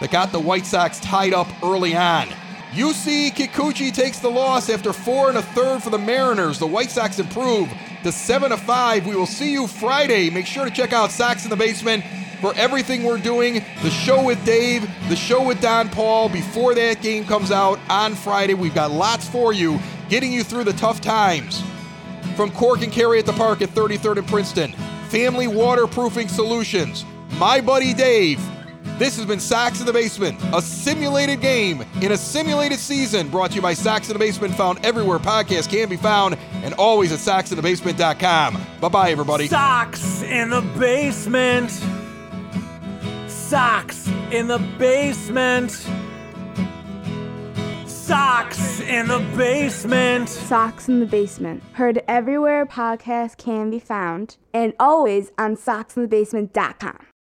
[0.00, 2.28] that got the White Sox tied up early on.
[2.72, 6.58] Yusei Kikuchi takes the loss after four and a third for the Mariners.
[6.58, 7.70] The White Sox improve
[8.02, 9.06] to seven to five.
[9.06, 10.28] We will see you Friday.
[10.28, 12.04] Make sure to check out Sox in the Basement
[12.42, 13.64] for everything we're doing.
[13.82, 18.14] The show with Dave, the show with Don Paul before that game comes out on
[18.14, 18.52] Friday.
[18.52, 19.80] We've got lots for you,
[20.10, 21.62] getting you through the tough times.
[22.36, 24.72] From Cork and Kerry at the Park at 33rd and Princeton,
[25.08, 27.06] Family Waterproofing Solutions,
[27.38, 28.40] my buddy Dave.
[28.98, 33.50] This has been Sox in the Basement, a simulated game in a simulated season brought
[33.50, 37.12] to you by Sox in the Basement, found everywhere podcasts can be found and always
[37.12, 38.60] at soxinthebasement.com.
[38.80, 39.46] Bye bye, everybody.
[39.46, 41.70] Sox in the Basement.
[43.28, 45.70] Sox in the Basement.
[47.86, 50.28] Sox in the Basement.
[50.28, 51.62] Sox in the Basement.
[51.74, 57.07] Heard everywhere podcasts can be found and always on soxinthebasement.com.